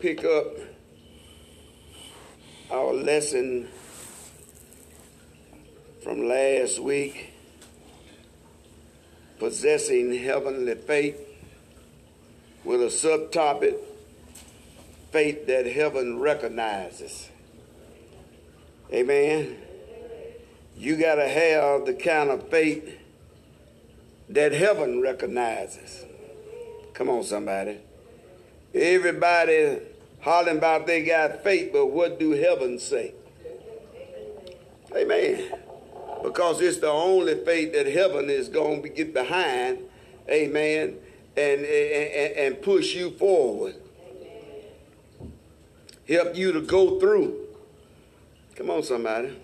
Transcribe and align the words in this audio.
pick 0.00 0.24
up 0.24 0.52
our 2.70 2.92
lesson 2.92 3.66
from 6.02 6.28
last 6.28 6.78
week 6.78 7.32
possessing 9.38 10.14
heavenly 10.14 10.74
faith 10.74 11.18
with 12.64 12.82
a 12.82 12.86
subtopic 12.86 13.76
faith 15.12 15.46
that 15.46 15.66
heaven 15.66 16.18
recognizes. 16.18 17.30
Amen. 18.92 19.56
You 20.76 20.96
got 20.96 21.14
to 21.14 21.28
have 21.28 21.86
the 21.86 21.94
kind 21.94 22.28
of 22.30 22.50
faith 22.50 22.98
that 24.28 24.52
heaven 24.52 25.00
recognizes. 25.00 26.04
Come 26.92 27.08
on, 27.08 27.22
somebody. 27.24 27.78
Everybody 28.76 29.78
hollering 30.20 30.58
about 30.58 30.86
they 30.86 31.02
got 31.02 31.42
faith, 31.42 31.70
but 31.72 31.86
what 31.86 32.20
do 32.20 32.32
heaven 32.32 32.78
say? 32.78 33.14
Amen. 34.94 35.50
Because 36.22 36.60
it's 36.60 36.78
the 36.78 36.90
only 36.90 37.42
faith 37.44 37.72
that 37.72 37.86
heaven 37.86 38.28
is 38.28 38.48
going 38.50 38.82
to 38.82 38.90
get 38.90 39.14
behind, 39.14 39.78
amen, 40.28 40.98
and, 41.36 41.60
and, 41.60 42.32
and 42.36 42.62
push 42.62 42.94
you 42.94 43.12
forward. 43.12 43.76
Help 46.06 46.36
you 46.36 46.52
to 46.52 46.60
go 46.60 47.00
through. 47.00 47.46
Come 48.56 48.68
on, 48.68 48.82
somebody. 48.82 49.36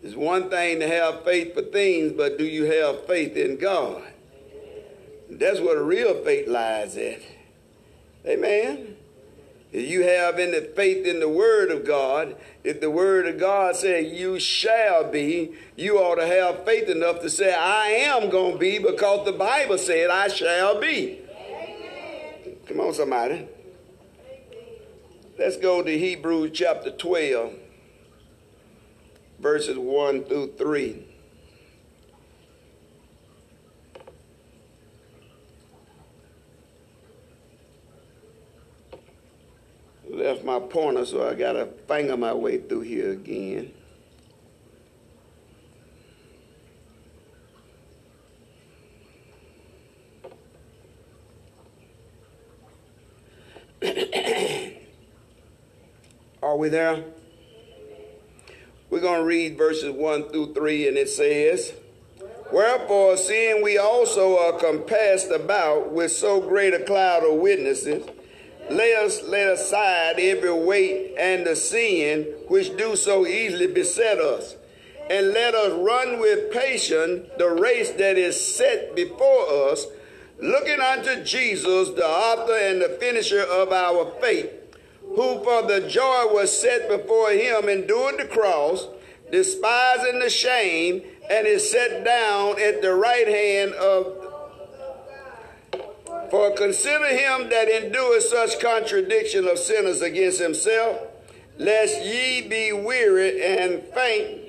It's 0.00 0.14
one 0.14 0.48
thing 0.48 0.78
to 0.78 0.86
have 0.86 1.24
faith 1.24 1.54
for 1.54 1.62
things, 1.62 2.12
but 2.12 2.38
do 2.38 2.44
you 2.44 2.64
have 2.66 3.04
faith 3.06 3.36
in 3.36 3.56
God? 3.56 4.11
That's 5.38 5.60
where 5.60 5.76
the 5.76 5.82
real 5.82 6.22
faith 6.22 6.46
lies 6.46 6.96
at. 6.96 7.20
Amen. 8.26 8.96
If 9.72 9.90
you 9.90 10.02
have 10.02 10.38
any 10.38 10.60
faith 10.60 11.06
in 11.06 11.20
the 11.20 11.28
Word 11.28 11.70
of 11.70 11.86
God, 11.86 12.36
if 12.62 12.80
the 12.80 12.90
Word 12.90 13.26
of 13.26 13.40
God 13.40 13.74
said 13.74 14.06
you 14.06 14.38
shall 14.38 15.10
be, 15.10 15.54
you 15.76 15.96
ought 15.96 16.16
to 16.16 16.26
have 16.26 16.66
faith 16.66 16.88
enough 16.88 17.22
to 17.22 17.30
say, 17.30 17.54
I 17.54 17.86
am 17.86 18.28
going 18.28 18.52
to 18.52 18.58
be 18.58 18.78
because 18.78 19.24
the 19.24 19.32
Bible 19.32 19.78
said 19.78 20.10
I 20.10 20.28
shall 20.28 20.78
be. 20.78 21.20
Amen. 21.30 22.56
Come 22.66 22.80
on, 22.80 22.92
somebody. 22.92 23.48
Let's 25.38 25.56
go 25.56 25.82
to 25.82 25.98
Hebrews 25.98 26.50
chapter 26.52 26.90
12, 26.90 27.54
verses 29.40 29.78
1 29.78 30.24
through 30.24 30.52
3. 30.58 31.11
Left 40.12 40.44
my 40.44 40.58
pointer, 40.58 41.06
so 41.06 41.28
I 41.28 41.34
got 41.34 41.52
to 41.54 41.66
finger 41.88 42.16
my 42.16 42.34
way 42.34 42.58
through 42.58 42.82
here 42.82 43.12
again. 43.12 43.72
Are 56.42 56.56
we 56.56 56.68
there? 56.68 57.04
We're 58.90 59.00
going 59.00 59.20
to 59.20 59.24
read 59.24 59.56
verses 59.56 59.90
1 59.90 60.28
through 60.28 60.52
3, 60.52 60.88
and 60.88 60.98
it 60.98 61.08
says, 61.08 61.72
Wherefore, 62.52 63.16
seeing 63.16 63.62
we 63.62 63.78
also 63.78 64.38
are 64.38 64.58
compassed 64.58 65.30
about 65.30 65.90
with 65.90 66.12
so 66.12 66.42
great 66.42 66.74
a 66.74 66.84
cloud 66.84 67.24
of 67.24 67.38
witnesses, 67.38 68.06
let 68.70 69.04
us 69.04 69.22
lay 69.22 69.44
aside 69.44 70.18
every 70.18 70.52
weight 70.52 71.14
and 71.18 71.46
the 71.46 71.56
sin 71.56 72.22
which 72.48 72.76
do 72.76 72.96
so 72.96 73.26
easily 73.26 73.66
beset 73.66 74.18
us, 74.18 74.56
and 75.10 75.28
let 75.32 75.54
us 75.54 75.72
run 75.72 76.20
with 76.20 76.52
patience 76.52 77.28
the 77.38 77.48
race 77.48 77.90
that 77.92 78.16
is 78.16 78.40
set 78.40 78.94
before 78.94 79.70
us, 79.70 79.86
looking 80.40 80.80
unto 80.80 81.22
Jesus, 81.24 81.90
the 81.90 82.06
author 82.06 82.56
and 82.56 82.80
the 82.80 82.96
finisher 83.00 83.42
of 83.42 83.72
our 83.72 84.12
faith, 84.20 84.50
who 85.02 85.42
for 85.44 85.62
the 85.62 85.86
joy 85.88 86.26
was 86.32 86.58
set 86.58 86.88
before 86.88 87.30
him 87.30 87.68
endured 87.68 88.18
the 88.18 88.24
cross, 88.24 88.86
despising 89.30 90.18
the 90.20 90.30
shame, 90.30 91.02
and 91.30 91.46
is 91.46 91.70
set 91.70 92.04
down 92.04 92.60
at 92.60 92.82
the 92.82 92.94
right 92.94 93.28
hand 93.28 93.72
of 93.74 94.21
for 96.32 96.50
consider 96.52 97.08
him 97.08 97.50
that 97.50 97.68
endureth 97.68 98.22
such 98.22 98.58
contradiction 98.58 99.46
of 99.46 99.58
sinners 99.58 100.00
against 100.00 100.40
himself, 100.40 100.98
lest 101.58 102.02
ye 102.02 102.48
be 102.48 102.72
weary 102.72 103.44
and 103.44 103.82
faint. 103.92 104.40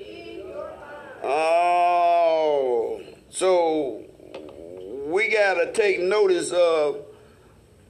Oh, 1.22 3.02
so 3.28 4.02
we 5.04 5.28
got 5.28 5.54
to 5.62 5.72
take 5.74 6.00
notice 6.00 6.52
of 6.52 7.04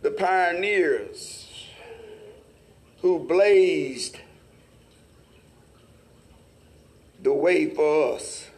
the 0.03 0.11
pioneers 0.11 1.47
who 3.00 3.21
blazed 3.21 4.19
the 7.22 7.32
way 7.32 7.71
for 7.72 8.16
us, 8.16 8.49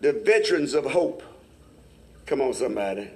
the 0.00 0.12
veterans 0.12 0.74
of 0.74 0.84
hope. 0.84 1.24
Come 2.24 2.40
on, 2.40 2.54
somebody 2.54 3.10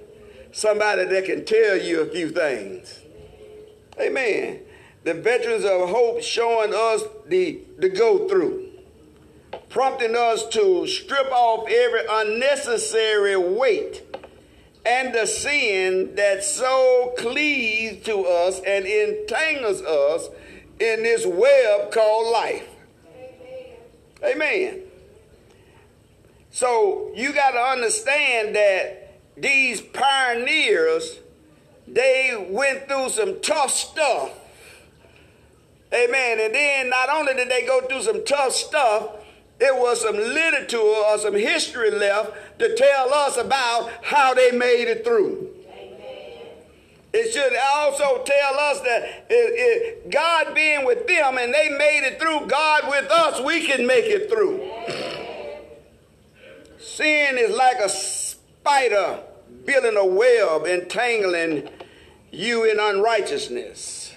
somebody 0.53 1.03
that 1.05 1.25
can 1.25 1.43
tell 1.43 1.77
you 1.77 2.01
a 2.01 2.05
few 2.05 2.29
things. 2.29 2.99
Amen. 3.99 4.61
The 5.03 5.15
veterans 5.15 5.65
of 5.65 5.89
hope 5.89 6.21
showing 6.21 6.73
us 6.73 7.03
the, 7.27 7.59
the 7.77 7.89
go 7.89 8.27
through, 8.29 8.69
prompting 9.69 10.15
us 10.15 10.47
to 10.49 10.87
strip 10.87 11.29
off 11.31 11.67
every 11.67 12.01
unnecessary 12.09 13.35
weight 13.35 14.03
and 14.85 15.13
the 15.13 15.25
sin 15.25 16.15
that 16.15 16.43
so 16.43 17.13
cleaves 17.17 18.05
to 18.05 18.23
us 18.23 18.61
and 18.65 18.85
entangles 18.85 19.81
us 19.81 20.29
in 20.79 21.03
this 21.03 21.25
web 21.25 21.91
called 21.91 22.31
life. 22.31 22.69
Amen. 24.23 24.35
Amen. 24.35 24.81
So 26.51 27.11
you 27.15 27.33
got 27.33 27.51
to 27.51 27.59
understand 27.59 28.55
that 28.55 29.02
these 29.35 29.81
pioneers, 29.81 31.19
they 31.87 32.47
went 32.49 32.87
through 32.87 33.09
some 33.09 33.41
tough 33.41 33.71
stuff. 33.71 34.31
Amen. 35.93 36.39
And 36.39 36.55
then 36.55 36.89
not 36.89 37.09
only 37.09 37.33
did 37.33 37.49
they 37.49 37.65
go 37.65 37.81
through 37.81 38.01
some 38.01 38.25
tough 38.25 38.53
stuff, 38.53 39.09
there 39.59 39.75
was 39.75 40.01
some 40.01 40.17
literature 40.17 40.77
or 40.77 41.17
some 41.19 41.35
history 41.35 41.91
left 41.91 42.59
to 42.59 42.75
tell 42.75 43.13
us 43.13 43.37
about 43.37 43.91
how 44.03 44.33
they 44.33 44.51
made 44.51 44.87
it 44.87 45.05
through. 45.05 45.49
It 47.13 47.31
should 47.31 47.55
also 47.75 48.23
tell 48.23 48.59
us 48.59 48.81
that 48.81 49.25
it, 49.29 50.01
it, 50.09 50.09
God 50.09 50.55
being 50.55 50.83
with 50.83 51.05
them 51.05 51.37
and 51.37 51.53
they 51.53 51.69
made 51.69 52.01
it 52.07 52.19
through, 52.19 52.47
God 52.47 52.89
with 52.89 53.11
us, 53.11 53.39
we 53.39 53.67
can 53.67 53.85
make 53.85 54.05
it 54.05 54.31
through. 54.31 54.67
Sin 56.79 57.37
is 57.37 57.55
like 57.55 57.77
a 57.77 57.87
spider 58.63 59.19
building 59.65 59.97
a 59.97 60.05
web, 60.05 60.65
entangling 60.65 61.67
you 62.31 62.63
in 62.63 62.79
unrighteousness. 62.79 64.13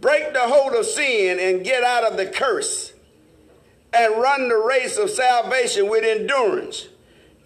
Break 0.00 0.32
the 0.32 0.42
hold 0.42 0.72
of 0.74 0.86
sin 0.86 1.40
and 1.40 1.64
get 1.64 1.82
out 1.82 2.04
of 2.04 2.16
the 2.16 2.26
curse 2.26 2.92
and 3.92 4.14
run 4.14 4.48
the 4.48 4.56
race 4.56 4.96
of 4.96 5.10
salvation 5.10 5.90
with 5.90 6.04
endurance. 6.04 6.86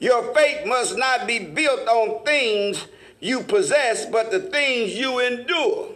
Your 0.01 0.35
faith 0.35 0.67
must 0.67 0.99
not 0.99 1.27
be 1.27 1.39
built 1.39 1.89
on 1.89 2.23
things 2.25 2.87
you 3.19 3.41
possess, 3.41 4.05
but 4.05 4.31
the 4.31 4.41
things 4.41 4.95
you 4.95 5.19
endure. 5.21 5.93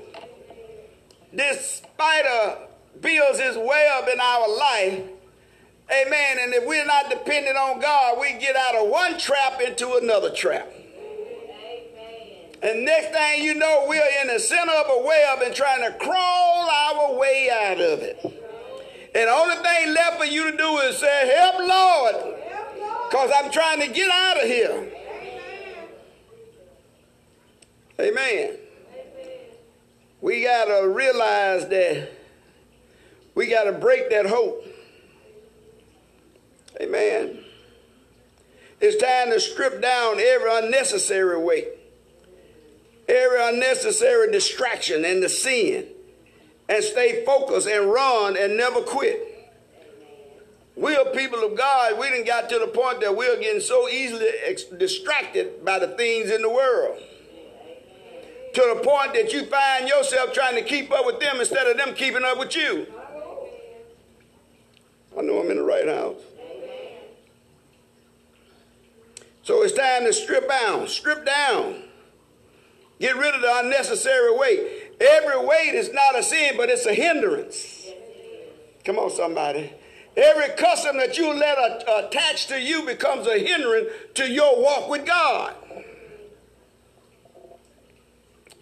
This 1.30 1.82
spider 1.82 2.56
builds 3.02 3.38
his 3.38 3.56
web 3.56 4.08
in 4.10 4.18
our 4.18 4.56
life 4.56 5.02
Amen. 5.92 6.38
And 6.40 6.54
if 6.54 6.66
we're 6.66 6.86
not 6.86 7.10
dependent 7.10 7.56
on 7.56 7.80
God, 7.80 8.18
we 8.20 8.34
get 8.34 8.54
out 8.54 8.76
of 8.76 8.88
one 8.88 9.18
trap 9.18 9.60
into 9.60 9.94
another 9.94 10.30
trap. 10.30 10.72
And 12.62 12.84
next 12.84 13.12
thing 13.12 13.42
you 13.42 13.54
know, 13.54 13.86
we're 13.88 14.02
in 14.20 14.28
the 14.28 14.38
center 14.38 14.72
of 14.72 14.86
a 14.90 15.06
web 15.06 15.40
and 15.42 15.54
trying 15.54 15.90
to 15.90 15.96
crawl 15.98 16.70
our 16.70 17.18
way 17.18 17.48
out 17.50 17.80
of 17.80 18.00
it. 18.00 18.18
And 18.22 19.28
the 19.28 19.32
only 19.32 19.56
thing 19.56 19.94
left 19.94 20.18
for 20.18 20.26
you 20.26 20.50
to 20.50 20.56
do 20.56 20.78
is 20.78 20.98
say, 20.98 21.34
Help, 21.36 21.58
Lord, 21.58 22.34
because 23.08 23.30
I'm 23.36 23.50
trying 23.50 23.80
to 23.80 23.88
get 23.88 24.10
out 24.10 24.36
of 24.36 24.44
here. 24.44 24.92
Amen. 27.98 28.56
We 30.20 30.44
got 30.44 30.66
to 30.66 30.88
realize 30.88 31.66
that 31.68 32.10
we 33.34 33.48
got 33.48 33.64
to 33.64 33.72
break 33.72 34.10
that 34.10 34.26
hope. 34.26 34.64
Amen. 36.80 37.44
It's 38.80 39.02
time 39.02 39.30
to 39.30 39.40
strip 39.40 39.80
down 39.80 40.18
every 40.20 40.50
unnecessary 40.58 41.38
weight 41.38 41.68
every 43.10 43.42
unnecessary 43.42 44.30
distraction 44.30 45.04
and 45.04 45.22
the 45.22 45.28
sin 45.28 45.86
and 46.68 46.82
stay 46.84 47.24
focused 47.24 47.66
and 47.66 47.90
run 47.90 48.36
and 48.36 48.56
never 48.56 48.80
quit. 48.80 49.26
We 50.76 50.96
are 50.96 51.04
people 51.06 51.42
of 51.44 51.58
God. 51.58 51.98
We 51.98 52.08
didn't 52.08 52.26
got 52.26 52.48
to 52.50 52.58
the 52.58 52.68
point 52.68 53.00
that 53.00 53.14
we're 53.14 53.38
getting 53.40 53.60
so 53.60 53.88
easily 53.88 54.26
ex- 54.46 54.64
distracted 54.64 55.64
by 55.64 55.78
the 55.78 55.88
things 55.88 56.30
in 56.30 56.42
the 56.42 56.48
world. 56.48 56.98
To 58.54 58.74
the 58.74 58.82
point 58.82 59.14
that 59.14 59.32
you 59.32 59.44
find 59.46 59.88
yourself 59.88 60.32
trying 60.32 60.54
to 60.54 60.62
keep 60.62 60.90
up 60.90 61.04
with 61.04 61.20
them 61.20 61.38
instead 61.38 61.66
of 61.66 61.76
them 61.76 61.94
keeping 61.94 62.24
up 62.24 62.38
with 62.38 62.56
you. 62.56 62.86
I 65.18 65.22
know 65.22 65.40
I'm 65.40 65.50
in 65.50 65.56
the 65.56 65.62
right 65.62 65.86
house. 65.86 66.20
So 69.50 69.64
it's 69.64 69.72
time 69.72 70.04
to 70.04 70.12
strip 70.12 70.48
down, 70.48 70.86
strip 70.86 71.26
down. 71.26 71.82
Get 73.00 73.16
rid 73.16 73.34
of 73.34 73.40
the 73.40 73.58
unnecessary 73.58 74.32
weight. 74.38 74.92
Every 75.00 75.44
weight 75.44 75.74
is 75.74 75.92
not 75.92 76.16
a 76.16 76.22
sin, 76.22 76.54
but 76.56 76.68
it's 76.68 76.86
a 76.86 76.94
hindrance. 76.94 77.88
Come 78.84 79.00
on, 79.00 79.10
somebody. 79.10 79.72
Every 80.16 80.50
custom 80.50 80.98
that 80.98 81.18
you 81.18 81.34
let 81.34 81.58
a, 81.58 82.06
attach 82.06 82.46
to 82.46 82.60
you 82.60 82.86
becomes 82.86 83.26
a 83.26 83.40
hindrance 83.40 83.88
to 84.14 84.30
your 84.30 84.62
walk 84.62 84.88
with 84.88 85.04
God. 85.04 85.56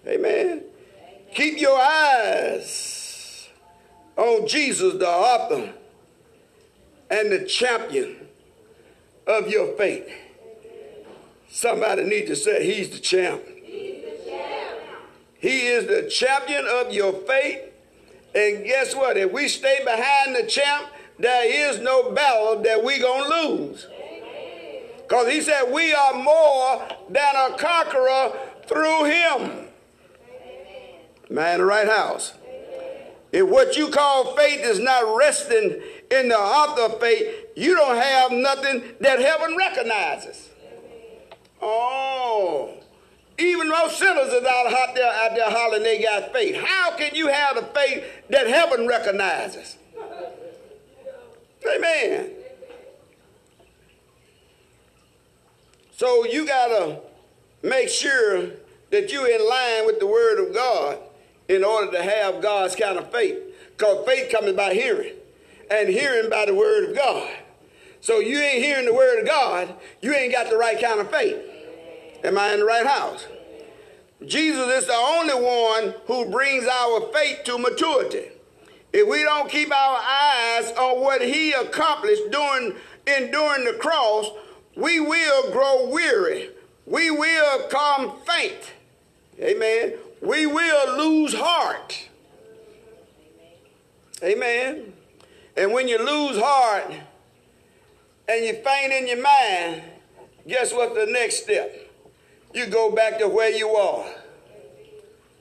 Amen. 0.07 0.63
Keep 1.35 1.61
your 1.61 1.79
eyes 1.79 3.51
on 4.17 4.47
Jesus, 4.47 4.95
the 4.95 5.07
author 5.07 5.71
and 7.11 7.31
the 7.31 7.45
champion 7.45 8.27
of 9.27 9.51
your 9.51 9.77
faith. 9.77 10.11
Somebody 11.49 12.05
need 12.05 12.27
to 12.27 12.37
say, 12.37 12.65
He's 12.65 12.91
the 12.91 12.99
champ. 12.99 13.43
He 15.41 15.67
is 15.69 15.87
the 15.87 16.11
champion 16.11 16.67
of 16.67 16.93
your 16.93 17.13
faith. 17.13 17.61
And 18.35 18.65
guess 18.65 18.95
what? 18.95 19.17
If 19.17 19.33
we 19.33 19.49
stay 19.49 19.79
behind 19.85 20.37
the 20.37 20.47
champ, 20.49 20.89
there 21.19 21.71
is 21.71 21.81
no 21.81 22.13
battle 22.13 22.63
that 22.63 22.85
we 22.85 22.99
going 22.99 23.31
to 23.31 23.49
lose. 23.49 23.87
Because 25.03 25.29
he 25.29 25.41
said, 25.41 25.73
We 25.73 25.93
are 25.95 26.15
more 26.15 26.89
than 27.09 27.37
a 27.37 27.57
conqueror 27.57 28.33
through 28.67 29.05
him. 29.05 29.69
Man 31.31 31.59
the 31.59 31.65
right 31.65 31.89
house. 31.89 32.35
If 33.33 33.47
what 33.47 33.77
you 33.77 33.89
call 33.89 34.35
faith 34.37 34.61
is 34.61 34.79
not 34.79 35.17
resting 35.17 35.81
in 36.11 36.29
the 36.29 36.39
author 36.39 36.95
of 36.95 37.01
faith, 37.01 37.29
you 37.57 37.75
don't 37.75 37.97
have 37.97 38.33
nothing 38.33 38.83
that 39.01 39.19
heaven 39.19 39.57
recognizes. 39.57 40.48
Oh. 41.61 42.75
Even 43.39 43.69
those 43.69 43.97
sinners 43.97 44.33
are 44.33 44.47
out 44.47 44.95
there, 44.95 45.13
out 45.13 45.37
there 45.37 45.51
hollering 45.51 45.83
they 45.85 46.03
got 46.03 46.33
faith. 46.33 46.57
How 46.57 46.97
can 46.97 47.15
you 47.15 47.29
have 47.29 47.57
the 47.57 47.63
faith 47.63 48.05
that 48.31 48.49
heaven 48.49 48.87
recognizes? 48.87 49.77
Amen. 51.75 52.31
So 55.97 56.25
you 56.25 56.47
got 56.47 56.69
to 56.69 57.01
make 57.63 57.89
sure 57.89 58.51
that 58.91 59.13
you're 59.13 59.29
in 59.29 59.49
line 59.49 59.87
with 59.87 60.01
the 60.01 60.07
word 60.07 60.39
of 60.45 60.55
God 60.55 60.99
in 61.49 61.65
order 61.65 61.93
to 61.93 62.03
have 62.03 62.41
God's 62.41 62.77
kind 62.77 62.99
of 62.99 63.11
faith. 63.11 63.37
Because 63.77 64.07
faith 64.07 64.33
comes 64.33 64.53
by 64.57 64.75
hearing, 64.75 65.15
and 65.71 65.89
hearing 65.89 66.31
by 66.31 66.47
the 66.47 66.55
word 66.55 66.91
of 66.91 66.97
God. 66.97 67.31
So 68.01 68.19
you 68.19 68.39
ain't 68.39 68.65
hearing 68.65 68.87
the 68.87 68.95
word 68.95 69.21
of 69.21 69.27
God, 69.27 69.75
you 70.01 70.15
ain't 70.15 70.33
got 70.33 70.51
the 70.51 70.57
right 70.57 70.81
kind 70.81 71.01
of 71.01 71.11
faith. 71.11 71.37
Am 72.25 72.39
I 72.39 72.53
in 72.53 72.61
the 72.61 72.65
right 72.65 72.87
house? 72.87 73.27
Jesus 74.27 74.69
is 74.83 74.87
the 74.87 74.95
only 74.95 75.35
one 75.35 75.95
who 76.07 76.31
brings 76.31 76.67
our 76.67 77.13
faith 77.13 77.45
to 77.45 77.59
maturity. 77.59 78.31
If 78.93 79.09
we 79.09 79.23
don't 79.23 79.51
keep 79.51 79.71
our 79.71 79.99
eyes 79.99 80.73
on 80.73 81.01
what 81.01 81.23
he 81.23 81.53
accomplished 81.53 82.23
during 82.31 82.75
enduring 83.07 83.65
the 83.65 83.75
cross, 83.75 84.31
we 84.77 84.99
will 84.99 85.53
grow 85.53 85.89
weary. 85.89 86.51
We 86.87 87.11
will 87.11 87.69
come 87.69 88.15
faint. 88.23 88.73
Amen. 89.41 89.95
We 90.21 90.47
will 90.47 90.97
lose 90.97 91.35
heart. 91.35 92.09
Amen. 94.23 94.93
And 95.57 95.73
when 95.73 95.87
you 95.87 95.99
lose 95.99 96.41
heart 96.43 96.93
and 98.29 98.45
you 98.45 98.55
faint 98.55 98.93
in 98.93 99.07
your 99.07 99.23
mind, 99.23 99.83
guess 100.47 100.73
what 100.73 100.95
the 100.95 101.07
next 101.07 101.45
step? 101.45 101.88
You 102.55 102.67
go 102.67 102.91
back 102.91 103.19
to 103.19 103.29
where 103.29 103.51
you 103.51 103.69
are, 103.71 104.07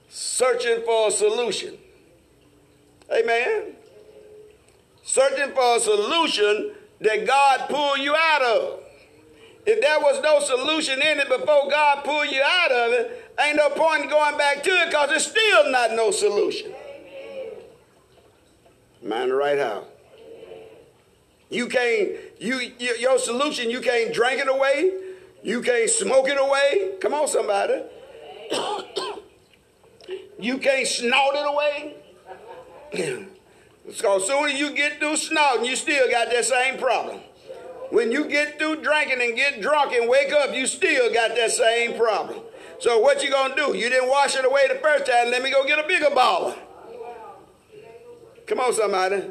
searching 0.09 0.83
for 0.85 1.07
a 1.07 1.11
solution. 1.11 1.77
Amen. 3.11 3.75
Searching 5.03 5.53
for 5.53 5.77
a 5.77 5.79
solution 5.79 6.73
that 6.99 7.25
God 7.25 7.69
pulled 7.69 7.99
you 7.99 8.13
out 8.13 8.41
of. 8.41 8.83
If 9.65 9.81
there 9.81 9.99
was 9.99 10.21
no 10.21 10.39
solution 10.39 11.01
in 11.01 11.19
it 11.19 11.29
before 11.29 11.69
God 11.69 12.03
pulled 12.03 12.31
you 12.31 12.41
out 12.41 12.71
of 12.71 12.93
it, 12.93 13.33
ain't 13.39 13.57
no 13.57 13.69
point 13.69 14.03
in 14.03 14.09
going 14.09 14.37
back 14.37 14.63
to 14.63 14.69
it 14.69 14.87
because 14.87 15.11
it's 15.11 15.27
still 15.27 15.71
not 15.71 15.91
no 15.91 16.11
solution. 16.11 16.73
Mind 19.01 19.31
the 19.31 19.35
right 19.35 19.57
house. 19.57 19.85
You 21.49 21.67
can't, 21.67 22.11
you, 22.39 22.59
your 22.79 23.17
solution, 23.19 23.69
you 23.69 23.79
can't 23.79 24.13
drink 24.13 24.41
it 24.41 24.49
away. 24.49 25.06
You 25.43 25.61
can't 25.61 25.89
smoke 25.89 26.27
it 26.27 26.37
away. 26.39 26.97
Come 26.99 27.13
on, 27.13 27.27
somebody. 27.27 27.83
you 30.39 30.57
can't 30.57 30.87
snort 30.87 31.35
it 31.35 31.45
away. 31.47 31.95
so 33.93 34.19
soon 34.19 34.49
as 34.49 34.59
you 34.59 34.71
get 34.71 34.99
through 34.99 35.17
snorting, 35.17 35.65
you 35.65 35.75
still 35.75 36.09
got 36.09 36.29
that 36.31 36.45
same 36.45 36.77
problem. 36.77 37.19
When 37.89 38.11
you 38.11 38.25
get 38.25 38.59
through 38.59 38.81
drinking 38.81 39.21
and 39.21 39.35
get 39.35 39.61
drunk 39.61 39.93
and 39.93 40.09
wake 40.09 40.33
up, 40.33 40.53
you 40.53 40.67
still 40.67 41.13
got 41.13 41.35
that 41.35 41.51
same 41.51 41.97
problem. 41.97 42.41
So 42.79 42.99
what 42.99 43.23
you 43.23 43.31
gonna 43.31 43.55
do? 43.55 43.75
You 43.75 43.89
didn't 43.89 44.09
wash 44.09 44.35
it 44.35 44.45
away 44.45 44.67
the 44.67 44.75
first 44.75 45.05
time. 45.05 45.31
Let 45.31 45.41
me 45.41 45.51
go 45.51 45.65
get 45.65 45.83
a 45.83 45.87
bigger 45.87 46.13
bottle. 46.13 46.55
Come 48.45 48.59
on, 48.59 48.73
somebody. 48.73 49.23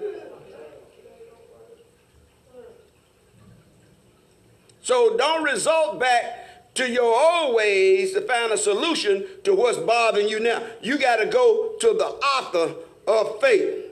So 4.86 5.16
don't 5.16 5.42
result 5.42 5.98
back 5.98 6.74
to 6.74 6.88
your 6.88 7.12
old 7.12 7.56
ways 7.56 8.12
to 8.12 8.20
find 8.20 8.52
a 8.52 8.56
solution 8.56 9.26
to 9.42 9.52
what's 9.52 9.78
bothering 9.78 10.28
you 10.28 10.38
now. 10.38 10.62
You 10.80 10.96
got 10.96 11.16
to 11.16 11.26
go 11.26 11.74
to 11.80 11.88
the 11.88 12.04
author 12.04 12.76
of 13.08 13.40
faith. 13.40 13.84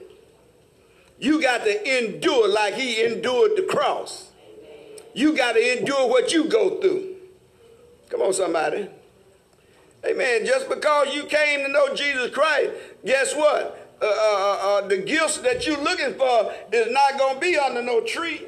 You 1.19 1.41
got 1.41 1.65
to 1.65 1.97
endure 1.99 2.47
like 2.47 2.75
he 2.75 3.03
endured 3.03 3.57
the 3.57 3.63
cross. 3.63 4.29
You 5.13 5.35
got 5.35 5.55
to 5.55 5.79
endure 5.79 6.07
what 6.07 6.31
you 6.31 6.45
go 6.45 6.79
through. 6.79 7.17
Come 8.07 8.21
on, 8.21 8.31
somebody. 8.31 8.87
Amen. 10.05 10.45
Just 10.45 10.69
because 10.69 11.13
you 11.13 11.25
came 11.25 11.65
to 11.65 11.67
know 11.67 11.93
Jesus 11.93 12.31
Christ, 12.31 12.71
guess 13.05 13.35
what? 13.35 13.97
Uh, 14.01 14.05
uh, 14.05 14.09
uh, 14.09 14.57
uh 14.63 14.87
the 14.87 14.99
gifts 14.99 15.39
that 15.39 15.67
you're 15.67 15.83
looking 15.83 16.13
for 16.13 16.53
is 16.71 16.89
not 16.89 17.19
going 17.19 17.33
to 17.33 17.41
be 17.41 17.57
under 17.57 17.81
no 17.81 17.99
tree. 17.99 18.43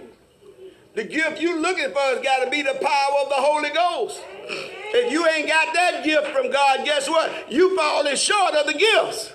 The 0.97 1.03
gift 1.03 1.39
you're 1.39 1.61
looking 1.61 1.91
for 1.91 1.99
has 1.99 2.23
got 2.23 2.43
to 2.43 2.49
be 2.49 2.63
the 2.63 2.73
power 2.73 3.15
of 3.21 3.29
the 3.29 3.35
Holy 3.35 3.69
Ghost. 3.69 4.19
If 4.49 5.11
you 5.11 5.27
ain't 5.27 5.47
got 5.47 5.71
that 5.75 6.03
gift 6.03 6.25
from 6.29 6.49
God, 6.51 6.83
guess 6.85 7.07
what? 7.07 7.51
You 7.51 7.77
falling 7.77 8.15
short 8.15 8.55
of 8.55 8.65
the 8.65 8.73
gifts. 8.73 9.31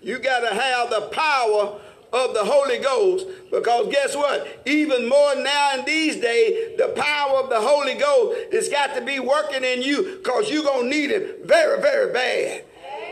You 0.00 0.18
got 0.20 0.40
to 0.48 0.54
have 0.54 0.88
the 0.88 1.02
power 1.12 1.78
of 2.14 2.32
the 2.32 2.44
Holy 2.46 2.78
Ghost 2.78 3.26
because 3.50 3.92
guess 3.92 4.16
what? 4.16 4.62
Even 4.64 5.06
more 5.06 5.34
now 5.34 5.78
in 5.78 5.84
these 5.84 6.16
days, 6.16 6.78
the 6.78 6.88
power 6.96 7.40
of 7.40 7.50
the 7.50 7.60
Holy 7.60 7.96
Ghost 7.96 8.54
has 8.54 8.70
got 8.70 8.94
to 8.94 9.02
be 9.02 9.20
working 9.20 9.64
in 9.64 9.82
you 9.82 10.16
because 10.16 10.50
you're 10.50 10.64
going 10.64 10.84
to 10.84 10.96
need 10.96 11.10
it 11.10 11.44
very, 11.44 11.78
very 11.82 12.10
bad 12.10 12.64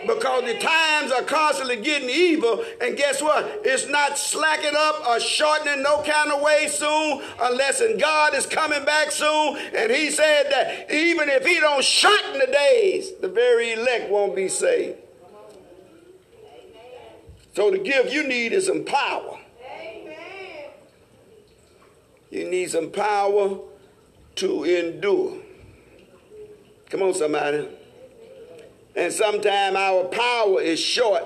because 0.06 0.44
the 0.44 0.58
times 0.58 1.12
are 1.12 1.22
constantly 1.22 1.76
getting 1.76 2.10
evil. 2.10 2.64
And 2.80 2.96
guess 2.96 3.22
what? 3.22 3.62
It's 3.64 3.88
not 3.88 4.18
slacking 4.18 4.74
up 4.76 5.06
or 5.06 5.20
shortening 5.20 5.82
no 5.82 6.02
kind 6.02 6.32
of 6.32 6.42
way 6.42 6.68
soon 6.68 7.22
unless 7.40 7.80
and 7.80 8.00
God 8.00 8.34
is 8.34 8.46
coming 8.46 8.84
back 8.84 9.10
soon. 9.10 9.56
And 9.74 9.90
he 9.90 10.10
said 10.10 10.44
that 10.50 10.90
even 10.92 11.28
if 11.28 11.46
he 11.46 11.60
don't 11.60 11.84
shorten 11.84 12.38
the 12.38 12.52
days, 12.52 13.12
the 13.20 13.28
very 13.28 13.72
elect 13.72 14.10
won't 14.10 14.34
be 14.34 14.48
saved. 14.48 14.98
So 17.54 17.70
the 17.70 17.78
gift 17.78 18.12
you 18.12 18.26
need 18.26 18.52
is 18.52 18.66
some 18.66 18.84
power. 18.84 19.38
You 22.30 22.48
need 22.48 22.70
some 22.70 22.90
power 22.90 23.58
to 24.36 24.64
endure. 24.64 25.36
Come 26.88 27.02
on, 27.02 27.12
somebody. 27.12 27.68
And 28.94 29.12
sometimes 29.12 29.76
our 29.76 30.04
power 30.04 30.60
is 30.60 30.78
short. 30.78 31.24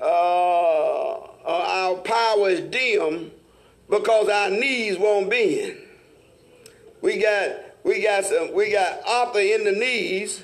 Uh, 0.00 1.18
our 1.44 1.96
power 1.96 2.50
is 2.50 2.60
dim 2.60 3.32
because 3.90 4.28
our 4.28 4.50
knees 4.50 4.98
won't 4.98 5.28
bend. 5.28 5.76
We 7.00 7.18
got 7.20 7.50
we 7.84 8.02
got 8.02 8.24
some 8.24 8.52
we 8.52 8.70
got 8.70 9.00
Arthur 9.06 9.40
in 9.40 9.64
the 9.64 9.72
knees. 9.72 10.42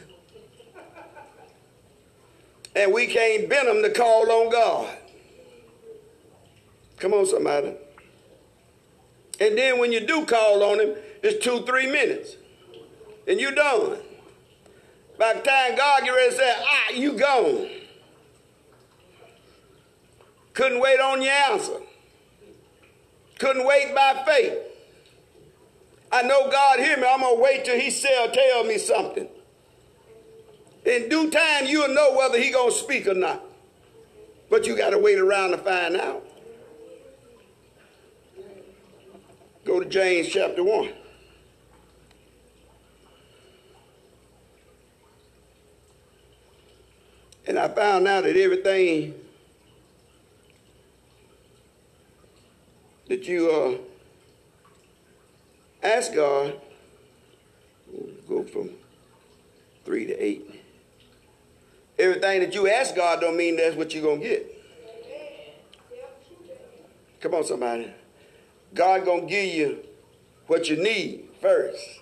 And 2.77 2.93
we 2.93 3.07
can't 3.07 3.49
bend 3.49 3.69
them 3.69 3.83
to 3.83 3.91
call 3.91 4.29
on 4.31 4.51
God. 4.51 4.97
Come 6.99 7.13
on, 7.13 7.27
somebody. 7.27 7.75
And 9.41 9.57
then 9.57 9.79
when 9.79 9.93
you 9.93 10.01
do 10.01 10.25
call 10.27 10.63
on 10.63 10.81
him, 10.81 10.95
it's 11.23 11.45
two, 11.45 11.65
three 11.65 11.87
minutes. 11.87 12.37
And 13.29 13.41
you're 13.41 13.55
done. 13.55 13.99
By 15.19 15.35
the 15.35 15.41
time 15.41 15.77
God 15.77 16.05
get 16.05 16.11
ready 16.11 16.31
to 16.31 16.37
say, 16.37 16.55
ah, 16.59 16.91
you 16.93 17.13
gone. 17.13 17.69
Couldn't 20.53 20.81
wait 20.81 21.01
on 21.01 21.23
your 21.23 21.33
answer. 21.33 21.81
Couldn't 23.39 23.67
wait 23.67 23.95
by 23.95 24.23
faith. 24.27 24.59
I 26.13 26.23
know 26.23 26.49
God 26.49 26.79
hear 26.79 26.97
me. 26.97 27.05
I'm 27.09 27.21
to 27.21 27.43
wait 27.43 27.65
till 27.65 27.79
he 27.79 27.91
say 27.91 28.33
tell 28.33 28.65
me 28.65 28.79
something. 28.79 29.29
In 30.85 31.09
due 31.09 31.31
time, 31.31 31.67
you'll 31.67 31.93
know 31.95 32.15
whether 32.17 32.39
he 32.39 32.53
to 32.53 32.71
speak 32.71 33.09
or 33.09 33.15
not. 33.15 33.43
But 34.51 34.67
you 34.67 34.77
got 34.77 34.91
to 34.91 34.99
wait 34.99 35.19
around 35.19 35.51
to 35.51 35.59
find 35.59 35.97
out. 35.97 36.25
Go 39.65 39.81
to 39.81 39.89
James 39.89 40.29
chapter 40.29 40.63
1. 40.63 40.93
And 47.47 47.59
I 47.59 47.69
found 47.69 48.09
out 48.09 48.25
that 48.25 48.37
everything 48.37 49.15
that 53.09 53.29
you 53.29 53.51
uh, 53.51 53.77
ask 55.87 56.15
God, 56.15 56.61
go 58.29 58.45
from 58.45 58.71
three 59.85 60.07
to 60.07 60.15
eight. 60.15 60.63
Everything 61.99 62.41
that 62.41 62.55
you 62.55 62.69
ask 62.69 62.97
God 62.97 63.21
don't 63.21 63.37
mean 63.37 63.57
that's 63.57 63.77
what 63.77 63.95
you're 63.95 64.03
to 64.21 64.27
get. 64.27 64.51
Come 67.21 67.35
on, 67.35 67.45
somebody. 67.45 67.91
God 68.75 69.05
to 69.23 69.27
give 69.27 69.55
you 69.55 69.79
what 70.47 70.69
you 70.69 70.77
need 70.77 71.29
first. 71.41 72.01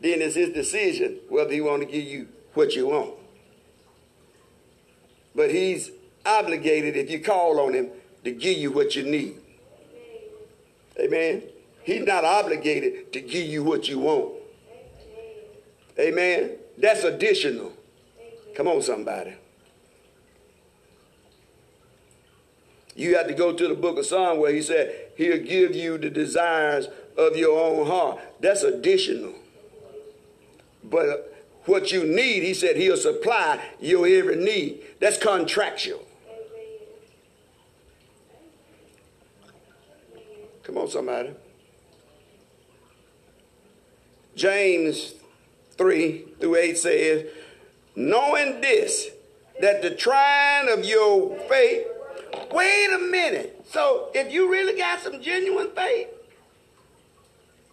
Then 0.00 0.20
it's 0.20 0.34
his 0.34 0.50
decision 0.50 1.18
whether 1.28 1.52
he 1.52 1.60
want 1.60 1.82
to 1.82 1.86
give 1.86 2.04
you 2.04 2.28
what 2.54 2.74
you 2.74 2.88
want. 2.88 3.14
But 5.34 5.50
he's 5.50 5.90
obligated, 6.24 6.96
if 6.96 7.10
you 7.10 7.20
call 7.20 7.60
on 7.60 7.74
him, 7.74 7.90
to 8.24 8.30
give 8.30 8.58
you 8.58 8.70
what 8.70 8.96
you 8.96 9.04
need. 9.04 9.36
Amen. 10.98 11.42
He's 11.82 12.04
not 12.04 12.24
obligated 12.24 13.12
to 13.12 13.20
give 13.20 13.46
you 13.46 13.62
what 13.62 13.88
you 13.88 13.98
want. 13.98 14.34
Amen. 15.98 16.56
That's 16.76 17.04
additional. 17.04 17.72
Come 18.54 18.68
on, 18.68 18.82
somebody. 18.82 19.34
You 22.94 23.16
have 23.16 23.28
to 23.28 23.34
go 23.34 23.52
to 23.52 23.68
the 23.68 23.74
book 23.74 23.96
of 23.98 24.06
Psalm 24.06 24.38
where 24.38 24.52
he 24.52 24.60
said, 24.60 25.12
He'll 25.16 25.42
give 25.42 25.74
you 25.74 25.98
the 25.98 26.10
desires 26.10 26.88
of 27.16 27.36
your 27.36 27.58
own 27.58 27.86
heart. 27.86 28.18
That's 28.40 28.64
additional. 28.64 29.34
But 30.82 31.37
what 31.68 31.92
you 31.92 32.04
need, 32.04 32.42
he 32.42 32.54
said, 32.54 32.76
He'll 32.76 32.96
supply 32.96 33.60
your 33.80 34.06
every 34.06 34.36
need. 34.36 34.82
That's 34.98 35.18
contractual. 35.18 36.04
Come 40.62 40.78
on, 40.78 40.88
somebody. 40.88 41.30
James 44.34 45.14
3 45.76 46.24
through 46.38 46.56
8 46.56 46.78
says, 46.78 47.26
knowing 47.96 48.60
this, 48.60 49.08
that 49.60 49.82
the 49.82 49.90
trying 49.90 50.68
of 50.68 50.84
your 50.84 51.36
faith, 51.48 51.86
wait 52.52 52.92
a 52.92 52.98
minute. 52.98 53.64
So 53.70 54.10
if 54.14 54.32
you 54.32 54.50
really 54.50 54.78
got 54.78 55.00
some 55.00 55.20
genuine 55.20 55.70
faith, 55.74 56.08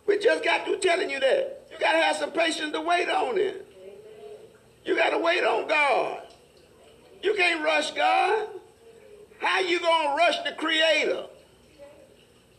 we 0.07 0.17
just 0.17 0.43
got 0.43 0.65
to 0.65 0.77
telling 0.77 1.09
you 1.09 1.19
that. 1.19 1.67
You 1.71 1.79
got 1.79 1.91
to 1.93 1.99
have 1.99 2.15
some 2.15 2.31
patience 2.31 2.71
to 2.71 2.81
wait 2.81 3.09
on 3.09 3.37
it. 3.37 3.64
You 4.85 4.95
got 4.95 5.09
to 5.09 5.17
wait 5.17 5.43
on 5.43 5.67
God. 5.67 6.21
You 7.23 7.33
can't 7.33 7.63
rush 7.63 7.91
God. 7.91 8.47
How 9.39 9.59
you 9.59 9.79
going 9.79 10.09
to 10.09 10.15
rush 10.15 10.43
the 10.43 10.51
creator? 10.51 11.25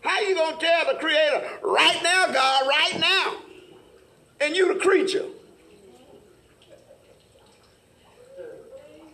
How 0.00 0.21
you 0.21 0.35
going 0.35 0.59
to 0.59 0.64
tell 0.64 0.92
the 0.92 0.99
creator, 0.99 1.59
right 1.62 2.00
now, 2.02 2.26
God, 2.33 2.66
right 2.68 3.00
now? 3.00 3.37
And 4.40 4.56
you 4.56 4.75
the 4.75 4.80
creature. 4.80 5.26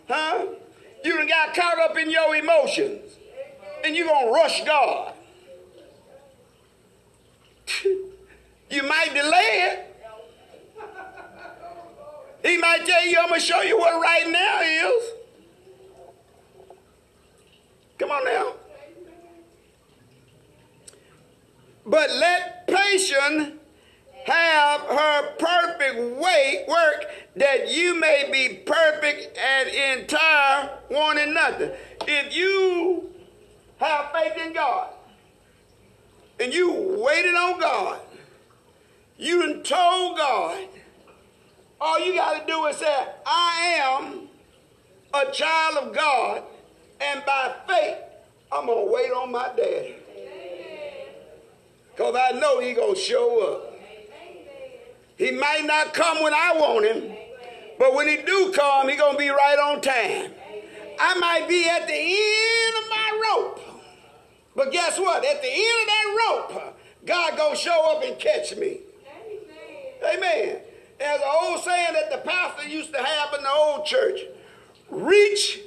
Huh? 0.07 0.45
You 1.03 1.17
done 1.17 1.27
got 1.27 1.53
caught 1.55 1.79
up 1.79 1.97
in 1.97 2.09
your 2.09 2.35
emotions. 2.35 3.17
And 3.83 3.95
you 3.95 4.05
going 4.05 4.27
to 4.27 4.31
rush 4.31 4.63
God. 4.65 5.13
you 8.69 8.83
might 8.83 9.13
delay 9.13 9.69
it. 9.71 9.92
He 12.43 12.57
might 12.57 12.85
tell 12.85 13.05
you, 13.07 13.17
I'm 13.19 13.29
going 13.29 13.39
to 13.39 13.45
show 13.45 13.61
you 13.61 13.77
what 13.77 14.01
right 14.01 14.29
now 14.29 14.61
is. 14.61 15.03
Come 17.97 18.11
on 18.11 18.25
now. 18.25 18.53
But 21.85 22.09
let 22.11 22.67
patience 22.67 23.59
have 24.25 24.81
her 24.81 25.35
perfect 25.37 26.17
way 26.17 26.65
work 26.67 27.05
that 27.35 27.71
you 27.71 27.99
may 27.99 28.29
be 28.31 28.57
perfect 28.65 29.37
and 29.37 29.99
entire, 29.99 30.69
one 30.89 31.17
wanting 31.17 31.33
nothing. 31.33 31.71
If 32.07 32.35
you 32.35 33.09
have 33.77 34.11
faith 34.13 34.37
in 34.45 34.53
God 34.53 34.93
and 36.39 36.53
you 36.53 36.71
waited 36.71 37.35
on 37.35 37.59
God, 37.59 37.99
you 39.17 39.61
told 39.61 40.17
God, 40.17 40.57
all 41.83 41.99
you 41.99 42.15
got 42.15 42.39
to 42.39 42.51
do 42.51 42.65
is 42.67 42.77
say, 42.77 43.07
I 43.25 43.75
am 43.81 44.29
a 45.13 45.29
child 45.31 45.77
of 45.77 45.93
God, 45.93 46.43
and 47.01 47.23
by 47.25 47.53
faith, 47.67 47.97
I'm 48.51 48.67
going 48.67 48.87
to 48.87 48.93
wait 48.93 49.11
on 49.11 49.31
my 49.33 49.49
daddy. 49.55 49.95
Because 51.91 52.15
I 52.15 52.39
know 52.39 52.61
he 52.61 52.73
going 52.73 52.95
to 52.95 52.99
show 52.99 53.53
up. 53.53 53.73
He 55.17 55.31
might 55.31 55.65
not 55.65 55.93
come 55.93 56.23
when 56.23 56.33
I 56.33 56.53
want 56.55 56.85
him, 56.85 57.15
but 57.77 57.93
when 57.93 58.07
he 58.07 58.17
do 58.17 58.51
come, 58.53 58.89
he 58.89 58.95
gonna 58.95 59.17
be 59.17 59.29
right 59.29 59.59
on 59.59 59.79
time. 59.79 60.31
I 60.99 61.13
might 61.19 61.47
be 61.47 61.65
at 61.69 61.87
the 61.87 61.93
end 61.93 62.83
of 62.83 62.89
my 62.89 63.21
rope, 63.29 63.59
but 64.55 64.71
guess 64.71 64.99
what? 64.99 65.23
At 65.23 65.41
the 65.41 65.49
end 65.49 65.81
of 65.81 65.87
that 65.87 66.17
rope, 66.27 66.77
God 67.05 67.37
gonna 67.37 67.55
show 67.55 67.95
up 67.95 68.03
and 68.03 68.17
catch 68.17 68.55
me. 68.55 68.79
Amen. 70.03 70.57
There's 70.99 71.21
an 71.21 71.27
old 71.43 71.63
saying 71.63 71.93
that 71.93 72.11
the 72.11 72.17
pastor 72.17 72.67
used 72.67 72.93
to 72.93 73.03
have 73.03 73.33
in 73.33 73.43
the 73.43 73.49
old 73.49 73.85
church: 73.85 74.19
reach 74.89 75.61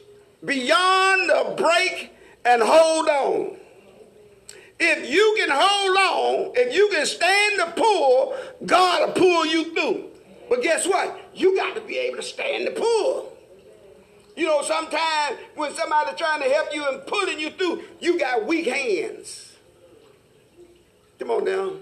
beyond 0.44 1.28
the 1.28 1.54
break 1.56 2.12
and 2.44 2.62
hold 2.62 3.08
on. 3.08 3.56
If 4.78 5.10
you 5.10 5.34
can 5.38 5.48
hold 5.50 5.96
on, 5.96 6.52
if 6.54 6.74
you 6.74 6.88
can 6.90 7.06
stand 7.06 7.58
the 7.58 7.72
pull, 7.80 8.36
God 8.66 9.08
will 9.08 9.14
pull 9.14 9.46
you 9.46 9.74
through. 9.74 10.10
But 10.48 10.62
guess 10.62 10.86
what? 10.86 11.18
You 11.34 11.56
got 11.56 11.74
to 11.74 11.80
be 11.80 11.96
able 11.96 12.18
to 12.18 12.22
stand 12.22 12.66
the 12.66 12.72
pull. 12.72 13.32
You 14.36 14.46
know, 14.46 14.60
sometimes 14.62 15.38
when 15.54 15.74
somebody's 15.74 16.16
trying 16.16 16.42
to 16.42 16.48
help 16.48 16.74
you 16.74 16.86
and 16.86 17.06
pulling 17.06 17.40
you 17.40 17.50
through, 17.50 17.84
you 18.00 18.18
got 18.18 18.46
weak 18.46 18.66
hands. 18.66 19.54
Come 21.18 21.30
on 21.30 21.44
now. 21.44 21.72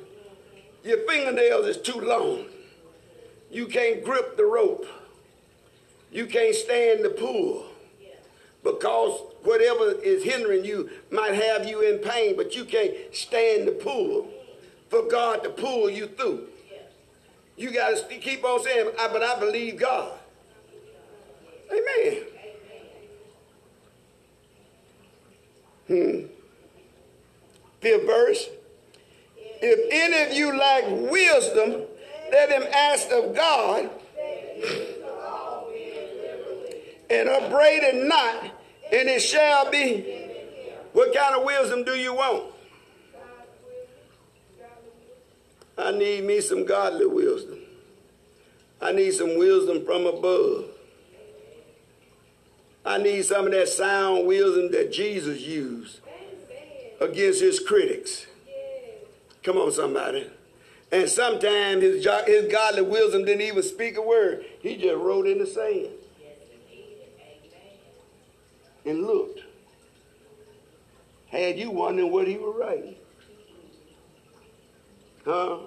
Your 0.84 0.98
fingernails 1.08 1.66
is 1.66 1.78
too 1.78 2.00
long. 2.00 2.46
You 3.54 3.66
can't 3.66 4.04
grip 4.04 4.36
the 4.36 4.44
rope. 4.44 4.84
You 6.10 6.26
can't 6.26 6.56
stand 6.56 7.04
the 7.04 7.10
pull 7.10 7.66
because 8.64 9.20
whatever 9.44 9.92
is 9.92 10.24
hindering 10.24 10.64
you 10.64 10.90
might 11.12 11.34
have 11.34 11.64
you 11.64 11.80
in 11.82 11.98
pain, 11.98 12.34
but 12.36 12.56
you 12.56 12.64
can't 12.64 12.92
stand 13.12 13.68
the 13.68 13.72
pull 13.72 14.28
for 14.88 15.02
God 15.02 15.44
to 15.44 15.50
pull 15.50 15.88
you 15.88 16.08
through. 16.08 16.48
You 17.56 17.70
got 17.70 17.96
to 17.96 18.18
keep 18.18 18.44
on 18.44 18.60
saying, 18.64 18.90
I, 18.98 19.06
but 19.06 19.22
I 19.22 19.38
believe 19.38 19.78
God. 19.78 20.18
Amen. 21.70 22.22
Hmm. 25.86 26.26
Fifth 27.80 28.06
verse. 28.06 28.48
If 29.62 29.88
any 29.92 30.28
of 30.28 30.36
you 30.36 30.58
lack 30.58 30.84
wisdom, 30.88 31.82
let 32.34 32.50
him 32.50 32.68
ask 32.74 33.10
of 33.12 33.32
God 33.32 33.88
and 37.08 37.28
upbraid 37.28 37.84
it 37.84 38.08
not, 38.08 38.42
and 38.92 39.08
it 39.08 39.20
shall 39.20 39.70
be. 39.70 40.22
What 40.92 41.14
kind 41.14 41.36
of 41.36 41.44
wisdom 41.44 41.84
do 41.84 41.92
you 41.92 42.12
want? 42.14 42.52
I 45.78 45.92
need 45.92 46.24
me 46.24 46.40
some 46.40 46.64
godly 46.64 47.06
wisdom. 47.06 47.58
I 48.82 48.90
need 48.90 49.12
some 49.12 49.38
wisdom 49.38 49.84
from 49.84 50.06
above. 50.06 50.66
I 52.84 52.98
need 52.98 53.24
some 53.24 53.46
of 53.46 53.52
that 53.52 53.68
sound 53.68 54.26
wisdom 54.26 54.72
that 54.72 54.92
Jesus 54.92 55.40
used 55.40 56.00
against 57.00 57.40
his 57.40 57.60
critics. 57.60 58.26
Come 59.44 59.56
on, 59.56 59.70
somebody. 59.70 60.30
And 60.94 61.08
sometimes 61.08 61.82
his, 61.82 62.06
his 62.24 62.52
godly 62.52 62.82
wisdom 62.82 63.24
didn't 63.24 63.40
even 63.40 63.64
speak 63.64 63.96
a 63.96 64.00
word. 64.00 64.44
He 64.60 64.76
just 64.76 64.94
wrote 64.94 65.26
in 65.26 65.38
the 65.38 65.46
sand. 65.46 65.88
And 68.84 69.04
looked. 69.04 69.40
Had 71.26 71.58
you 71.58 71.72
wondering 71.72 72.12
what 72.12 72.28
he 72.28 72.36
was 72.36 72.54
writing. 72.56 72.94
Huh? 75.24 75.58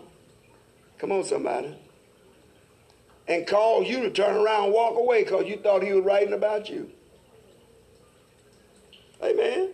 Come 0.97 1.11
on, 1.11 1.25
somebody. 1.25 1.77
And 3.27 3.45
called 3.45 3.85
you 3.85 3.99
to 4.03 4.09
turn 4.09 4.37
around 4.37 4.65
and 4.65 4.73
walk 4.73 4.95
away 4.95 5.25
because 5.25 5.45
you 5.45 5.57
thought 5.57 5.83
he 5.83 5.91
was 5.91 6.05
writing 6.05 6.31
about 6.31 6.69
you. 6.69 6.89
Amen. 9.21 9.71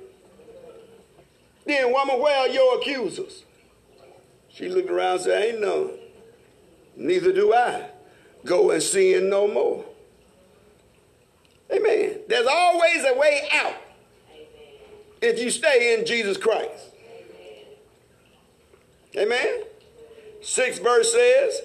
Then, 1.67 1.93
woman, 1.93 2.19
where 2.19 2.39
are 2.39 2.47
your 2.47 2.79
accusers? 2.79 3.43
She 4.53 4.69
looked 4.69 4.89
around 4.89 5.15
and 5.15 5.21
said, 5.21 5.43
Ain't 5.43 5.61
none. 5.61 5.91
Neither 6.95 7.31
do 7.31 7.53
I. 7.53 7.89
Go 8.45 8.71
and 8.71 8.83
sin 8.83 9.29
no 9.29 9.47
more. 9.47 9.85
Amen. 11.71 12.19
There's 12.27 12.47
always 12.47 13.03
a 13.03 13.17
way 13.17 13.47
out 13.51 13.75
if 15.21 15.39
you 15.39 15.49
stay 15.49 15.97
in 15.97 16.05
Jesus 16.05 16.37
Christ. 16.37 16.91
Amen. 19.17 19.63
Sixth 20.41 20.81
verse 20.83 21.11
says, 21.11 21.61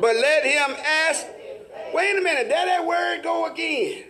But 0.00 0.16
let 0.16 0.44
him 0.44 0.76
ask. 0.84 1.26
Wait 1.94 2.18
a 2.18 2.20
minute, 2.20 2.48
there 2.48 2.66
that 2.66 2.84
word 2.84 3.22
go 3.22 3.46
again. 3.46 4.04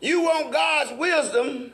You 0.00 0.22
want 0.22 0.52
God's 0.52 0.92
wisdom 0.98 1.72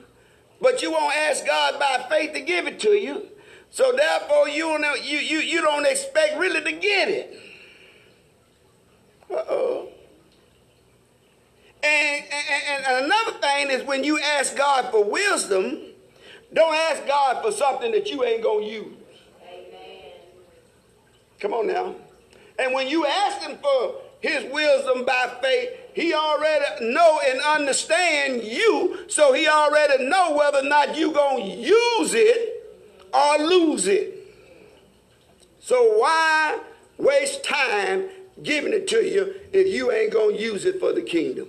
but 0.62 0.81
you 0.81 0.92
won't 0.92 1.14
ask 1.16 1.45
God 1.45 1.78
by 1.81 2.07
faith 2.09 2.33
to 2.35 2.40
give 2.40 2.69
it 2.69 2.78
to 2.81 2.90
you. 2.90 3.26
So 3.73 3.91
therefore, 3.91 4.50
you 4.50 4.79
don't, 4.79 5.02
you, 5.02 5.19
you, 5.19 5.38
you 5.38 5.62
don't 5.62 5.87
expect 5.87 6.38
really 6.38 6.61
to 6.61 6.73
get 6.73 7.09
it. 7.09 7.41
Uh-oh. 9.31 9.88
And, 11.83 12.25
and, 12.31 12.85
and 12.87 13.07
another 13.07 13.38
thing 13.38 13.71
is 13.71 13.83
when 13.85 14.05
you 14.05 14.21
ask 14.21 14.55
God 14.55 14.91
for 14.91 15.02
wisdom, 15.02 15.81
don't 16.52 16.75
ask 16.75 17.07
God 17.07 17.43
for 17.43 17.50
something 17.50 17.93
that 17.93 18.11
you 18.11 18.23
ain't 18.25 18.43
going 18.43 18.67
to 18.67 18.71
use. 18.71 18.95
Amen. 19.43 20.12
Come 21.41 21.55
on 21.55 21.67
now. 21.67 21.95
And 22.59 22.75
when 22.75 22.88
you 22.88 23.07
ask 23.07 23.41
him 23.41 23.57
for 23.57 24.02
his 24.21 24.52
wisdom 24.52 25.07
by 25.07 25.35
faith, 25.41 25.71
he 25.95 26.12
already 26.12 26.93
know 26.93 27.21
and 27.26 27.41
understand 27.41 28.43
you, 28.45 29.09
so 29.09 29.33
he 29.33 29.49
already 29.49 30.05
know 30.05 30.37
whether 30.37 30.59
or 30.59 30.69
not 30.69 30.95
you 30.95 31.11
going 31.11 31.47
to 31.47 31.57
use 31.57 32.12
it 32.14 32.51
or 33.12 33.38
lose 33.38 33.87
it. 33.87 34.19
So 35.61 35.99
why 35.99 36.61
waste 36.99 37.45
time 37.45 38.09
giving 38.42 38.73
it 38.73 38.88
to 38.88 39.04
you 39.04 39.35
if 39.52 39.73
you 39.73 39.92
ain't 39.92 40.12
going 40.12 40.37
to 40.37 40.42
use 40.42 40.64
it 40.64 40.81
for 40.81 40.92
the 40.92 41.02
kingdom? 41.02 41.49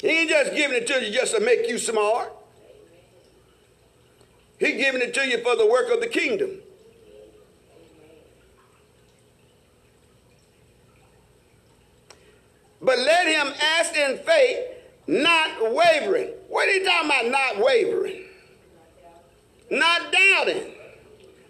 He 0.00 0.08
ain't 0.08 0.30
just 0.30 0.52
giving 0.54 0.76
it 0.76 0.86
to 0.88 1.04
you 1.04 1.12
just 1.12 1.34
to 1.34 1.40
make 1.40 1.68
you 1.68 1.78
smart. 1.78 2.32
He 4.58 4.72
giving 4.72 5.00
it 5.00 5.14
to 5.14 5.26
you 5.26 5.38
for 5.38 5.56
the 5.56 5.66
work 5.66 5.90
of 5.90 6.00
the 6.00 6.08
kingdom. 6.08 6.50
But 12.80 12.98
let 12.98 13.28
him 13.28 13.54
ask 13.78 13.96
in 13.96 14.18
faith, 14.18 14.58
not 15.06 15.72
wavering. 15.74 16.28
What 16.48 16.68
are 16.68 16.72
you 16.72 16.84
talking 16.84 17.10
about, 17.10 17.26
not 17.26 17.64
wavering? 17.64 18.24
Not 19.70 20.12
doubting. 20.12 20.72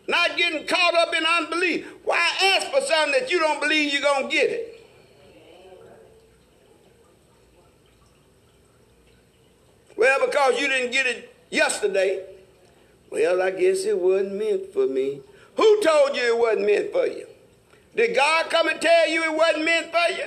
Not 0.08 0.36
getting 0.36 0.66
caught 0.66 0.94
up 0.94 1.14
in 1.14 1.24
unbelief. 1.24 1.86
Why 2.04 2.30
ask 2.42 2.68
for 2.68 2.80
something 2.80 3.20
that 3.20 3.30
you 3.30 3.38
don't 3.38 3.60
believe 3.60 3.92
you're 3.92 4.02
going 4.02 4.28
to 4.28 4.34
get 4.34 4.50
it? 4.50 4.68
Well, 9.96 10.26
because 10.26 10.60
you 10.60 10.68
didn't 10.68 10.92
get 10.92 11.06
it 11.06 11.34
yesterday. 11.50 12.24
Well, 13.10 13.42
I 13.42 13.50
guess 13.50 13.84
it 13.84 13.98
wasn't 13.98 14.34
meant 14.34 14.72
for 14.72 14.86
me. 14.86 15.20
Who 15.56 15.82
told 15.82 16.16
you 16.16 16.34
it 16.34 16.38
wasn't 16.38 16.66
meant 16.66 16.92
for 16.92 17.06
you? 17.06 17.26
Did 17.94 18.16
God 18.16 18.48
come 18.48 18.68
and 18.68 18.80
tell 18.80 19.08
you 19.08 19.22
it 19.24 19.36
wasn't 19.36 19.64
meant 19.64 19.92
for 19.92 20.12
you? 20.14 20.24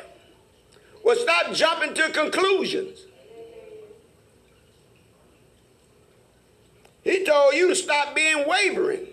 Well, 1.04 1.16
stop 1.16 1.52
jumping 1.54 1.94
to 1.96 2.10
conclusions. 2.12 3.06
He 7.06 7.24
told 7.24 7.54
you 7.54 7.70
to 7.70 7.76
stop 7.76 8.16
being 8.16 8.46
wavering. 8.48 9.08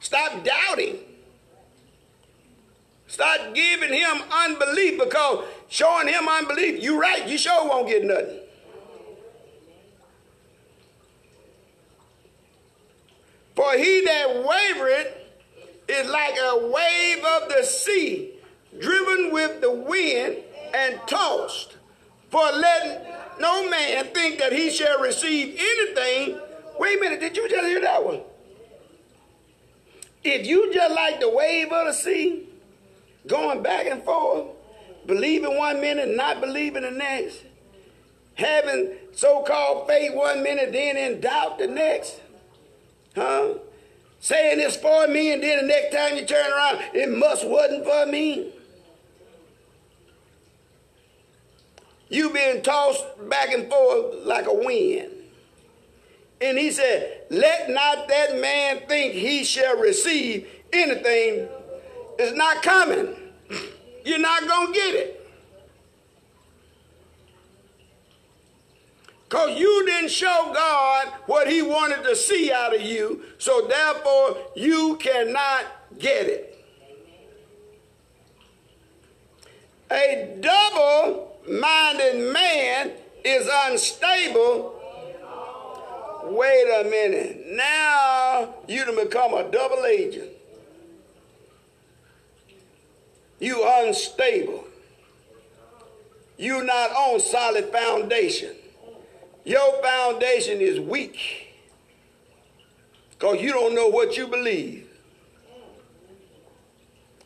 Stop 0.00 0.44
doubting. 0.44 0.98
Stop 3.06 3.54
giving 3.54 3.92
him 3.92 4.22
unbelief 4.30 5.00
because 5.02 5.44
showing 5.68 6.08
him 6.08 6.28
unbelief, 6.28 6.80
you 6.80 7.00
right, 7.00 7.26
you 7.26 7.38
sure 7.38 7.66
won't 7.66 7.88
get 7.88 8.04
nothing. 8.04 8.38
For 13.56 13.72
he 13.72 14.04
that 14.04 14.44
wavereth 14.46 15.12
is 15.88 16.08
like 16.08 16.36
a 16.38 16.68
wave 16.68 17.24
of 17.24 17.48
the 17.48 17.64
sea, 17.64 18.34
driven 18.78 19.32
with 19.32 19.60
the 19.62 19.72
wind 19.72 20.36
and 20.74 21.00
tossed. 21.06 21.76
For 22.28 22.42
let 22.42 23.40
no 23.40 23.68
man 23.68 24.04
think 24.14 24.38
that 24.38 24.52
he 24.52 24.70
shall 24.70 25.00
receive 25.00 25.58
anything. 25.58 26.38
Wait 26.80 26.96
a 26.96 27.00
minute, 27.02 27.20
did 27.20 27.36
you 27.36 27.46
just 27.46 27.66
hear 27.66 27.82
that 27.82 28.02
one? 28.02 28.22
If 30.24 30.46
you 30.46 30.72
just 30.72 30.94
like 30.94 31.20
the 31.20 31.28
wave 31.28 31.70
of 31.70 31.86
the 31.88 31.92
sea, 31.92 32.48
going 33.26 33.62
back 33.62 33.84
and 33.84 34.02
forth, 34.02 34.46
believing 35.04 35.58
one 35.58 35.82
minute, 35.82 36.08
not 36.16 36.40
believing 36.40 36.84
the 36.84 36.90
next, 36.90 37.42
having 38.32 38.94
so-called 39.12 39.88
faith 39.88 40.14
one 40.14 40.42
minute, 40.42 40.72
then 40.72 40.96
in 40.96 41.20
doubt 41.20 41.58
the 41.58 41.66
next, 41.66 42.18
huh? 43.14 43.58
Saying 44.20 44.58
it's 44.60 44.76
for 44.76 45.06
me, 45.06 45.34
and 45.34 45.42
then 45.42 45.60
the 45.60 45.66
next 45.66 45.94
time 45.94 46.16
you 46.16 46.24
turn 46.24 46.50
around, 46.50 46.80
it 46.94 47.10
must 47.10 47.46
wasn't 47.46 47.84
for 47.84 48.06
me. 48.06 48.54
You 52.08 52.30
being 52.30 52.62
tossed 52.62 53.04
back 53.28 53.52
and 53.52 53.68
forth 53.68 54.24
like 54.24 54.46
a 54.46 54.54
wind. 54.54 55.19
And 56.40 56.58
he 56.58 56.70
said, 56.70 57.22
Let 57.30 57.68
not 57.70 58.08
that 58.08 58.40
man 58.40 58.82
think 58.88 59.14
he 59.14 59.44
shall 59.44 59.76
receive 59.76 60.48
anything. 60.72 61.48
It's 62.18 62.36
not 62.36 62.62
coming. 62.62 63.14
You're 64.04 64.18
not 64.18 64.46
going 64.46 64.72
to 64.72 64.72
get 64.72 64.94
it. 64.94 65.16
Because 69.30 69.60
you 69.60 69.86
didn't 69.86 70.10
show 70.10 70.50
God 70.52 71.06
what 71.26 71.48
he 71.48 71.62
wanted 71.62 72.02
to 72.02 72.16
see 72.16 72.50
out 72.50 72.74
of 72.74 72.82
you, 72.82 73.22
so 73.38 73.68
therefore 73.68 74.38
you 74.56 74.96
cannot 74.96 75.66
get 75.98 76.26
it. 76.26 76.50
A 79.92 80.36
double 80.40 81.36
minded 81.48 82.32
man 82.32 82.92
is 83.24 83.48
unstable. 83.66 84.79
Wait 86.30 86.80
a 86.80 86.84
minute. 86.88 87.44
Now 87.48 88.54
you 88.68 88.84
to 88.84 89.04
become 89.04 89.34
a 89.34 89.50
double 89.50 89.84
agent. 89.84 90.30
You 93.40 93.66
unstable. 93.66 94.64
You 96.38 96.62
not 96.64 96.90
on 96.92 97.20
solid 97.20 97.72
foundation. 97.72 98.54
Your 99.44 99.82
foundation 99.82 100.60
is 100.60 100.78
weak. 100.78 101.48
Because 103.10 103.42
you 103.42 103.52
don't 103.52 103.74
know 103.74 103.88
what 103.88 104.16
you 104.16 104.26
believe. 104.26 104.88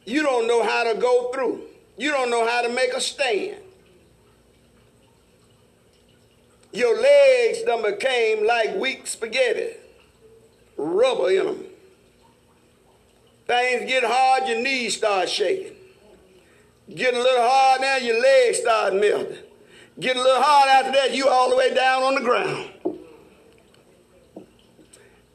You 0.07 0.23
don't 0.23 0.49
know 0.49 0.63
how 0.63 0.93
to 0.93 0.99
go 0.99 1.31
through. 1.33 1.63
You 1.97 2.11
don't 2.11 2.31
know 2.31 2.47
how 2.47 2.63
to 2.63 2.69
make 2.71 2.93
a 2.93 3.01
stand. 3.01 3.64
Your 6.75 7.01
legs 7.01 7.63
done 7.63 7.83
became 7.83 8.45
like 8.45 8.75
weak 8.75 9.07
spaghetti, 9.07 9.77
rubber 10.77 11.31
in 11.31 11.47
them. 11.47 11.65
Things 13.47 13.89
get 13.89 14.03
hard, 14.03 14.49
your 14.49 14.61
knees 14.61 14.97
start 14.97 15.29
shaking. 15.29 15.77
Get 16.93 17.15
a 17.15 17.19
little 17.19 17.45
hard 17.49 17.81
now, 17.81 17.97
your 17.99 18.21
legs 18.21 18.59
start 18.59 18.95
melting. 18.95 19.39
Get 20.01 20.17
a 20.17 20.21
little 20.21 20.43
hard 20.43 20.69
after 20.69 20.91
that, 20.93 21.15
you 21.15 21.29
all 21.29 21.49
the 21.49 21.57
way 21.57 21.73
down 21.73 22.03
on 22.03 22.17
the 22.17 22.21
ground. 22.21 22.71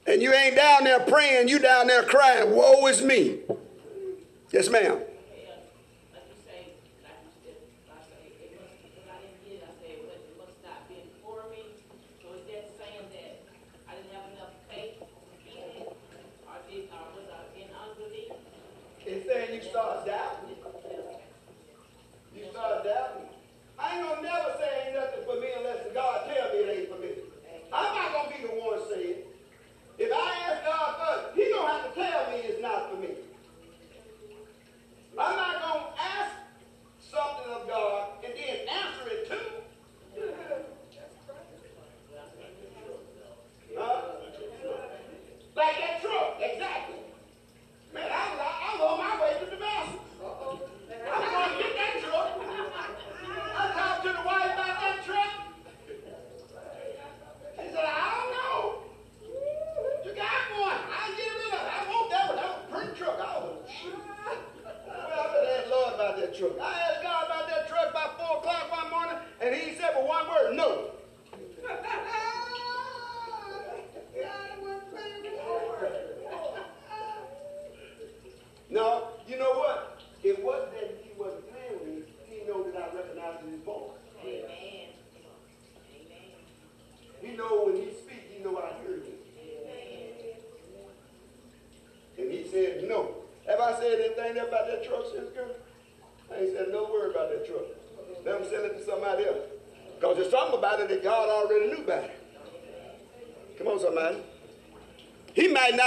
And 0.05 0.21
you 0.21 0.33
ain't 0.33 0.57
down 0.57 0.83
there 0.83 0.99
praying, 0.99 1.47
you 1.47 1.59
down 1.59 1.87
there 1.87 2.03
crying, 2.03 2.53
woe 2.53 2.85
is 2.87 3.01
me. 3.01 3.39
Yes, 4.51 4.69
ma'am. 4.69 4.99
God 25.99 26.31
tell 26.33 26.53
me 26.53 26.59
it 26.59 26.79
ain't 26.79 26.89
permitted. 26.89 27.23
I'm 27.73 27.93
not 27.93 28.13
going 28.13 28.31
to 28.31 28.37
be 28.37 28.47
the 28.47 28.53
one 28.53 28.79
saying 28.89 29.15
If 29.97 30.11
I 30.13 30.31
ask 30.47 30.63
God 30.63 30.95
first, 30.95 31.35
he 31.35 31.43
don't 31.49 31.67
have 31.67 31.93
to 31.93 31.99
tell 31.99 32.31
me 32.31 32.37
it's 32.37 32.61
not 32.61 32.89
for 32.89 32.97
me. 33.01 33.09
I'm 35.19 35.35
not 35.35 35.61
going 35.61 35.83
to 35.83 36.01
ask 36.01 36.31
something 37.01 37.51
of 37.51 37.67
God 37.67 38.07
and 38.23 38.33
then 38.33 38.55
answer 38.79 39.09
it 39.11 39.27
too. 39.27 39.59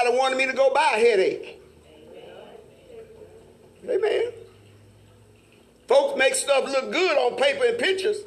somebody 0.03 0.19
wanted 0.19 0.39
me 0.39 0.47
to 0.47 0.53
go 0.53 0.73
buy 0.73 0.93
a 0.95 0.99
headache. 0.99 1.61
Amen. 3.89 4.33
Folks 5.89 6.19
make 6.19 6.35
stuff 6.35 6.65
look 6.65 6.93
good 6.93 7.19
on 7.19 7.37
paper 7.37 7.65
and 7.67 7.79
pictures. 7.79 8.19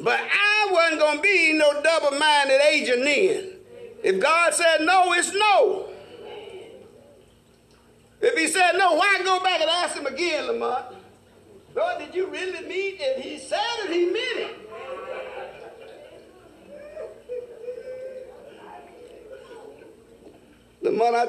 But 0.00 0.20
I 0.20 0.68
wasn't 0.70 1.00
going 1.00 1.16
to 1.16 1.22
be 1.22 1.54
no 1.54 1.82
double 1.82 2.18
minded 2.18 2.60
agent 2.70 3.04
then. 3.04 3.52
If 4.02 4.20
God 4.20 4.54
said 4.54 4.82
no, 4.82 5.12
it's 5.12 5.32
no. 5.34 5.88
If 8.20 8.36
He 8.36 8.46
said 8.48 8.72
no, 8.76 8.94
why 8.94 9.20
go 9.24 9.42
back 9.42 9.60
and 9.60 9.70
ask 9.70 9.96
Him 9.96 10.06
again, 10.06 10.46
Lamont? 10.46 10.86
Lord, 11.74 11.98
did 11.98 12.14
you 12.14 12.26
really 12.26 12.66
mean 12.66 12.96
it? 12.98 13.20
He 13.20 13.38
said 13.38 13.60
it, 13.84 13.92
He 13.92 14.06
meant 14.06 14.17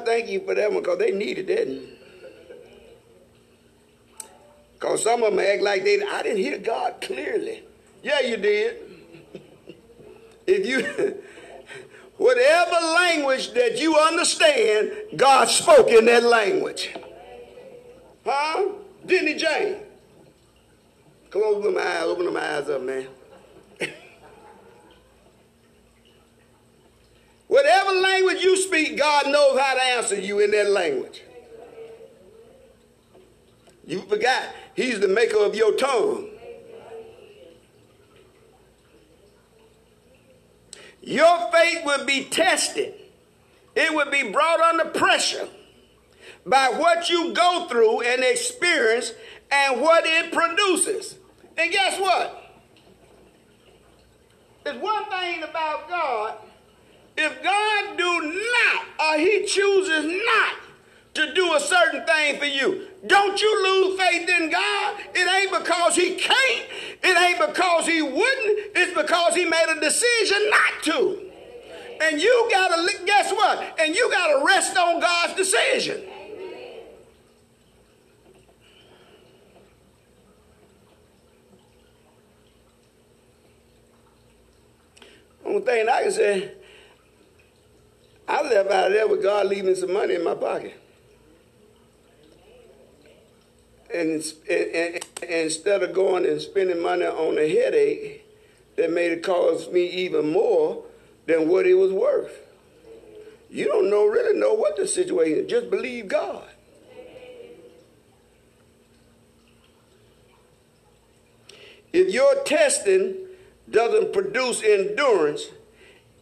thank 0.05 0.29
you 0.29 0.41
for 0.41 0.55
that 0.55 0.71
one 0.71 0.81
because 0.81 0.99
they 0.99 1.11
needed 1.11 1.47
that. 1.47 1.99
Because 4.73 5.03
some 5.03 5.23
of 5.23 5.35
them 5.35 5.39
act 5.39 5.61
like 5.61 5.83
they, 5.83 6.01
I 6.01 6.23
didn't 6.23 6.37
hear 6.37 6.57
God 6.57 7.01
clearly. 7.01 7.63
Yeah, 8.01 8.21
you 8.21 8.37
did. 8.37 8.77
if 10.47 10.65
you, 10.65 11.21
whatever 12.17 12.85
language 12.95 13.51
that 13.53 13.79
you 13.79 13.97
understand, 13.97 14.91
God 15.17 15.49
spoke 15.49 15.89
in 15.89 16.05
that 16.05 16.23
language. 16.23 16.95
Huh? 18.25 18.69
Didn't 19.05 19.27
he, 19.27 19.35
Jane? 19.35 19.77
Close 21.29 21.63
them 21.63 21.77
eyes, 21.77 22.03
open 22.03 22.25
them 22.25 22.37
eyes 22.37 22.69
up, 22.69 22.81
man. 22.81 23.07
Whatever 27.49 27.93
language 27.93 28.43
you 28.43 28.55
speak, 28.57 28.95
God 28.95 29.25
knows 29.27 29.59
how 29.59 29.73
to 29.73 29.81
answer 29.81 30.19
you 30.19 30.39
in 30.39 30.51
that 30.51 30.69
language. 30.69 31.23
You 33.87 34.01
forgot, 34.01 34.49
He's 34.75 34.99
the 34.99 35.07
maker 35.07 35.39
of 35.39 35.55
your 35.55 35.73
tongue. 35.73 36.29
Your 41.01 41.51
faith 41.51 41.79
will 41.83 42.05
be 42.05 42.25
tested, 42.25 42.93
it 43.75 43.95
will 43.95 44.11
be 44.11 44.31
brought 44.31 44.59
under 44.59 44.85
pressure 44.85 45.47
by 46.45 46.69
what 46.69 47.09
you 47.09 47.33
go 47.33 47.65
through 47.67 48.01
and 48.01 48.23
experience 48.23 49.13
and 49.51 49.81
what 49.81 50.03
it 50.05 50.31
produces. 50.31 51.15
And 51.57 51.71
guess 51.71 51.99
what? 51.99 52.61
There's 54.63 54.77
one 54.79 55.05
thing 55.05 55.41
about 55.41 55.89
God 55.89 56.35
if 57.19 57.43
God 57.43 57.97
do 57.97 58.41
not, 58.55 58.85
or 58.97 59.19
he 59.19 59.45
chooses 59.45 60.05
not 60.25 60.55
to 61.15 61.33
do 61.33 61.53
a 61.53 61.59
certain 61.59 62.05
thing 62.05 62.39
for 62.39 62.45
you, 62.45 62.87
don't 63.07 63.41
you 63.41 63.63
lose 63.63 63.99
faith 63.99 64.29
in 64.29 64.49
God. 64.49 64.99
It 65.13 65.27
ain't 65.27 65.51
because 65.51 65.95
he 65.95 66.15
can't. 66.15 66.65
It 67.03 67.17
ain't 67.17 67.39
because 67.39 67.85
he 67.87 68.01
wouldn't. 68.01 68.59
It's 68.75 68.93
because 68.93 69.35
he 69.35 69.43
made 69.43 69.65
a 69.69 69.79
decision 69.81 70.49
not 70.49 70.83
to. 70.83 71.31
And 72.01 72.21
you 72.21 72.47
gotta, 72.51 73.05
guess 73.05 73.33
what? 73.33 73.79
And 73.79 73.93
you 73.93 74.09
gotta 74.09 74.45
rest 74.45 74.77
on 74.77 75.01
God's 75.01 75.33
decision. 75.33 76.01
Only 85.45 85.61
thing 85.61 85.89
I 85.89 86.03
can 86.03 86.11
say, 86.11 86.51
I 88.29 88.43
left 88.43 88.69
out 88.69 88.87
of 88.87 88.93
there 88.93 89.07
with 89.07 89.23
God 89.23 89.47
leaving 89.47 89.73
some 89.73 89.91
money 89.91 90.13
in 90.13 90.23
my 90.23 90.35
pocket. 90.35 90.79
And, 93.91 94.23
and, 94.47 94.75
and, 94.75 95.05
instead 95.27 95.81
of 95.81 95.93
going 95.95 96.27
and 96.27 96.39
spending 96.39 96.79
money 96.79 97.05
on 97.05 97.39
a 97.39 97.49
headache 97.49 98.23
that 98.75 98.91
made 98.91 99.11
it 99.13 99.23
cost 99.23 99.73
me 99.73 99.87
even 99.87 100.31
more 100.31 100.83
than 101.25 101.49
what 101.49 101.65
it 101.65 101.73
was 101.73 101.91
worth. 101.91 102.39
You 103.49 103.65
don't 103.65 103.89
know 103.89 104.05
really 104.05 104.39
know 104.39 104.53
what 104.53 104.77
the 104.77 104.87
situation 104.87 105.45
is. 105.45 105.49
Just 105.49 105.71
believe 105.71 106.07
God. 106.07 106.47
If 111.91 112.13
your 112.13 112.43
testing 112.43 113.15
doesn't 113.67 114.13
produce 114.13 114.61
endurance, 114.61 115.47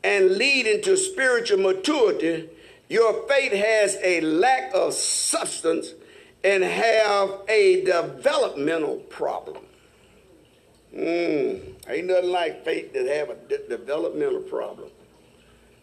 and 0.04 0.38
lead 0.38 0.68
into 0.68 0.96
spiritual 0.96 1.60
maturity, 1.60 2.50
your 2.90 3.28
faith 3.28 3.52
has 3.52 3.98
a 4.04 4.22
lack 4.22 4.74
of 4.74 4.94
substance 4.94 5.94
and 6.44 6.64
have 6.64 7.42
a 7.50 7.84
developmental 7.84 8.98
problem. 8.98 9.64
Mm, 10.96 11.76
ain't 11.90 12.08
nothing 12.08 12.32
like 12.32 12.64
faith 12.64 12.94
that 12.94 13.08
have 13.08 13.30
a 13.30 13.36
de- 13.36 13.68
developmental 13.68 14.42
problem. 14.42 14.90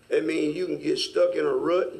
That 0.09 0.24
means 0.24 0.57
you 0.57 0.66
can 0.66 0.79
get 0.79 0.98
stuck 0.98 1.35
in 1.35 1.44
a 1.44 1.55
rut. 1.55 1.92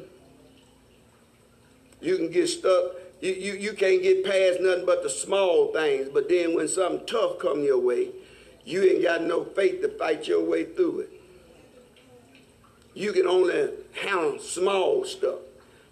You 2.01 2.17
can 2.17 2.31
get 2.31 2.47
stuck. 2.47 2.93
You, 3.21 3.33
you, 3.33 3.53
you 3.53 3.73
can't 3.73 4.01
get 4.01 4.25
past 4.25 4.59
nothing 4.61 4.85
but 4.85 5.03
the 5.03 5.09
small 5.09 5.71
things. 5.71 6.09
But 6.09 6.29
then 6.29 6.55
when 6.55 6.67
something 6.67 7.05
tough 7.05 7.39
come 7.39 7.63
your 7.63 7.79
way, 7.79 8.09
you 8.63 8.83
ain't 8.83 9.03
got 9.03 9.21
no 9.21 9.43
faith 9.43 9.81
to 9.81 9.89
fight 9.89 10.27
your 10.27 10.43
way 10.43 10.65
through 10.65 11.01
it 11.01 11.14
you 12.95 13.13
can 13.13 13.27
only 13.27 13.69
handle 14.01 14.39
small 14.39 15.05
stuff. 15.05 15.39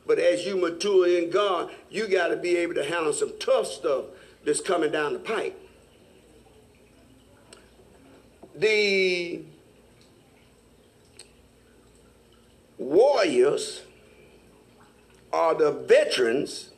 But 0.07 0.17
as 0.17 0.45
you 0.45 0.57
mature 0.57 1.07
in 1.07 1.29
God, 1.29 1.71
you 1.91 2.07
got 2.07 2.29
to 2.29 2.37
be 2.37 2.57
able 2.57 2.73
to 2.73 2.83
handle 2.83 3.13
some 3.13 3.33
tough 3.39 3.67
stuff 3.67 4.05
that's 4.43 4.59
coming 4.59 4.91
down 4.91 5.13
the 5.13 5.19
pipe. 5.19 5.59
the 8.55 9.41
warriors 12.77 13.81
are 15.31 15.55
the 15.55 15.71
veterans 15.71 16.69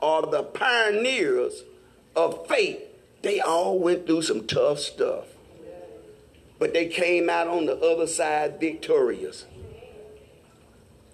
are 0.00 0.22
the 0.22 0.42
pioneers 0.42 1.62
of 2.16 2.46
faith, 2.46 2.80
they 3.22 3.40
all 3.40 3.78
went 3.78 4.06
through 4.06 4.22
some 4.22 4.46
tough 4.46 4.78
stuff. 4.78 5.26
But 6.58 6.72
they 6.72 6.86
came 6.86 7.28
out 7.28 7.48
on 7.48 7.66
the 7.66 7.76
other 7.76 8.06
side 8.06 8.60
victorious. 8.60 9.46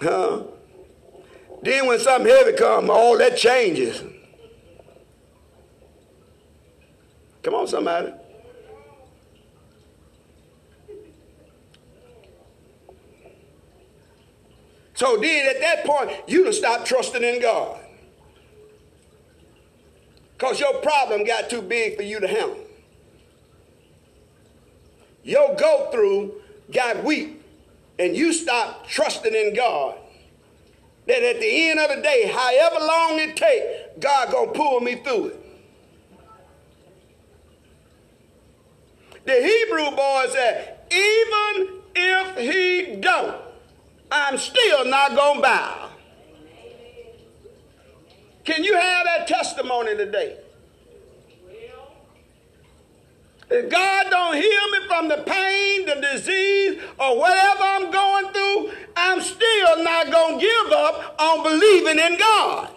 Huh? 0.00 0.42
Then 1.62 1.86
when 1.86 1.98
something 1.98 2.30
heavy 2.30 2.52
come, 2.52 2.88
all 2.90 3.18
that 3.18 3.36
changes. 3.36 4.02
Come 7.42 7.54
on, 7.54 7.66
somebody. 7.66 8.12
So 14.94 15.16
then 15.16 15.46
at 15.46 15.60
that 15.60 15.84
point, 15.84 16.10
you 16.26 16.44
to 16.44 16.52
stop 16.52 16.84
trusting 16.84 17.22
in 17.22 17.40
God. 17.40 17.78
Because 20.36 20.58
your 20.58 20.74
problem 20.80 21.24
got 21.24 21.48
too 21.48 21.62
big 21.62 21.96
for 21.96 22.02
you 22.02 22.18
to 22.20 22.26
handle. 22.26 22.58
Your 25.22 25.54
go 25.56 25.88
through 25.92 26.40
got 26.72 27.04
weak, 27.04 27.37
and 27.98 28.16
you 28.16 28.32
stop 28.32 28.86
trusting 28.86 29.34
in 29.34 29.54
God. 29.54 29.96
That 31.06 31.22
at 31.22 31.40
the 31.40 31.70
end 31.70 31.80
of 31.80 31.96
the 31.96 32.02
day, 32.02 32.30
however 32.32 32.84
long 32.84 33.18
it 33.18 33.36
take, 33.36 33.98
God 34.00 34.30
gonna 34.30 34.52
pull 34.52 34.80
me 34.80 34.96
through 34.96 35.26
it. 35.26 35.44
The 39.24 39.34
Hebrew 39.34 39.96
boy 39.96 40.26
said, 40.30 40.78
even 40.90 41.80
if 41.94 42.38
he 42.38 42.96
don't, 42.96 43.36
I'm 44.10 44.38
still 44.38 44.84
not 44.86 45.14
gonna 45.14 45.40
bow. 45.40 45.90
Can 48.44 48.64
you 48.64 48.74
have 48.74 49.04
that 49.04 49.28
testimony 49.28 49.96
today? 49.96 50.38
If 53.50 53.70
God 53.70 54.06
don't 54.10 54.36
heal 54.36 54.70
me 54.70 54.86
from 54.86 55.08
the 55.08 55.22
pain, 55.26 55.86
the 55.86 55.94
disease, 56.12 56.82
or 57.00 57.18
whatever 57.18 57.62
I'm 57.62 57.90
going 57.90 58.32
through, 58.32 58.72
I'm 58.94 59.20
still 59.22 59.82
not 59.82 60.10
going 60.10 60.38
to 60.38 60.44
give 60.44 60.72
up 60.72 61.16
on 61.18 61.42
believing 61.42 61.98
in 61.98 62.18
God. 62.18 62.68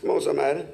Come 0.00 0.10
on, 0.10 0.20
somebody. 0.20 0.64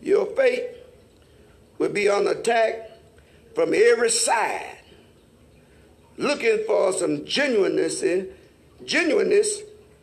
Your 0.00 0.26
faith 0.34 0.76
will 1.78 1.88
be 1.90 2.08
on 2.08 2.26
attack 2.26 2.90
from 3.54 3.72
every 3.74 4.10
side, 4.10 4.78
looking 6.16 6.64
for 6.66 6.92
some 6.92 7.24
genuineness, 7.24 8.02
in, 8.02 8.28
genuineness, 8.84 9.60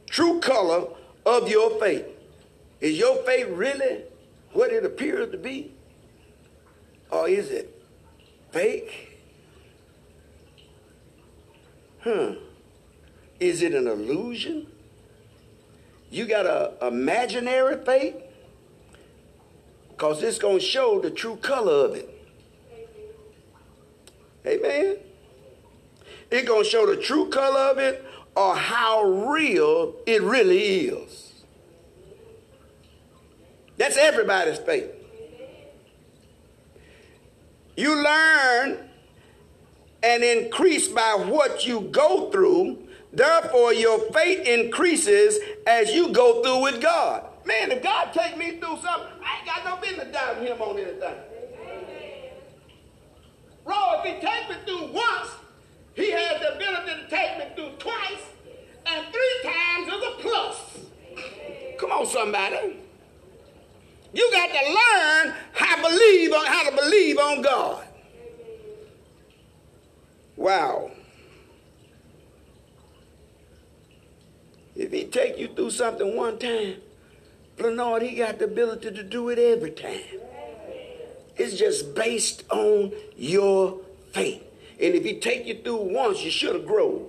true 0.09 0.39
color 0.39 0.87
of 1.25 1.49
your 1.49 1.79
faith. 1.79 2.05
Is 2.79 2.97
your 2.97 3.17
faith 3.23 3.47
really 3.49 4.03
what 4.53 4.71
it 4.71 4.85
appears 4.85 5.31
to 5.31 5.37
be? 5.37 5.71
Or 7.09 7.27
is 7.27 7.49
it 7.49 7.81
fake? 8.51 9.19
Huh. 11.99 12.33
Is 13.39 13.61
it 13.61 13.73
an 13.73 13.87
illusion? 13.87 14.67
You 16.09 16.25
got 16.25 16.45
a 16.45 16.73
imaginary 16.87 17.83
faith? 17.85 18.15
Because 19.89 20.23
it's 20.23 20.39
going 20.39 20.59
to 20.59 20.65
show 20.65 20.99
the 20.99 21.11
true 21.11 21.35
color 21.37 21.85
of 21.85 21.95
it. 21.95 22.09
Amen. 24.45 24.97
It's 26.31 26.47
going 26.47 26.63
to 26.63 26.69
show 26.69 26.85
the 26.85 26.95
true 26.95 27.29
color 27.29 27.59
of 27.59 27.77
it 27.77 28.05
or 28.35 28.55
how 28.55 29.03
real 29.03 29.95
it 30.05 30.21
really 30.21 30.87
is. 30.87 31.43
That's 33.77 33.97
everybody's 33.97 34.59
faith. 34.59 34.89
You 37.75 37.95
learn 38.01 38.89
and 40.03 40.23
increase 40.23 40.87
by 40.87 41.15
what 41.27 41.65
you 41.65 41.81
go 41.81 42.29
through. 42.31 42.87
Therefore, 43.11 43.73
your 43.73 43.99
faith 44.11 44.47
increases 44.47 45.39
as 45.67 45.93
you 45.93 46.09
go 46.09 46.41
through 46.41 46.61
with 46.61 46.81
God. 46.81 47.25
Man, 47.45 47.71
if 47.71 47.83
God 47.83 48.13
take 48.13 48.37
me 48.37 48.51
through 48.51 48.77
something, 48.77 49.11
I 49.23 49.37
ain't 49.37 49.45
got 49.45 49.65
no 49.65 49.77
business 49.81 50.13
doubting 50.13 50.47
him 50.47 50.61
on 50.61 50.77
anything. 50.77 51.15
Bro, 53.65 53.75
if 53.99 54.05
he 54.05 54.11
take 54.25 54.49
me 54.49 54.55
through 54.65 54.93
once, 54.93 55.29
he 55.95 56.11
has 56.11 56.39
the 56.39 56.55
ability 56.55 57.01
to 57.01 57.09
take 57.09 57.37
me 57.37 57.45
through 57.55 57.75
twice, 57.77 58.23
and 58.85 59.05
three 59.11 59.39
times 59.43 59.87
is 59.87 60.03
a 60.03 60.11
plus. 60.19 60.57
Come 61.79 61.91
on, 61.91 62.05
somebody. 62.05 62.77
You 64.13 64.31
got 64.31 64.47
to 64.47 64.67
learn 64.67 65.35
how 65.53 65.75
to 65.75 65.81
believe 65.81 66.33
on 66.33 66.45
how 66.45 66.69
to 66.69 66.75
believe 66.75 67.17
on 67.17 67.41
God. 67.41 67.87
Wow. 70.35 70.91
If 74.75 74.91
he 74.91 75.05
take 75.05 75.37
you 75.37 75.47
through 75.47 75.71
something 75.71 76.15
one 76.15 76.39
time, 76.39 76.75
Lord, 77.59 78.01
he 78.01 78.15
got 78.15 78.39
the 78.39 78.45
ability 78.45 78.91
to 78.91 79.03
do 79.03 79.29
it 79.29 79.37
every 79.37 79.71
time. 79.71 80.01
It's 81.37 81.57
just 81.57 81.93
based 81.93 82.43
on 82.49 82.91
your 83.15 83.79
faith. 84.11 84.43
And 84.81 84.95
if 84.95 85.03
he 85.03 85.19
take 85.19 85.45
you 85.45 85.61
through 85.61 85.93
once, 85.93 86.23
you 86.23 86.31
should 86.31 86.55
have 86.55 86.65
grown. 86.65 87.07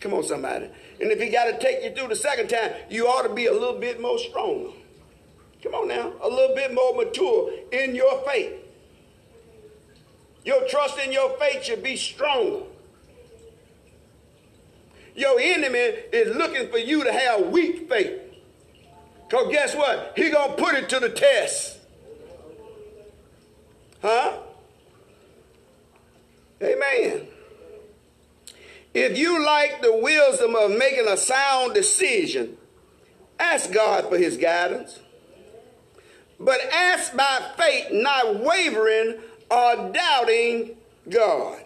Come 0.00 0.14
on, 0.14 0.24
somebody. 0.24 0.66
And 1.00 1.10
if 1.10 1.20
he 1.20 1.28
got 1.28 1.44
to 1.44 1.58
take 1.58 1.82
you 1.82 1.94
through 1.94 2.08
the 2.08 2.16
second 2.16 2.48
time, 2.48 2.72
you 2.90 3.06
ought 3.06 3.22
to 3.22 3.34
be 3.34 3.46
a 3.46 3.52
little 3.52 3.78
bit 3.78 4.00
more 4.00 4.18
stronger. 4.18 4.70
Come 5.62 5.74
on 5.74 5.88
now, 5.88 6.12
a 6.22 6.28
little 6.28 6.54
bit 6.54 6.74
more 6.74 6.94
mature 6.94 7.50
in 7.72 7.94
your 7.94 8.22
faith. 8.26 8.52
Your 10.44 10.66
trust 10.68 10.98
in 10.98 11.10
your 11.10 11.38
faith 11.38 11.64
should 11.64 11.82
be 11.82 11.96
stronger. 11.96 12.66
Your 15.14 15.38
enemy 15.40 15.78
is 15.78 16.36
looking 16.36 16.68
for 16.70 16.78
you 16.78 17.04
to 17.04 17.12
have 17.12 17.46
weak 17.46 17.88
faith. 17.88 18.20
Because 19.28 19.50
guess 19.50 19.74
what? 19.74 20.12
He 20.16 20.28
going 20.30 20.50
to 20.50 20.62
put 20.62 20.74
it 20.74 20.88
to 20.90 21.00
the 21.00 21.08
test. 21.08 21.78
Huh? 24.02 24.38
Amen. 26.64 27.28
If 28.94 29.18
you 29.18 29.44
like 29.44 29.82
the 29.82 29.96
wisdom 29.96 30.54
of 30.56 30.70
making 30.70 31.08
a 31.08 31.16
sound 31.16 31.74
decision, 31.74 32.56
ask 33.40 33.72
God 33.72 34.08
for 34.08 34.16
his 34.18 34.36
guidance. 34.36 35.00
But 36.40 36.60
ask 36.72 37.16
by 37.16 37.52
faith, 37.56 37.88
not 37.92 38.40
wavering 38.40 39.18
or 39.50 39.92
doubting 39.92 40.76
God. 41.08 41.60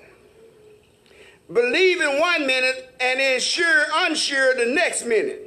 believing 1.52 2.20
one 2.20 2.46
minute 2.46 2.94
and 3.00 3.20
then 3.20 3.40
sure 3.40 3.84
unsure 3.94 4.54
the 4.54 4.66
next 4.66 5.04
minute. 5.04 5.44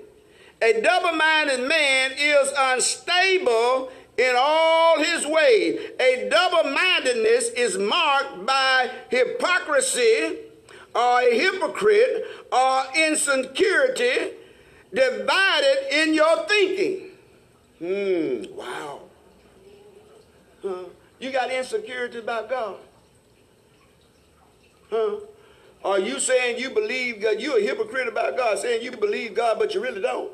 A 0.61 0.81
double-minded 0.81 1.67
man 1.67 2.11
is 2.17 2.51
unstable 2.57 3.91
in 4.21 4.35
all 4.37 4.99
his 4.99 5.25
ways. 5.25 5.79
A 5.99 6.29
double-mindedness 6.29 7.49
is 7.49 7.77
marked 7.77 8.45
by 8.45 8.91
hypocrisy 9.09 10.37
or 10.93 11.21
a 11.21 11.33
hypocrite 11.33 12.25
or 12.51 12.83
insecurity 12.95 14.33
divided 14.93 15.77
in 15.91 16.13
your 16.13 16.45
thinking. 16.47 17.07
Hmm, 17.79 18.55
wow. 18.55 19.01
Huh? 20.61 20.83
You 21.19 21.31
got 21.31 21.49
insecurity 21.49 22.19
about 22.19 22.49
God? 22.49 22.77
Huh? 24.91 25.15
Are 25.83 25.99
you 25.99 26.19
saying 26.19 26.59
you 26.59 26.69
believe 26.69 27.21
God? 27.21 27.39
You're 27.39 27.57
a 27.57 27.61
hypocrite 27.61 28.07
about 28.07 28.37
God, 28.37 28.59
saying 28.59 28.83
you 28.83 28.91
believe 28.91 29.33
God, 29.33 29.57
but 29.57 29.73
you 29.73 29.81
really 29.81 30.01
don't. 30.01 30.31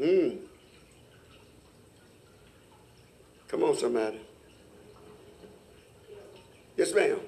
Hmm. 0.00 0.30
Come 3.48 3.64
on, 3.64 3.76
somebody. 3.76 4.18
Yes, 6.74 6.94
ma'am. 6.94 7.20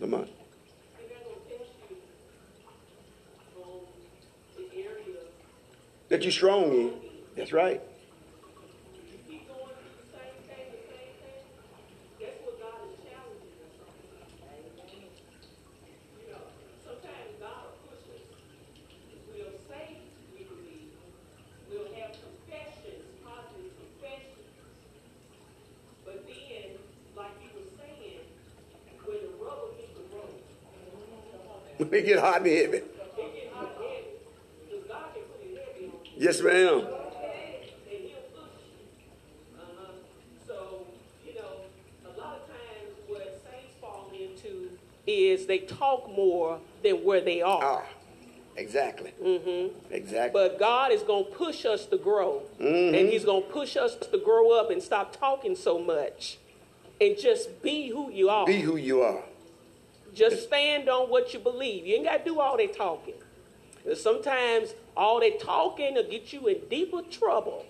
Lamont. 0.00 0.28
That 6.08 6.22
you're 6.22 6.32
strong 6.32 6.72
in. 6.72 6.92
That's 7.36 7.52
right. 7.52 7.80
It 31.96 32.06
get 32.06 32.18
hot 32.18 32.38
and 32.38 32.46
heavy. 32.46 32.82
Yes, 36.18 36.40
ma'am. 36.40 36.86
So, 40.46 40.86
you 41.26 41.34
know, 41.34 41.60
a 42.06 42.18
lot 42.18 42.40
of 42.40 42.46
times 42.46 42.94
what 43.06 43.42
saints 43.44 43.74
fall 43.80 44.10
into 44.18 44.70
is 45.06 45.46
they 45.46 45.58
talk 45.58 46.08
more 46.16 46.58
than 46.82 47.04
where 47.04 47.20
they 47.20 47.42
are. 47.42 47.62
Ah, 47.62 47.84
exactly. 48.56 49.12
Mm-hmm. 49.22 49.92
Exactly. 49.92 50.30
But 50.32 50.58
God 50.58 50.90
is 50.90 51.02
going 51.02 51.26
to 51.26 51.30
push 51.32 51.66
us 51.66 51.84
to 51.86 51.98
grow. 51.98 52.42
Mm-hmm. 52.58 52.94
And 52.94 53.08
He's 53.10 53.26
going 53.26 53.42
to 53.42 53.48
push 53.48 53.76
us 53.76 53.94
to 53.96 54.18
grow 54.18 54.58
up 54.58 54.70
and 54.70 54.82
stop 54.82 55.14
talking 55.14 55.54
so 55.54 55.78
much 55.78 56.38
and 56.98 57.18
just 57.18 57.62
be 57.62 57.90
who 57.90 58.10
you 58.10 58.30
are. 58.30 58.46
Be 58.46 58.60
who 58.60 58.76
you 58.76 59.02
are. 59.02 59.22
Just 60.16 60.44
stand 60.44 60.88
on 60.88 61.10
what 61.10 61.34
you 61.34 61.38
believe. 61.38 61.86
You 61.86 61.96
ain't 61.96 62.04
got 62.04 62.18
to 62.18 62.24
do 62.24 62.40
all 62.40 62.56
that 62.56 62.74
talking. 62.74 63.14
And 63.86 63.96
sometimes 63.96 64.70
all 64.96 65.20
that 65.20 65.38
talking 65.38 65.94
will 65.94 66.08
get 66.10 66.32
you 66.32 66.46
in 66.46 66.60
deeper 66.70 67.02
trouble 67.02 67.66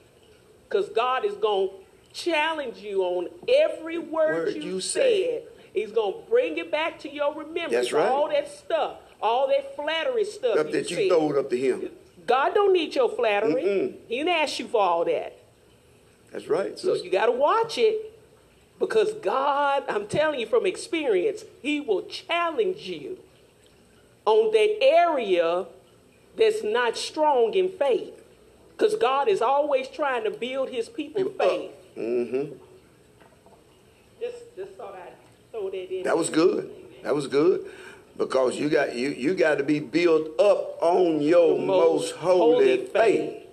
because 0.68 0.88
God 0.90 1.24
is 1.24 1.34
going 1.34 1.70
to 1.70 1.74
challenge 2.14 2.78
you 2.78 3.02
on 3.02 3.28
every 3.48 3.98
word, 3.98 4.46
Word 4.46 4.54
you, 4.54 4.62
you 4.62 4.80
said. 4.80 5.42
He's 5.74 5.90
going 5.92 6.14
to 6.24 6.30
bring 6.30 6.56
it 6.56 6.70
back 6.70 7.00
to 7.00 7.12
your 7.12 7.34
remembrance. 7.34 7.72
That's 7.72 7.92
right. 7.92 8.08
All 8.08 8.28
that 8.30 8.48
stuff, 8.48 8.98
all 9.20 9.48
that 9.48 9.76
flattery 9.76 10.24
stuff, 10.24 10.54
Stuff 10.54 10.66
you 10.68 10.72
that 10.72 10.90
you 10.90 10.96
said. 10.96 11.08
throwed 11.08 11.36
up 11.36 11.50
to 11.50 11.58
him. 11.58 11.90
God 12.26 12.54
don't 12.54 12.72
need 12.72 12.94
your 12.94 13.10
flattery. 13.10 13.62
Mm-mm. 13.62 13.96
He 14.08 14.18
didn't 14.18 14.30
ask 14.30 14.58
you 14.58 14.68
for 14.68 14.80
all 14.80 15.04
that. 15.04 15.38
That's 16.32 16.48
right. 16.48 16.78
So 16.78 16.94
you 16.94 17.10
got 17.10 17.26
to 17.26 17.32
watch 17.32 17.76
it 17.76 18.05
because 18.78 19.12
God, 19.14 19.84
I'm 19.88 20.06
telling 20.06 20.40
you 20.40 20.46
from 20.46 20.66
experience, 20.66 21.44
He 21.62 21.80
will 21.80 22.02
challenge 22.02 22.80
you 22.80 23.18
on 24.24 24.52
that 24.52 24.82
area 24.82 25.66
that's 26.36 26.62
not 26.62 26.96
strong 26.96 27.54
in 27.54 27.70
faith. 27.70 28.22
Because 28.76 28.94
God 28.94 29.28
is 29.28 29.40
always 29.40 29.88
trying 29.88 30.24
to 30.24 30.30
build 30.30 30.68
His 30.68 30.88
people 30.88 31.24
faith. 31.38 31.70
Mm-hmm. 31.96 32.54
Just, 34.20 34.56
just 34.56 34.72
thought 34.72 34.94
I'd 34.94 35.14
throw 35.50 35.70
that 35.70 35.90
in. 35.90 36.02
That 36.02 36.16
was 36.16 36.28
good. 36.28 36.70
That 37.02 37.14
was 37.14 37.26
good. 37.26 37.66
Because 38.18 38.56
you 38.56 38.70
got 38.70 38.94
you 38.94 39.10
you 39.10 39.34
got 39.34 39.58
to 39.58 39.64
be 39.64 39.78
built 39.78 40.28
up 40.40 40.82
on 40.82 41.20
your 41.20 41.58
The 41.58 41.66
most, 41.66 42.14
holy, 42.14 42.86
faith. 42.86 43.45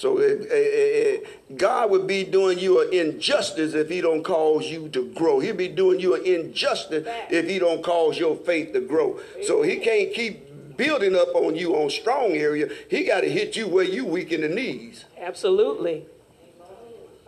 So 0.00 0.16
it, 0.18 0.40
it- 0.40 0.48
it- 0.50 1.56
God 1.58 1.90
would 1.90 2.06
be 2.06 2.24
doing 2.24 2.58
you 2.58 2.80
an 2.80 2.90
injustice 2.90 3.74
if 3.74 3.90
He 3.90 4.00
don't 4.00 4.22
cause 4.22 4.64
you 4.66 4.88
to 4.90 5.04
grow. 5.08 5.40
He'd 5.40 5.58
be 5.58 5.68
doing 5.68 6.00
you 6.00 6.14
an 6.14 6.24
injustice 6.24 7.06
if 7.28 7.46
He 7.46 7.58
don't 7.58 7.82
cause 7.82 8.18
your 8.18 8.34
faith 8.36 8.72
to 8.72 8.80
grow. 8.80 9.20
So 9.42 9.60
He 9.60 9.76
can't 9.76 10.10
keep 10.14 10.76
building 10.78 11.14
up 11.14 11.34
on 11.34 11.54
you 11.54 11.74
on 11.76 11.90
strong 11.90 12.32
area. 12.32 12.70
He 12.88 13.04
got 13.04 13.20
to 13.20 13.28
hit 13.30 13.56
you 13.56 13.68
where 13.68 13.84
you 13.84 14.06
weak 14.06 14.32
in 14.32 14.40
the 14.40 14.48
knees. 14.48 15.04
Absolutely. 15.18 16.06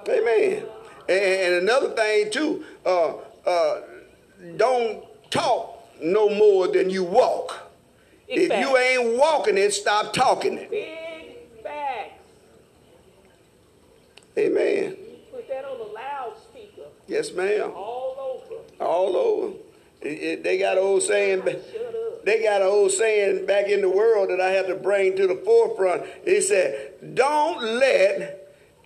Amen. 0.08 0.64
And, 1.11 1.24
and 1.24 1.54
another 1.56 1.90
thing 1.90 2.30
too, 2.30 2.64
uh, 2.87 3.14
uh, 3.44 3.80
don't 4.56 5.04
talk 5.30 5.78
no 6.00 6.30
more 6.30 6.68
than 6.68 6.88
you 6.88 7.04
walk. 7.04 7.70
If 8.28 8.50
you 8.50 8.78
ain't 8.78 9.18
walking 9.18 9.58
it, 9.58 9.74
stop 9.74 10.14
talking 10.14 10.56
it. 10.56 10.70
Big 10.70 11.62
facts. 11.62 12.14
Amen. 14.38 14.97
Put 15.33 15.49
that 15.49 15.64
on 15.64 15.79
the 15.79 15.92
loudspeaker 15.92 16.88
Yes, 17.07 17.33
ma'am. 17.33 17.73
all 17.75 18.40
over. 18.51 18.85
All 18.85 19.16
over. 19.16 19.53
It- 20.01 20.09
it- 20.23 20.42
they 20.42 20.59
got 20.59 20.79
an 20.79 20.85
old 20.85 21.03
saying. 21.03 21.42
Shut 21.45 21.55
up. 21.57 22.25
They 22.25 22.42
got 22.42 22.62
an 22.62 22.68
old 22.68 22.92
saying 22.92 23.47
back 23.47 23.68
in 23.68 23.81
the 23.83 23.88
world 23.90 24.31
that 24.31 24.40
I 24.40 24.51
have 24.53 24.66
to 24.68 24.75
bring 24.75 25.16
to 25.16 25.27
the 25.27 25.35
forefront. 25.37 26.05
It 26.25 26.42
said, 26.42 27.14
"Don't 27.14 27.62
let 27.62 28.38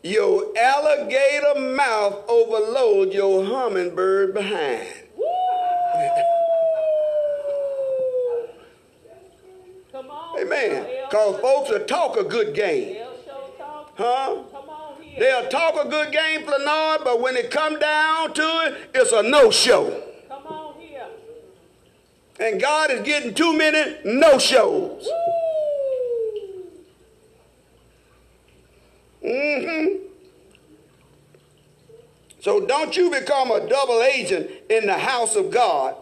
your 0.02 0.52
alligator 0.56 1.54
mouth 1.60 2.24
overload 2.28 3.12
your 3.12 3.44
hummingbird 3.44 4.34
behind." 4.34 4.86
Come 9.92 10.10
on. 10.10 10.38
Amen. 10.40 10.86
Because 11.08 11.40
folks 11.40 11.70
will 11.70 11.84
talk 11.86 12.16
a 12.18 12.24
good 12.24 12.54
game. 12.54 12.96
L 12.98 13.12
show 13.24 13.44
talk. 13.58 13.92
Huh? 13.96 14.36
Come 15.16 15.24
on 15.24 15.30
here. 15.30 15.40
They'll 15.40 15.48
talk 15.48 15.86
a 15.86 15.88
good 15.88 16.12
game, 16.12 16.42
Flanard, 16.42 17.04
but 17.04 17.20
when 17.20 17.36
it 17.36 17.50
come 17.50 17.78
down 17.78 18.34
to 18.34 18.42
it, 18.42 18.90
it's 18.94 19.12
a 19.12 19.22
no-show. 19.22 20.02
Come 20.28 20.46
on 20.46 20.80
here. 20.80 21.06
And 22.38 22.60
God 22.60 22.90
is 22.90 23.02
getting 23.02 23.34
too 23.34 23.56
many 23.56 23.96
no-shows. 24.04 25.08
Mm-hmm. 29.24 30.02
So 32.40 32.64
don't 32.64 32.96
you 32.96 33.10
become 33.10 33.50
a 33.50 33.66
double 33.66 34.02
agent 34.02 34.50
in 34.70 34.86
the 34.86 34.98
house 34.98 35.34
of 35.34 35.50
God 35.50 35.96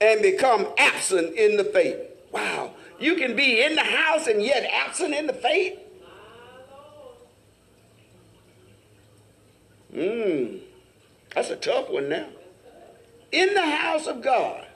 and 0.00 0.22
become 0.22 0.66
absent 0.78 1.34
in 1.36 1.58
the 1.58 1.64
faith. 1.64 1.98
Wow. 2.32 2.72
You 2.98 3.16
can 3.16 3.36
be 3.36 3.62
in 3.62 3.74
the 3.74 3.82
house 3.82 4.26
and 4.26 4.42
yet 4.42 4.64
absent 4.72 5.14
in 5.14 5.26
the 5.26 5.34
faith? 5.34 5.78
Mmm. 9.94 10.60
That's 11.34 11.50
a 11.50 11.56
tough 11.56 11.88
one 11.90 12.08
now. 12.08 12.26
In 13.32 13.54
the 13.54 13.66
house 13.66 14.06
of 14.06 14.22
God, 14.22 14.66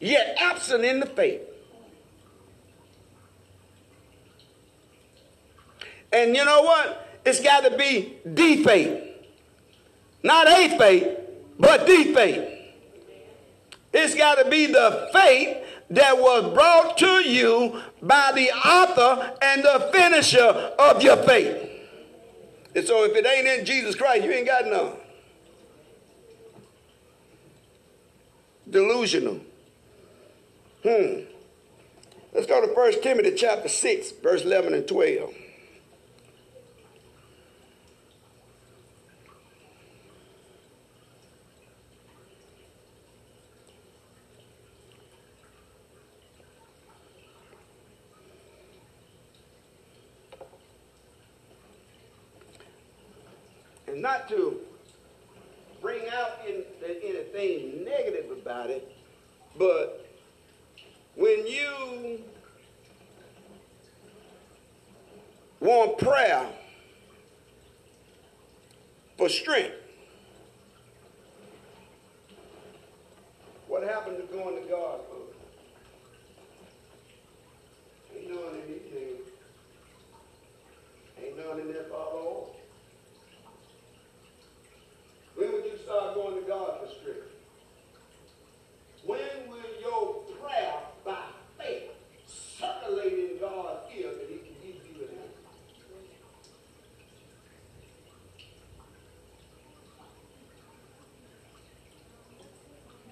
yet 0.00 0.36
absent 0.40 0.84
in 0.84 1.00
the 1.00 1.06
faith. 1.06 1.40
And 6.12 6.36
you 6.36 6.44
know 6.44 6.62
what? 6.62 7.08
It's 7.24 7.40
got 7.40 7.64
to 7.64 7.76
be 7.76 8.16
the 8.24 8.62
faith. 8.62 9.02
Not 10.22 10.46
a 10.46 10.78
faith, 10.78 11.18
but 11.58 11.86
the 11.86 12.12
faith. 12.14 12.50
It's 13.92 14.14
got 14.14 14.36
to 14.36 14.48
be 14.48 14.66
the 14.66 15.08
faith 15.12 15.56
that 15.90 16.18
was 16.18 16.52
brought 16.52 16.98
to 16.98 17.28
you 17.28 17.80
by 18.02 18.32
the 18.34 18.50
author 18.50 19.36
and 19.40 19.62
the 19.62 19.90
finisher 19.92 20.40
of 20.40 21.02
your 21.02 21.16
faith. 21.18 21.73
And 22.74 22.86
so 22.86 23.04
if 23.04 23.14
it 23.14 23.26
ain't 23.26 23.46
in 23.46 23.64
Jesus 23.64 23.94
Christ, 23.94 24.24
you 24.24 24.32
ain't 24.32 24.46
got 24.46 24.66
none. 24.66 24.96
Delusional. 28.68 29.40
Hmm. 30.82 31.20
Let's 32.32 32.46
go 32.46 32.66
to 32.66 32.72
1 32.72 33.02
Timothy 33.02 33.34
chapter 33.36 33.68
6, 33.68 34.10
verse 34.22 34.42
11 34.42 34.74
and 34.74 34.88
12. 34.88 35.32
Not 54.04 54.28
to 54.28 54.60
bring 55.80 56.02
out 56.12 56.40
in, 56.46 56.62
anything 57.02 57.84
negative 57.86 58.30
about 58.30 58.68
it, 58.68 58.94
but 59.58 60.06
when 61.16 61.46
you 61.46 62.20
want 65.60 65.96
prayer 65.96 66.46
for 69.16 69.30
strength, 69.30 69.72
what 73.68 73.82
happened 73.84 74.18
to 74.18 74.24
going 74.24 74.62
to 74.62 74.68
God? 74.68 75.00
Ain't 78.14 78.30
in 78.30 78.36
anything. 78.68 79.16
Ain't 81.22 81.38
none 81.38 81.60
in 81.60 81.72
there 81.72 81.84
follow. 81.84 82.54
When 85.36 85.52
would 85.52 85.64
you 85.64 85.76
start 85.84 86.14
going 86.14 86.36
to 86.36 86.48
God 86.48 86.80
for 86.80 86.88
strength? 86.94 87.32
When 89.04 89.18
will 89.48 89.80
your 89.80 90.22
prayer 90.40 90.74
by 91.04 91.18
faith 91.58 91.90
circulate 92.26 93.12
in 93.12 93.38
God's 93.40 93.80
ear 93.96 94.10
that 94.12 94.28
He 94.30 94.36
can 94.36 94.54
give 94.62 94.76
you 94.86 95.02
an 95.02 95.08
answer? 95.10 95.44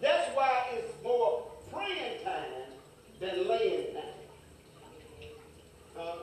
That's 0.01 0.37
why 0.37 0.69
it's 0.75 1.03
more 1.03 1.51
praying 1.73 2.25
time 2.25 2.71
than 3.21 3.49
laying 3.49 3.95
time. 3.95 4.03
Uh, 5.99 6.17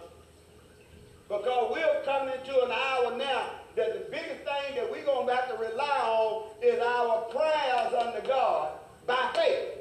because 1.28 1.72
we're 1.72 2.04
coming 2.06 2.34
into 2.34 2.64
an 2.64 2.72
hour 2.72 3.18
now 3.18 3.60
that 3.76 3.94
the 3.94 4.12
biggest 4.12 4.44
thing 4.44 4.76
that 4.76 4.92
we're 4.92 5.06
going 5.06 5.28
to 5.28 5.36
have 5.36 5.50
to 5.50 5.56
rely 5.56 6.00
on 6.00 6.50
is 6.62 6.82
our 6.82 7.22
prayers 7.30 7.94
unto 7.94 8.28
God 8.28 8.74
by 9.08 9.32
faith. 9.34 9.80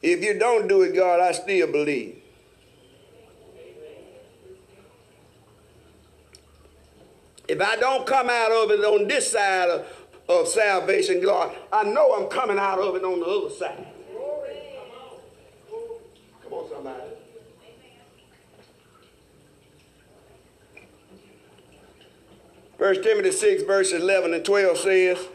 If 0.00 0.22
you 0.22 0.38
don't 0.38 0.68
do 0.68 0.82
it, 0.82 0.94
God, 0.94 1.20
I 1.20 1.32
still 1.32 1.70
believe. 1.70 2.22
If 7.48 7.60
I 7.62 7.76
don't 7.76 8.06
come 8.06 8.28
out 8.28 8.52
of 8.52 8.70
it 8.70 8.80
on 8.80 9.08
this 9.08 9.32
side 9.32 9.70
of, 9.70 9.86
of 10.28 10.46
salvation, 10.48 11.22
God, 11.22 11.56
I 11.72 11.82
know 11.82 12.12
I'm 12.14 12.28
coming 12.28 12.58
out 12.58 12.78
of 12.78 12.94
it 12.94 13.02
on 13.02 13.20
the 13.20 13.26
other 13.26 13.50
side. 13.50 13.86
Come 16.42 16.52
on, 16.52 16.68
somebody. 16.70 17.02
First 22.76 23.02
Timothy 23.02 23.32
6, 23.32 23.62
verses 23.64 24.02
11 24.02 24.34
and 24.34 24.44
12 24.44 24.78
says, 24.78 25.26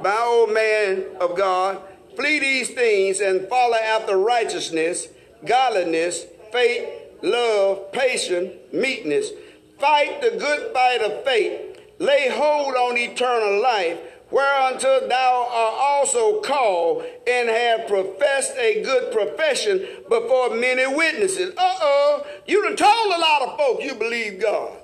My 0.00 0.16
old 0.20 0.54
man 0.54 1.04
of 1.20 1.36
God, 1.36 1.82
flee 2.16 2.38
these 2.38 2.70
things 2.70 3.20
and 3.20 3.48
follow 3.48 3.76
after 3.76 4.16
righteousness, 4.16 5.08
godliness, 5.44 6.24
faith, 6.52 6.88
love, 7.22 7.92
patience, 7.92 8.52
meekness. 8.72 9.30
Fight 9.78 10.20
the 10.20 10.38
good 10.38 10.72
fight 10.72 11.02
of 11.02 11.24
faith. 11.24 11.80
Lay 11.98 12.28
hold 12.28 12.74
on 12.74 12.96
eternal 12.96 13.62
life, 13.62 13.98
whereunto 14.30 15.06
thou 15.08 15.48
art 15.50 15.74
also 15.78 16.40
called 16.40 17.04
and 17.26 17.48
have 17.48 17.86
professed 17.86 18.56
a 18.56 18.82
good 18.82 19.12
profession 19.12 19.86
before 20.08 20.54
many 20.54 20.86
witnesses. 20.86 21.54
Uh-oh, 21.56 22.26
you 22.46 22.62
done 22.62 22.76
told 22.76 23.12
a 23.12 23.20
lot 23.20 23.42
of 23.42 23.56
folk 23.56 23.82
you 23.82 23.94
believe 23.94 24.40
God. 24.40 24.76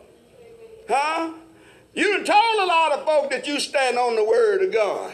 Huh? 0.88 1.32
You 1.94 2.16
done 2.16 2.24
told 2.24 2.60
a 2.60 2.66
lot 2.66 2.92
of 2.92 3.04
folk 3.04 3.30
that 3.30 3.46
you 3.46 3.58
stand 3.58 3.98
on 3.98 4.14
the 4.14 4.24
word 4.24 4.62
of 4.62 4.72
God. 4.72 5.12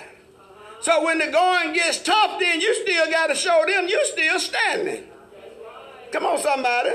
So 0.80 1.04
when 1.04 1.18
the 1.18 1.28
going 1.28 1.72
gets 1.72 2.02
tough, 2.02 2.38
then 2.38 2.60
you 2.60 2.74
still 2.74 3.10
got 3.10 3.28
to 3.28 3.34
show 3.34 3.64
them 3.66 3.88
you 3.88 4.04
still 4.06 4.38
standing. 4.38 5.04
Come 6.12 6.24
on, 6.24 6.38
somebody. 6.38 6.90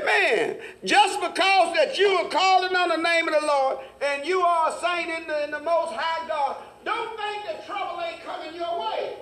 Amen. 0.00 0.58
Just 0.84 1.20
because 1.20 1.76
that 1.76 1.96
you 1.96 2.08
are 2.08 2.28
calling 2.28 2.74
on 2.74 2.88
the 2.88 2.96
name 2.96 3.28
of 3.28 3.40
the 3.40 3.46
Lord 3.46 3.78
and 4.02 4.26
you 4.26 4.40
are 4.40 4.70
a 4.70 4.80
saint 4.80 5.08
in 5.10 5.28
the, 5.28 5.44
in 5.44 5.50
the 5.52 5.60
Most 5.60 5.92
High 5.92 6.26
God, 6.26 6.56
don't 6.84 7.16
think 7.16 7.44
that 7.46 7.66
trouble 7.66 8.02
ain't 8.02 8.22
coming 8.24 8.54
your 8.54 8.80
way. 8.80 9.16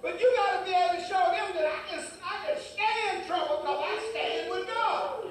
But 0.00 0.20
you 0.20 0.32
got 0.36 0.60
to 0.60 0.64
be 0.64 0.72
able 0.74 1.02
to 1.02 1.08
show 1.08 1.24
them 1.34 1.52
that 1.56 1.66
I 1.66 1.90
can, 1.90 2.04
I 2.24 2.46
can 2.46 2.62
stand 2.62 3.26
trouble 3.26 3.58
because 3.60 3.82
I 3.84 4.10
stand 4.12 4.50
with 4.50 4.66
God. 4.68 5.24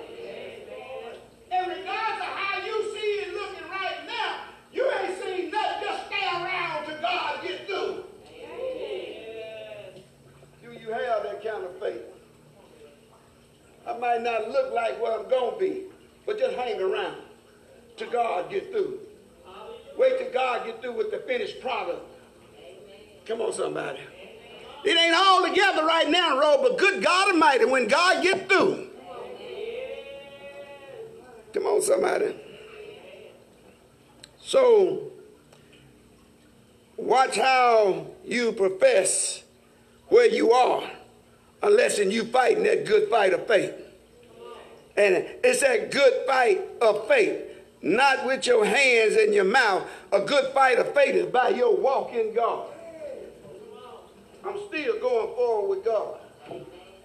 And 1.52 1.68
regardless 1.68 2.20
of 2.20 2.34
how 2.36 2.66
you 2.66 2.94
see 2.94 3.12
it 3.24 3.34
looking 3.34 3.70
right 3.70 4.06
now, 4.06 4.42
you 4.74 4.92
ain't 5.00 5.18
seen 5.24 5.50
nothing. 5.50 5.82
Just 5.82 6.08
stay 6.08 6.26
around 6.28 6.86
till 6.86 7.02
God 7.02 7.42
get 7.42 7.66
through. 7.66 8.04
Do 10.62 10.75
you 10.86 10.94
have 10.94 11.24
that 11.24 11.44
kind 11.44 11.64
of 11.64 11.80
faith? 11.80 12.02
I 13.88 13.98
might 13.98 14.22
not 14.22 14.50
look 14.50 14.74
like 14.74 15.00
what 15.02 15.20
I'm 15.20 15.30
going 15.30 15.54
to 15.54 15.60
be, 15.60 15.84
but 16.26 16.40
just 16.40 16.56
hang 16.56 16.82
around 16.82 17.18
till 17.98 18.10
God 18.10 18.50
get 18.50 18.72
through. 18.72 19.00
Wait 19.98 20.18
till 20.18 20.32
God 20.32 20.66
get 20.66 20.82
through 20.82 20.98
with 20.98 21.12
the 21.12 21.20
finished 21.20 21.62
product. 21.62 22.02
Come 23.26 23.42
on, 23.42 23.54
somebody. 23.54 24.00
It 24.84 24.98
ain't 24.98 25.16
all 25.16 25.48
together 25.48 25.86
right 25.86 26.10
now, 26.10 26.38
Rob, 26.38 26.62
but 26.62 26.78
good 26.78 27.04
God 27.04 27.32
Almighty, 27.32 27.66
when 27.66 27.88
God 27.88 28.22
get 28.22 28.48
through. 28.50 28.90
Come 31.54 31.66
on, 31.66 31.82
somebody. 31.82 32.36
So, 34.40 35.12
watch 36.98 37.38
how 37.38 38.08
you 38.26 38.52
profess 38.52 39.45
where 40.10 40.28
you 40.28 40.52
are 40.52 40.84
unless 41.62 42.00
in 42.00 42.12
you 42.12 42.26
fighting 42.26 42.64
that 42.64 42.86
good 42.86 43.10
fight 43.10 43.34
of 43.34 43.48
faith. 43.48 43.74
And 44.98 45.26
it's 45.44 45.62
that 45.62 45.92
good 45.92 46.26
fight 46.26 46.62
of 46.82 47.08
faith, 47.08 47.42
not 47.82 48.26
with 48.26 48.46
your 48.46 48.66
hands 48.66 49.16
and 49.16 49.34
your 49.34 49.44
mouth. 49.44 49.86
A 50.14 50.22
good 50.22 50.54
fight 50.54 50.80
of 50.80 50.94
faith 50.94 51.16
is 51.16 51.26
by 51.26 51.50
your 51.50 51.76
walk 51.76 52.14
in 52.14 52.34
God. 52.34 52.68
I'm 54.46 54.58
still 54.68 55.00
going 55.00 55.36
forward 55.36 55.78
with 55.78 55.86
God. 55.86 56.20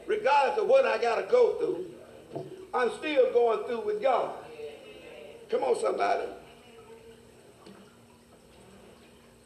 Regardless 0.06 0.58
of 0.58 0.68
what 0.68 0.86
I 0.86 0.98
got 0.98 1.16
to 1.16 1.22
go 1.22 1.54
through, 1.54 2.44
I'm 2.74 2.90
still 2.98 3.32
going 3.32 3.64
through 3.66 3.80
with 3.80 4.02
God. 4.02 4.34
Come 5.48 5.62
on, 5.62 5.80
somebody. 5.80 6.26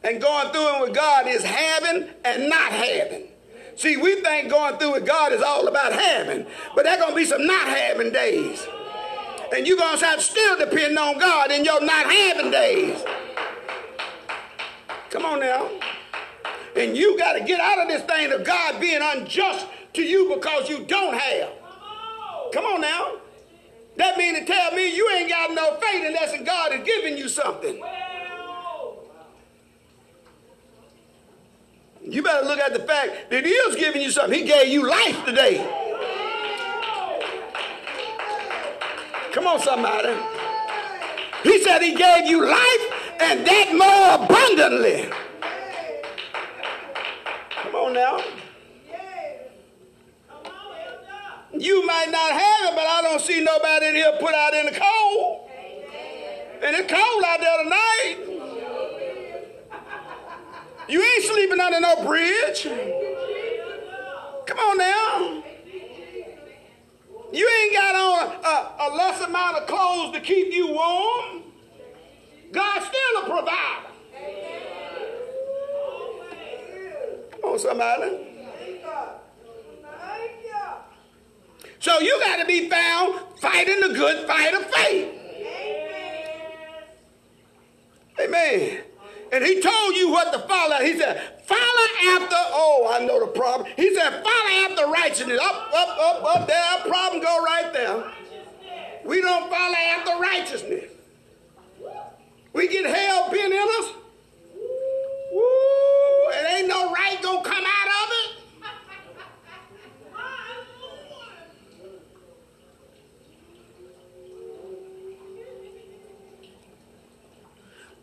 And 0.03 0.21
going 0.21 0.53
through 0.53 0.77
it 0.77 0.81
with 0.83 0.95
God 0.95 1.27
is 1.29 1.45
having 1.45 2.11
and 2.25 2.51
not 2.51 2.73
having. 2.73 3.29
See, 3.77 3.97
we 3.97 4.21
think 4.21 4.51
going 4.51 4.79
through 4.79 4.93
with 4.93 5.07
God 5.07 5.33
is 5.33 5.43
all 5.43 5.67
about 5.67 5.93
having, 5.93 6.47
but 6.75 6.85
there's 6.85 7.01
going 7.01 7.13
to 7.13 7.17
be 7.17 7.25
some 7.25 7.47
not 7.47 7.67
having 7.69 8.13
days. 8.13 8.67
And 9.55 9.67
you're 9.67 9.77
going 9.77 9.99
to 9.99 10.05
have 10.05 10.19
to 10.19 10.25
still 10.25 10.59
depend 10.59 10.99
on 10.99 11.19
God 11.19 11.51
in 11.51 11.65
your 11.65 11.81
not 11.85 12.11
having 12.11 12.51
days. 12.51 13.03
Come 15.11 15.25
on 15.25 15.41
now. 15.41 15.71
And 16.77 16.97
you 16.97 17.17
got 17.17 17.35
to 17.35 17.45
get 17.45 17.61
out 17.61 17.81
of 17.81 17.89
this 17.89 18.03
thing 18.03 18.33
of 18.33 18.45
God 18.45 18.81
being 18.81 19.01
unjust 19.01 19.67
to 19.95 20.03
you 20.03 20.35
because 20.35 20.69
you 20.69 20.85
don't 20.85 21.15
have. 21.15 21.51
Come 22.53 22.65
on 22.65 22.81
now. 22.81 23.17
That 23.97 24.19
means 24.19 24.41
to 24.41 24.45
tell 24.45 24.73
me 24.73 24.95
you 24.95 25.09
ain't 25.11 25.29
got 25.29 25.53
no 25.53 25.77
faith 25.77 26.05
unless 26.05 26.43
God 26.45 26.73
is 26.73 26.85
giving 26.85 27.17
you 27.17 27.29
something. 27.29 27.81
You 32.15 32.23
better 32.23 32.47
look 32.47 32.61
at 32.61 32.73
the 32.73 32.79
fact 32.79 33.29
that 33.31 33.45
He 33.45 33.51
is 33.51 33.75
giving 33.75 34.01
you 34.01 34.09
something. 34.09 34.39
He 34.39 34.47
gave 34.47 34.69
you 34.69 34.89
life 34.89 35.25
today. 35.25 35.59
Come 39.33 39.49
on, 39.49 39.59
somebody. 39.59 40.15
He 41.43 41.61
said 41.65 41.83
He 41.83 41.97
gave 41.97 42.27
you 42.27 42.47
life 42.47 43.17
and 43.19 43.45
that 43.45 43.75
more 43.75 44.27
abundantly. 44.27 45.11
Come 47.51 47.75
on 47.75 47.93
now. 47.95 48.23
You 51.59 51.85
might 51.85 52.11
not 52.13 52.31
have 52.31 52.73
it, 52.73 52.77
but 52.77 52.87
I 52.87 53.01
don't 53.03 53.21
see 53.21 53.43
nobody 53.43 53.87
in 53.87 53.95
here 53.97 54.13
put 54.21 54.35
out 54.35 54.55
in 54.55 54.67
the 54.67 54.81
cold. 54.81 55.51
And 56.63 56.77
it's 56.77 56.93
cold 56.93 57.25
out 57.25 57.41
there 57.41 57.65
tonight. 57.65 58.34
You 60.95 61.03
ain't 61.03 61.25
sleeping 61.25 61.59
under 61.59 61.81
no 61.81 62.07
bridge. 62.07 62.63
Come 64.47 64.59
on 64.61 64.79
now. 64.79 65.43
You 67.33 67.51
ain't 67.63 67.73
got 67.73 67.97
on 67.97 68.29
a, 68.45 68.75
a, 68.81 68.89
less 68.95 69.21
amount 69.23 69.57
of 69.57 69.67
clothes 69.67 70.15
to 70.15 70.21
keep 70.21 70.53
you 70.53 70.69
warm. 70.69 71.43
God's 72.53 72.87
still 72.87 73.23
a 73.23 73.29
provider. 73.29 73.89
Come 77.33 77.51
on, 77.51 77.59
somebody. 77.59 78.31
So 81.81 81.99
you 81.99 82.21
got 82.21 82.37
to 82.37 82.47
be 82.47 82.69
found 82.69 83.19
fighting 83.41 83.81
the 83.81 83.89
good 83.89 84.29
fight 84.29 84.55
of 84.55 84.65
faith. 84.73 85.13
Amen. 88.21 88.39
Amen. 88.61 88.84
And 89.35 89.45
he 89.45 89.61
told 89.61 89.97
you 89.97 90.13
what 90.13 90.33
to 90.33 90.39
follow. 90.39 90.77
He 90.77 90.97
said, 90.97 91.21
follow 91.43 91.87
after, 92.07 92.37
oh, 92.37 92.89
I 92.95 93.05
know 93.05 93.19
the 93.19 93.27
problem. 93.27 93.69
He 93.75 93.93
said, 93.93 94.23
follow 94.23 94.71
after 94.71 94.87
righteousness. 94.87 95.41
Up, 95.43 95.73
up, 95.75 95.99
up, 95.99 96.37
up 96.37 96.47
there. 96.47 96.79
Problem 96.87 97.21
go 97.21 97.43
right 97.43 97.73
there. 97.73 98.13
We 99.05 99.21
don't 99.21 99.51
follow 99.51 99.75
after 99.75 100.23
righteousness. 100.23 100.85
We 102.53 102.69
get 102.69 102.87
hell 102.87 103.29
bent 103.33 103.53
in 103.53 103.59
us. 103.59 103.91
Woo, 105.33 105.41
it 106.31 106.53
ain't 106.53 106.69
no 106.69 106.93
right 106.93 107.19
gonna 107.21 107.43
come 107.43 107.65
out 107.65 107.89
of 107.89 108.11
it. 108.13 108.31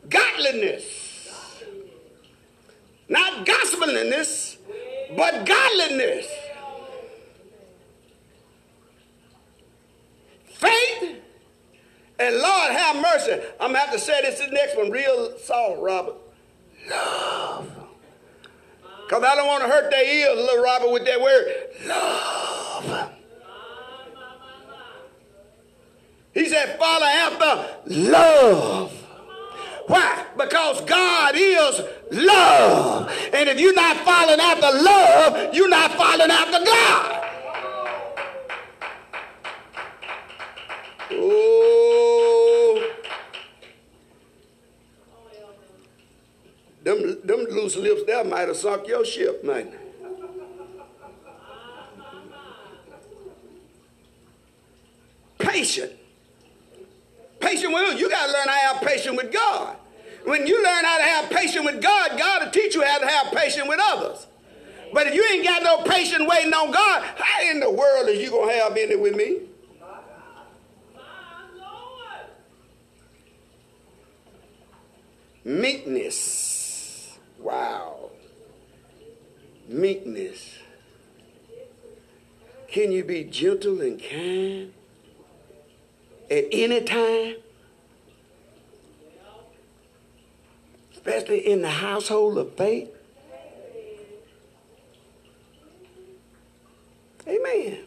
Godliness. 0.09 1.00
Not 3.11 3.45
gospeliness, 3.45 4.55
but 5.17 5.45
godliness. 5.45 6.27
Faith 10.45 11.17
and 12.17 12.35
Lord 12.37 12.71
have 12.71 12.95
mercy. 12.95 13.41
I'm 13.59 13.73
to 13.73 13.79
have 13.79 13.91
to 13.91 13.99
say 13.99 14.21
this 14.21 14.39
the 14.39 14.47
next 14.47 14.77
one 14.77 14.91
real 14.91 15.37
soft, 15.39 15.81
Robert. 15.81 16.15
Love. 16.89 17.69
Because 19.03 19.23
I 19.25 19.35
don't 19.35 19.47
want 19.47 19.63
to 19.63 19.69
hurt 19.69 19.91
their 19.91 20.05
ears, 20.05 20.37
little 20.37 20.63
Robert, 20.63 20.91
with 20.93 21.03
that 21.05 21.19
word. 21.19 21.53
Love. 21.85 23.11
He 26.33 26.47
said, 26.47 26.79
follow 26.79 27.05
after 27.05 27.75
love. 27.87 29.00
Because 30.43 30.81
God 30.81 31.35
is 31.35 31.81
love. 32.11 33.11
And 33.33 33.49
if 33.49 33.59
you're 33.59 33.75
not 33.75 33.97
following 33.97 34.39
after 34.39 34.61
love, 34.61 35.53
you're 35.53 35.69
not 35.69 35.91
following 35.91 36.31
after 36.31 36.65
God. 36.65 37.17
Oh. 41.13 42.91
Them, 46.83 47.17
them 47.23 47.39
loose 47.51 47.75
lips 47.75 48.01
there 48.07 48.23
might 48.23 48.47
have 48.47 48.57
sunk 48.57 48.87
your 48.87 49.05
ship, 49.05 49.43
man. 49.43 49.71
Patient. 55.37 55.91
Patient 57.39 57.73
with 57.73 57.99
you 57.99 58.09
got 58.09 58.25
to 58.25 58.31
learn 58.31 58.47
how 58.47 58.73
to 58.73 58.75
have 58.75 58.81
patience 58.81 59.17
with 59.17 59.31
God. 59.31 59.77
When 60.25 60.45
you 60.45 60.63
learn 60.63 60.83
how 60.85 60.97
to 60.97 61.03
have 61.03 61.29
patience 61.29 61.65
with 61.65 61.81
God, 61.81 62.17
God 62.17 62.45
will 62.45 62.51
teach 62.51 62.75
you 62.75 62.83
how 62.83 62.99
to 62.99 63.07
have 63.07 63.33
patience 63.33 63.67
with 63.67 63.79
others. 63.81 64.27
But 64.93 65.07
if 65.07 65.15
you 65.15 65.25
ain't 65.31 65.45
got 65.45 65.63
no 65.63 65.83
patience 65.83 66.23
waiting 66.27 66.53
on 66.53 66.71
God, 66.71 67.03
how 67.17 67.49
in 67.49 67.59
the 67.59 67.71
world 67.71 68.09
is 68.09 68.21
you 68.21 68.29
gonna 68.29 68.51
have 68.53 68.75
any 68.75 68.95
with 68.95 69.15
me? 69.15 69.39
Meekness. 75.43 77.17
Wow. 77.39 78.11
Meekness. 79.67 80.59
Can 82.67 82.91
you 82.91 83.03
be 83.03 83.23
gentle 83.23 83.81
and 83.81 84.01
kind 84.01 84.71
at 86.29 86.45
any 86.51 86.81
time? 86.81 87.35
Especially 91.03 91.39
in 91.39 91.63
the 91.63 91.69
household 91.69 92.37
of 92.37 92.53
faith? 92.55 92.89
Amen. 97.27 97.79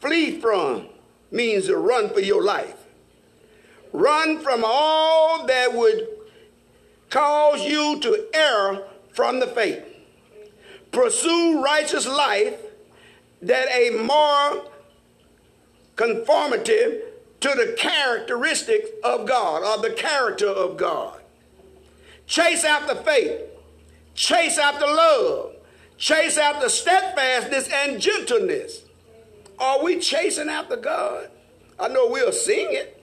Flee 0.00 0.40
from 0.40 0.86
means 1.30 1.66
to 1.66 1.76
run 1.76 2.08
for 2.08 2.20
your 2.20 2.42
life. 2.42 2.74
Run 3.92 4.40
from 4.40 4.62
all 4.64 5.46
that 5.46 5.74
would 5.74 6.08
cause 7.10 7.62
you 7.62 8.00
to 8.00 8.26
err 8.32 8.82
from 9.12 9.40
the 9.40 9.46
faith. 9.46 9.84
Pursue 10.90 11.62
righteous 11.62 12.06
life 12.06 12.58
that 13.42 13.68
a 13.68 13.90
more 13.90 14.64
conformity 15.96 17.00
to 17.40 17.48
the 17.48 17.74
characteristics 17.78 18.88
of 19.02 19.26
God 19.26 19.62
or 19.62 19.82
the 19.82 19.94
character 19.94 20.48
of 20.48 20.76
God. 20.76 21.20
Chase 22.26 22.64
after 22.64 22.94
faith. 22.94 23.40
Chase 24.14 24.58
after 24.58 24.86
love. 24.86 25.54
Chase 25.96 26.38
after 26.38 26.68
steadfastness 26.68 27.68
and 27.72 28.00
gentleness. 28.00 28.82
Are 29.58 29.82
we 29.82 29.98
chasing 29.98 30.48
after 30.48 30.76
God? 30.76 31.30
I 31.78 31.88
know 31.88 32.08
we'll 32.08 32.32
sing 32.32 32.68
it. 32.70 33.02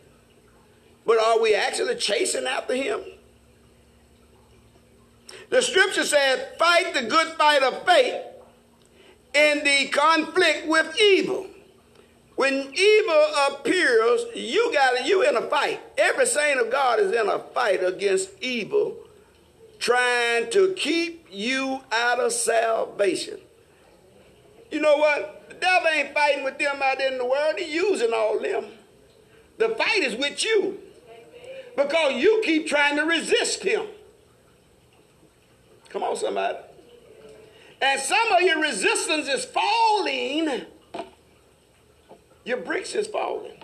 But 1.05 1.19
are 1.19 1.39
we 1.39 1.55
actually 1.55 1.95
chasing 1.95 2.45
after 2.45 2.75
him? 2.75 3.01
The 5.49 5.61
scripture 5.61 6.03
says, 6.03 6.45
fight 6.59 6.93
the 6.93 7.03
good 7.03 7.29
fight 7.37 7.63
of 7.63 7.85
faith 7.85 8.21
in 9.33 9.63
the 9.63 9.87
conflict 9.87 10.67
with 10.67 10.99
evil. 10.99 11.47
When 12.37 12.71
evil 12.71 13.25
appears, 13.49 14.25
you 14.35 14.71
got 14.71 15.07
you 15.07 15.27
in 15.27 15.35
a 15.35 15.41
fight. 15.41 15.81
Every 15.97 16.27
saint 16.27 16.59
of 16.59 16.71
God 16.71 16.99
is 16.99 17.11
in 17.11 17.27
a 17.27 17.39
fight 17.39 17.83
against 17.83 18.29
evil, 18.39 18.95
trying 19.79 20.51
to 20.51 20.75
keep 20.77 21.25
you 21.31 21.81
out 21.91 22.19
of 22.19 22.31
salvation. 22.31 23.39
You 24.69 24.81
know 24.81 24.97
what? 24.97 25.49
The 25.49 25.55
devil 25.55 25.87
ain't 25.89 26.13
fighting 26.13 26.43
with 26.43 26.59
them 26.59 26.79
out 26.79 27.01
in 27.01 27.17
the 27.17 27.25
world. 27.25 27.55
He's 27.57 27.73
using 27.73 28.13
all 28.13 28.39
them. 28.39 28.65
The 29.57 29.69
fight 29.69 30.03
is 30.03 30.15
with 30.15 30.43
you 30.43 30.77
because 31.75 32.21
you 32.21 32.43
keep 32.45 32.67
trying 32.67 32.97
to 32.97 33.03
resist 33.03 33.63
him. 33.63 33.87
Come 35.89 36.03
on, 36.03 36.15
somebody. 36.15 36.59
And 37.81 37.99
some 37.99 38.31
of 38.33 38.43
your 38.43 38.61
resistance 38.61 39.27
is 39.27 39.43
falling. 39.43 40.67
Your 42.47 42.55
bricks 42.55 42.95
is 42.95 43.07
falling. 43.07 43.57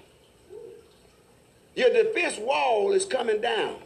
Your 1.73 1.89
defense 1.89 2.37
wall 2.37 2.91
is 2.91 3.05
coming 3.05 3.39
down. 3.39 3.77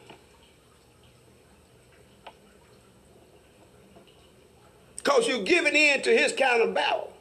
Because 4.97 5.27
you're 5.27 5.43
giving 5.43 5.75
in 5.75 6.01
to 6.01 6.09
his 6.09 6.33
kind 6.33 6.63
of 6.63 6.73
battle. 6.73 7.13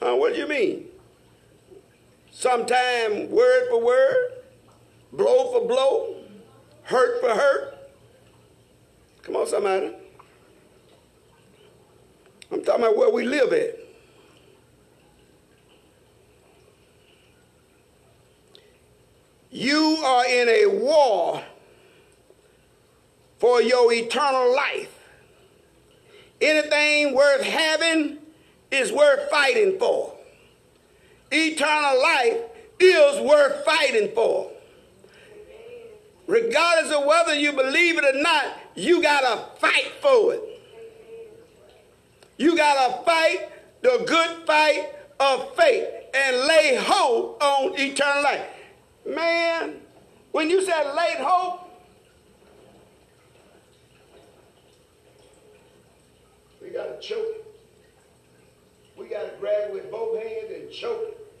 What 0.00 0.34
do 0.34 0.40
you 0.40 0.48
mean? 0.48 0.86
Sometime 2.32 3.30
word 3.30 3.68
for 3.70 3.80
word, 3.80 4.32
blow 5.12 5.52
for 5.52 5.68
blow, 5.68 6.16
hurt 6.82 7.20
for 7.20 7.30
hurt. 7.30 7.78
Come 9.22 9.36
on, 9.36 9.46
somebody. 9.46 9.94
I'm 12.50 12.64
talking 12.64 12.82
about 12.82 12.96
where 12.96 13.10
we 13.10 13.24
live 13.24 13.52
at. 13.52 13.83
You 19.54 20.02
are 20.04 20.26
in 20.26 20.48
a 20.48 20.66
war 20.66 21.40
for 23.38 23.62
your 23.62 23.92
eternal 23.92 24.52
life. 24.52 24.98
Anything 26.40 27.14
worth 27.14 27.42
having 27.42 28.18
is 28.72 28.90
worth 28.90 29.30
fighting 29.30 29.78
for. 29.78 30.12
Eternal 31.30 32.02
life 32.02 32.38
is 32.80 33.20
worth 33.20 33.64
fighting 33.64 34.10
for. 34.12 34.50
Regardless 36.26 36.92
of 36.92 37.04
whether 37.04 37.38
you 37.38 37.52
believe 37.52 37.96
it 37.96 38.04
or 38.04 38.20
not, 38.20 38.58
you 38.74 39.00
got 39.00 39.20
to 39.20 39.60
fight 39.60 39.92
for 40.02 40.34
it. 40.34 40.42
You 42.38 42.56
got 42.56 42.88
to 42.88 43.04
fight 43.04 43.50
the 43.82 44.04
good 44.04 44.48
fight 44.48 44.88
of 45.20 45.54
faith 45.54 45.86
and 46.12 46.38
lay 46.38 46.74
hold 46.74 47.40
on 47.40 47.78
eternal 47.78 48.24
life. 48.24 48.48
Man, 49.06 49.80
when 50.32 50.48
you 50.48 50.64
said 50.64 50.94
late 50.94 51.18
hope, 51.18 51.60
we 56.62 56.70
got 56.70 57.00
to 57.00 57.06
choke 57.06 57.18
it. 57.18 57.44
We 58.96 59.06
got 59.08 59.24
to 59.24 59.32
grab 59.38 59.68
it 59.68 59.74
with 59.74 59.90
both 59.90 60.22
hands 60.22 60.50
and 60.54 60.70
choke 60.70 61.02
it. 61.08 61.32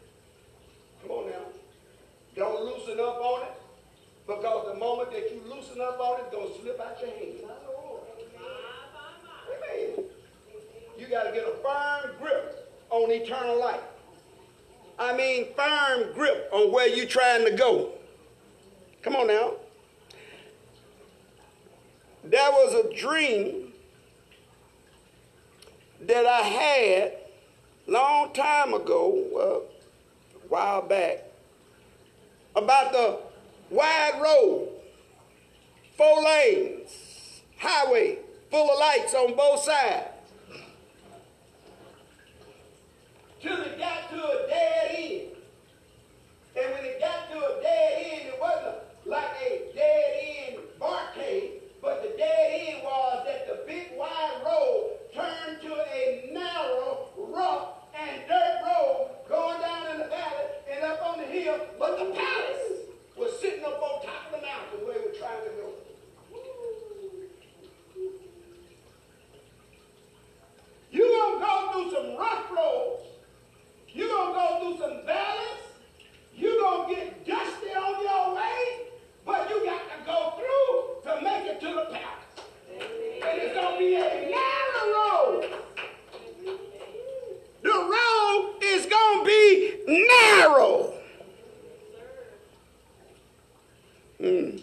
Come 1.02 1.10
on 1.12 1.30
now. 1.30 1.36
Don't 2.36 2.64
loosen 2.64 3.00
up 3.00 3.20
on 3.20 3.42
it. 3.42 3.52
Because 4.26 4.72
the 4.72 4.78
moment 4.78 5.12
that 5.12 5.30
you 5.30 5.42
loosen 5.48 5.80
up 5.80 6.00
on 6.00 6.20
it, 6.20 6.24
it's 6.26 6.34
going 6.34 6.48
to 6.48 6.60
slip 6.60 6.80
out 6.80 7.00
your 7.00 7.10
hand. 7.10 7.50
Amen. 9.48 10.04
You 10.98 11.06
got 11.06 11.24
to 11.24 11.32
get 11.32 11.44
a 11.44 11.56
firm 11.62 12.10
grip 12.20 12.70
on 12.90 13.10
eternal 13.10 13.58
life. 13.58 13.80
I 14.98 15.16
mean, 15.16 15.46
firm 15.56 16.12
grip 16.14 16.48
on 16.52 16.72
where 16.72 16.88
you're 16.88 17.06
trying 17.06 17.44
to 17.44 17.52
go. 17.52 17.90
Come 19.02 19.16
on 19.16 19.26
now. 19.26 19.52
There 22.22 22.50
was 22.50 22.86
a 22.86 22.96
dream 22.96 23.72
that 26.00 26.26
I 26.26 26.40
had 26.40 27.12
long 27.86 28.32
time 28.32 28.72
ago, 28.72 29.24
uh, 29.36 30.36
a 30.36 30.48
while 30.48 30.82
back, 30.82 31.24
about 32.56 32.92
the 32.92 33.18
wide 33.70 34.20
road, 34.22 34.68
four 35.96 36.22
lanes, 36.22 37.42
highway, 37.58 38.18
full 38.50 38.70
of 38.70 38.78
lights 38.78 39.14
on 39.14 39.34
both 39.34 39.60
sides. 39.60 40.13
Till 43.44 43.60
it 43.60 43.78
got 43.78 44.08
to 44.08 44.16
a 44.16 44.46
dead 44.48 44.90
end. 44.94 45.36
And 46.56 46.72
when 46.72 46.82
it 46.82 46.98
got 46.98 47.30
to 47.30 47.36
a 47.36 47.60
dead 47.60 48.06
end, 48.10 48.28
it 48.28 48.40
wasn't 48.40 48.76
like 49.04 49.36
a 49.46 49.70
dead 49.74 50.14
end 50.24 50.58
barcade, 50.80 51.60
but 51.82 52.02
the 52.02 52.16
dead 52.16 52.68
end 52.68 52.82
was 52.82 53.26
that 53.26 53.46
the 53.46 53.66
big 53.66 53.98
wide 53.98 54.40
road 54.46 54.92
turned 55.12 55.60
to 55.60 55.74
a 55.74 56.30
narrow, 56.32 57.10
rough, 57.18 57.68
and 58.00 58.22
dirt 58.26 58.62
road 58.64 59.10
going 59.28 59.60
down 59.60 59.90
in 59.90 59.98
the 59.98 60.08
valley 60.08 60.46
and 60.72 60.82
up 60.82 61.02
on 61.06 61.18
the 61.18 61.26
hill, 61.26 61.60
but 61.78 61.98
the 61.98 62.14
palace 62.14 62.88
was 63.14 63.38
sitting 63.40 63.62
up 63.62 63.78
on 63.82 64.06
top 64.06 64.32
of 64.32 64.40
the 64.40 64.46
mountain 64.46 64.86
where 64.86 65.00
we 65.00 65.04
were 65.04 65.18
trying 65.18 65.44
to 65.44 65.50
go. 65.50 65.68
You're 70.90 71.08
going 71.08 71.34
to 71.34 71.44
go 71.44 71.72
through 71.72 71.90
some 71.92 72.16
rough 72.16 72.50
roads. 72.50 73.13
You're 73.94 74.08
going 74.08 74.34
to 74.34 74.40
go 74.40 74.58
through 74.58 74.78
some 74.80 75.06
valleys. 75.06 75.62
You're 76.34 76.60
going 76.60 76.88
to 76.88 76.94
get 76.96 77.24
dusty 77.24 77.68
on 77.68 78.02
your 78.02 78.34
way, 78.34 78.88
but 79.24 79.48
you 79.48 79.64
got 79.64 79.82
to 79.82 80.04
go 80.04 80.32
through 80.36 81.12
to 81.12 81.22
make 81.22 81.46
it 81.46 81.60
to 81.60 81.66
the 81.66 81.86
palace. 81.92 82.34
And 82.72 83.40
it's 83.40 83.54
going 83.54 83.72
to 83.72 83.78
be 83.78 83.94
a 83.94 84.30
narrow 84.34 84.86
road. 84.98 85.48
The 87.62 87.70
road 87.70 88.58
is 88.64 88.86
going 88.86 89.20
to 89.20 89.24
be 89.24 90.06
narrow. 90.08 90.94
Hmm. 94.18 94.56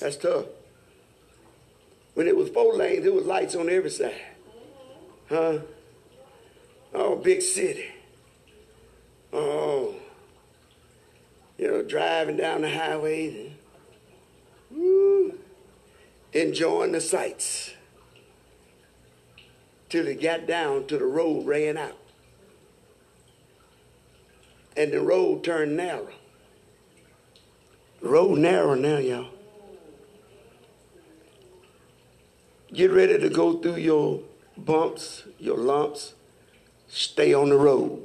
That's 0.00 0.16
tough. 0.16 0.57
When 2.18 2.26
it 2.26 2.36
was 2.36 2.48
four 2.48 2.74
lanes, 2.74 3.04
there 3.04 3.12
was 3.12 3.26
lights 3.26 3.54
on 3.54 3.70
every 3.70 3.90
side. 3.90 4.20
Huh? 5.28 5.58
Oh, 6.92 7.14
big 7.14 7.40
city. 7.40 7.92
Oh, 9.32 9.94
you 11.56 11.68
know, 11.68 11.84
driving 11.84 12.36
down 12.36 12.62
the 12.62 12.70
highway, 12.70 13.52
woo, 14.68 15.38
enjoying 16.32 16.90
the 16.90 17.00
sights. 17.00 17.74
Till 19.88 20.08
it 20.08 20.20
got 20.20 20.44
down 20.48 20.88
to 20.88 20.98
the 20.98 21.06
road 21.06 21.46
ran 21.46 21.76
out. 21.76 21.98
And 24.76 24.92
the 24.92 25.02
road 25.02 25.44
turned 25.44 25.76
narrow. 25.76 26.08
The 28.02 28.08
road 28.08 28.40
narrow 28.40 28.74
now, 28.74 28.98
y'all. 28.98 29.37
Get 32.72 32.90
ready 32.90 33.18
to 33.18 33.28
go 33.30 33.58
through 33.58 33.76
your 33.76 34.20
bumps, 34.56 35.24
your 35.38 35.56
lumps. 35.56 36.14
Stay 36.88 37.32
on 37.32 37.48
the 37.48 37.56
road. 37.56 38.02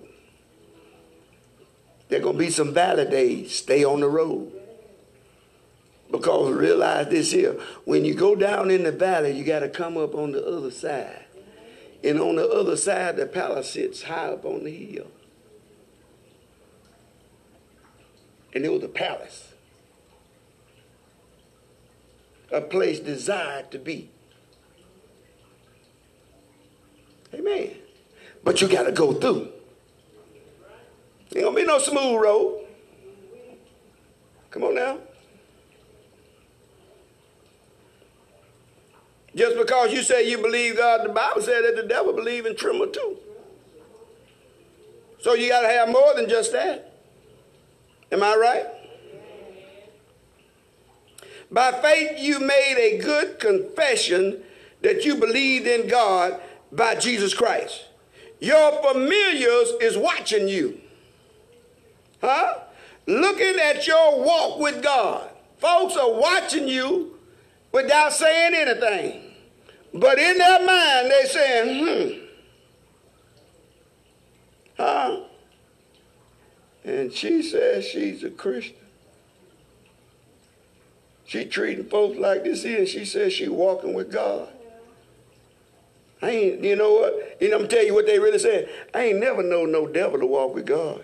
There 2.08 2.22
going 2.22 2.36
to 2.36 2.40
be 2.40 2.50
some 2.50 2.74
valley 2.74 3.06
days. 3.06 3.56
Stay 3.56 3.84
on 3.84 4.02
the 4.02 4.08
road. 4.08 4.52
Because 6.12 6.54
realize 6.54 7.08
this 7.10 7.32
here 7.32 7.60
when 7.86 8.06
you 8.06 8.14
go 8.14 8.36
down 8.36 8.70
in 8.70 8.84
the 8.84 8.92
valley, 8.92 9.32
you 9.32 9.44
got 9.44 9.60
to 9.60 9.70
come 9.70 9.98
up 9.98 10.14
on 10.14 10.32
the 10.32 10.46
other 10.46 10.70
side. 10.70 11.26
And 12.04 12.20
on 12.20 12.36
the 12.36 12.48
other 12.48 12.78
side, 12.78 13.16
the 13.16 13.26
palace 13.26 13.72
sits 13.72 14.04
high 14.04 14.28
up 14.28 14.46
on 14.46 14.64
the 14.64 14.72
hill. 14.72 15.08
And 18.54 18.64
it 18.64 18.72
was 18.72 18.84
a 18.84 18.90
palace, 18.90 19.54
a 22.52 22.62
place 22.62 23.00
desired 23.00 23.72
to 23.72 23.80
be. 23.80 24.13
Amen. 27.34 27.72
But 28.44 28.62
you 28.62 28.68
got 28.68 28.84
to 28.84 28.92
go 28.92 29.14
through. 29.14 29.50
Ain't 31.36 31.46
gonna 31.46 31.56
be 31.56 31.66
no 31.66 31.80
smooth 31.80 32.22
road. 32.22 32.66
Come 34.52 34.64
on 34.66 34.76
now. 34.76 35.00
Just 39.36 39.58
because 39.58 39.92
you 39.92 40.04
say 40.04 40.30
you 40.30 40.38
believe 40.38 40.78
God, 40.78 41.04
the 41.04 41.10
Bible 41.10 41.42
said 41.42 41.64
that 41.66 41.76
the 41.76 41.88
devil 41.88 42.14
believe 42.14 42.46
and 42.46 42.56
tremble 42.56 42.88
too. 42.88 43.18
So 45.22 45.34
you 45.34 45.50
got 45.50 45.62
to 45.62 45.70
have 45.70 45.90
more 45.90 46.14
than 46.14 46.30
just 46.30 46.52
that. 46.52 47.00
Am 48.12 48.22
I 48.22 48.36
right? 48.36 48.68
By 51.50 51.72
faith, 51.72 52.20
you 52.20 52.40
made 52.40 52.78
a 52.78 52.98
good 53.00 53.40
confession 53.40 54.44
that 54.82 55.06
you 55.06 55.16
believed 55.16 55.66
in 55.66 55.88
God 55.88 56.40
by 56.76 56.96
Jesus 56.96 57.34
Christ. 57.34 57.86
Your 58.40 58.72
familiars 58.82 59.72
is 59.82 59.98
watching 59.98 60.48
you. 60.48 60.80
Huh? 62.22 62.60
Looking 63.06 63.60
at 63.60 63.86
your 63.88 64.24
walk 64.24 64.60
with 64.60 64.82
God. 64.82 65.30
Folks 65.58 65.96
are 65.96 66.12
watching 66.12 66.68
you 66.68 67.18
without 67.72 68.14
saying 68.14 68.54
anything. 68.56 69.22
But 69.94 70.20
in 70.20 70.38
their 70.38 70.60
mind, 70.60 71.12
they're 71.12 71.28
saying, 71.28 71.86
hmm. 71.86 72.26
Huh? 74.78 75.20
And 76.84 77.14
she 77.14 77.42
says 77.42 77.86
she's 77.86 78.24
a 78.24 78.30
Christian. 78.30 78.76
She 81.26 81.46
treating 81.46 81.86
folks 81.86 82.18
like 82.18 82.44
this 82.44 82.66
and 82.66 82.88
she 82.88 83.06
says 83.06 83.34
she 83.34 83.48
walking 83.48 83.94
with 83.94 84.12
God. 84.12 84.50
I 86.24 86.30
ain't, 86.30 86.64
you 86.64 86.78
know 86.78 86.94
what? 86.94 87.42
Know, 87.42 87.60
I'm 87.60 87.68
tell 87.68 87.84
you 87.84 87.94
what 87.94 88.06
they 88.06 88.18
really 88.18 88.40
said. 88.40 88.70
I 88.94 89.08
ain't 89.08 89.20
never 89.20 89.44
know 89.44 89.66
no 89.66 89.86
devil 89.86 90.18
to 90.22 90.26
walk 90.26 90.56
with 90.56 90.66
God. 90.66 91.04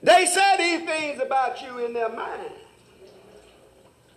They 0.00 0.26
said 0.26 0.58
these 0.58 0.88
things 0.88 1.20
about 1.20 1.60
you 1.62 1.84
in 1.84 1.92
their 1.92 2.10
mind. 2.10 2.52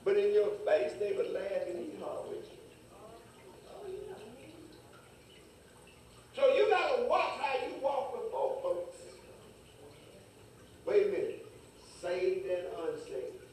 But 0.05 0.17
in 0.17 0.36
your 0.36 0.51
face, 0.63 0.91
they 0.99 1.13
would 1.13 1.34
laugh 1.34 1.67
and 1.67 1.79
eat 1.79 1.99
hard 1.99 2.29
with 2.29 2.45
you. 2.45 2.57
So 6.36 6.53
you 6.53 6.69
got 6.69 6.95
to 6.95 7.07
watch 7.07 7.39
how 7.41 7.55
you 7.67 7.73
walk 7.82 8.13
with 8.13 8.32
both 8.32 8.61
folks. 8.61 8.97
Wait 10.86 11.07
a 11.07 11.09
minute. 11.09 11.41
Saved 12.02 12.47
and 12.47 12.66
unsaved. 12.82 13.43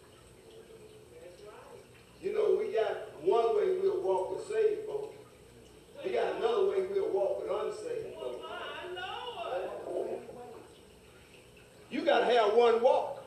That's 1.20 1.42
right. 1.42 2.22
You 2.22 2.32
know, 2.32 2.57
we 2.59 2.72
got 2.72 3.22
one 3.22 3.57
way 3.59 3.78
we'll 3.78 4.01
walk 4.01 4.36
with 4.36 4.49
saved 4.49 4.86
folks. 4.86 5.16
We 6.03 6.12
got 6.12 6.36
another 6.36 6.68
way 6.68 6.86
we'll 6.90 7.11
walk 7.11 7.42
with 7.42 7.51
unsaved 7.51 8.14
folks. 8.14 8.38
You 11.90 12.05
got 12.07 12.20
to 12.20 12.24
have 12.24 12.55
one 12.55 12.80
walk. 12.80 13.22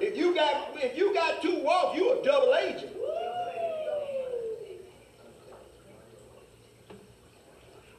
If 0.00 0.16
you 0.16 0.34
got 0.34 0.70
if 0.76 0.96
you 0.96 1.12
got 1.12 1.42
two 1.42 1.62
walks, 1.62 1.98
you 1.98 2.20
a 2.20 2.24
double 2.24 2.54
agent. 2.54 2.92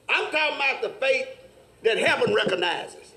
I'm 0.10 0.32
talking 0.32 0.56
about 0.56 0.82
the 0.82 0.90
faith 1.00 1.28
that 1.84 1.98
heaven 1.98 2.34
recognizes. 2.34 3.14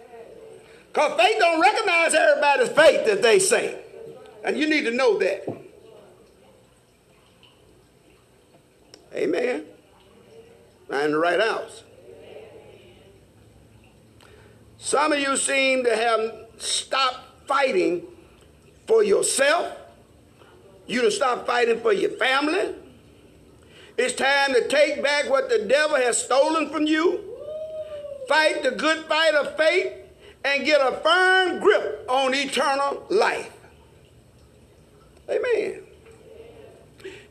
Because 0.92 1.20
faith 1.20 1.38
don't 1.38 1.60
recognize 1.60 2.14
everybody's 2.14 2.68
faith 2.68 3.06
that 3.06 3.22
they 3.22 3.38
say. 3.38 3.80
And 4.44 4.58
you 4.58 4.68
need 4.68 4.84
to 4.84 4.90
know 4.90 5.18
that. 5.18 5.46
Amen. 9.14 9.64
I'm 10.90 11.06
in 11.06 11.12
the 11.12 11.18
right 11.18 11.40
house. 11.40 11.84
Some 14.78 15.12
of 15.12 15.18
you 15.18 15.36
seem 15.36 15.84
to 15.84 15.94
have 15.94 16.46
stopped 16.56 17.46
fighting 17.46 18.04
for 18.86 19.02
yourself. 19.02 19.76
You 20.86 21.02
to 21.02 21.10
stop 21.10 21.46
fighting 21.46 21.80
for 21.80 21.92
your 21.92 22.10
family. 22.12 22.74
It's 23.98 24.14
time 24.14 24.54
to 24.54 24.66
take 24.68 25.02
back 25.02 25.28
what 25.28 25.50
the 25.50 25.66
devil 25.66 25.96
has 25.96 26.22
stolen 26.22 26.70
from 26.70 26.86
you. 26.86 27.27
Fight 28.28 28.62
the 28.62 28.72
good 28.72 29.06
fight 29.06 29.34
of 29.34 29.56
faith 29.56 29.92
and 30.44 30.64
get 30.64 30.80
a 30.80 30.98
firm 30.98 31.60
grip 31.60 32.04
on 32.08 32.34
eternal 32.34 33.06
life. 33.08 33.52
Amen. 35.30 35.82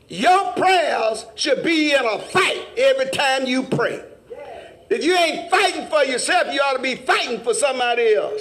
Your 0.08 0.52
prayers 0.52 1.24
should 1.36 1.62
be 1.62 1.92
in 1.92 2.04
a 2.04 2.18
fight 2.18 2.66
every 2.76 3.10
time 3.10 3.46
you 3.46 3.62
pray. 3.62 4.02
If 4.90 5.04
you 5.04 5.14
ain't 5.14 5.50
fighting 5.50 5.86
for 5.86 6.02
yourself, 6.02 6.52
you 6.52 6.60
ought 6.60 6.76
to 6.76 6.82
be 6.82 6.94
fighting 6.96 7.40
for 7.40 7.54
somebody 7.54 8.14
else. 8.14 8.40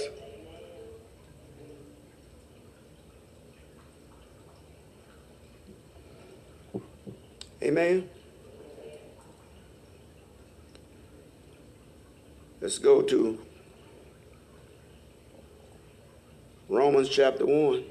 Amen. 7.61 8.09
Let's 12.67 12.79
go 12.79 13.01
to 13.01 13.39
Romans 16.67 17.07
chapter 17.07 17.45
1. 17.45 17.85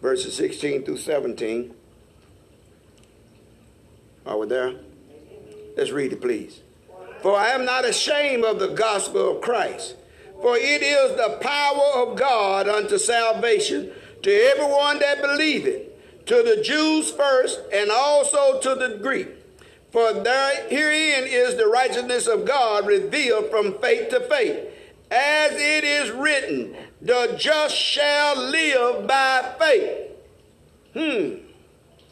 Verses 0.00 0.36
16 0.36 0.84
through 0.84 0.98
17. 0.98 1.74
Are 4.24 4.38
we 4.38 4.46
there? 4.46 4.74
Let's 5.76 5.90
read 5.90 6.12
it, 6.12 6.20
please. 6.20 6.60
For 7.22 7.34
I 7.34 7.48
am 7.48 7.64
not 7.64 7.84
ashamed 7.84 8.44
of 8.44 8.60
the 8.60 8.68
gospel 8.68 9.34
of 9.34 9.40
Christ, 9.42 9.96
for 10.40 10.56
it 10.56 10.82
is 10.82 11.16
the 11.16 11.38
power 11.40 12.02
of 12.02 12.16
God 12.16 12.68
unto 12.68 12.98
salvation 12.98 13.90
to 14.22 14.30
everyone 14.30 14.98
that 15.00 15.20
believeth, 15.20 15.82
to 16.26 16.42
the 16.42 16.62
Jews 16.62 17.10
first, 17.10 17.60
and 17.72 17.90
also 17.90 18.60
to 18.60 18.74
the 18.74 18.98
Greek. 19.00 19.28
For 19.90 20.12
there, 20.12 20.68
herein 20.68 21.26
is 21.26 21.56
the 21.56 21.66
righteousness 21.66 22.26
of 22.26 22.44
God 22.44 22.86
revealed 22.86 23.50
from 23.50 23.78
faith 23.78 24.10
to 24.10 24.20
faith. 24.20 24.68
As 25.10 25.52
it 25.52 25.84
is 25.84 26.10
written, 26.10 26.76
the 27.00 27.34
just 27.38 27.74
shall 27.74 28.36
live 28.36 29.06
by 29.06 29.54
faith. 29.58 30.10
Hmm. 30.92 31.44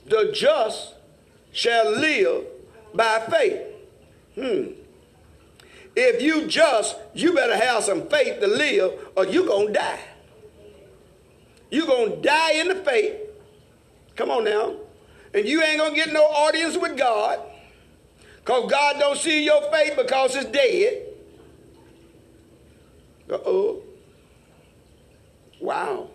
The 0.07 0.33
just 0.33 0.95
shall 1.53 1.91
live 1.91 2.45
by 2.95 3.21
faith. 3.31 3.63
Hmm. 4.35 4.86
If 5.97 6.21
you 6.21 6.47
just, 6.47 6.95
you 7.15 7.33
better 7.33 7.57
have 7.57 7.83
some 7.83 8.07
faith 8.09 8.39
to 8.41 8.47
live 8.47 8.93
or 9.17 9.27
you're 9.27 9.47
going 9.47 9.69
to 9.69 9.73
die. 9.73 10.01
You're 11.71 11.87
going 11.87 12.11
to 12.11 12.17
die 12.17 12.53
in 12.53 12.69
the 12.69 12.75
faith. 12.75 13.17
Come 14.15 14.31
on 14.31 14.45
now. 14.45 14.77
And 15.33 15.49
you 15.49 15.63
ain't 15.63 15.79
going 15.79 15.93
to 15.93 15.97
get 15.97 16.13
no 16.13 16.23
audience 16.23 16.77
with 16.77 16.99
God 16.99 17.41
because 18.37 18.71
God 18.71 18.97
don't 18.99 19.17
see 19.17 19.45
your 19.45 19.71
faith 19.73 19.97
because 19.97 20.37
it's 20.37 20.51
dead. 20.51 21.03
Uh-oh. 23.31 23.83
Wow. 25.61 26.11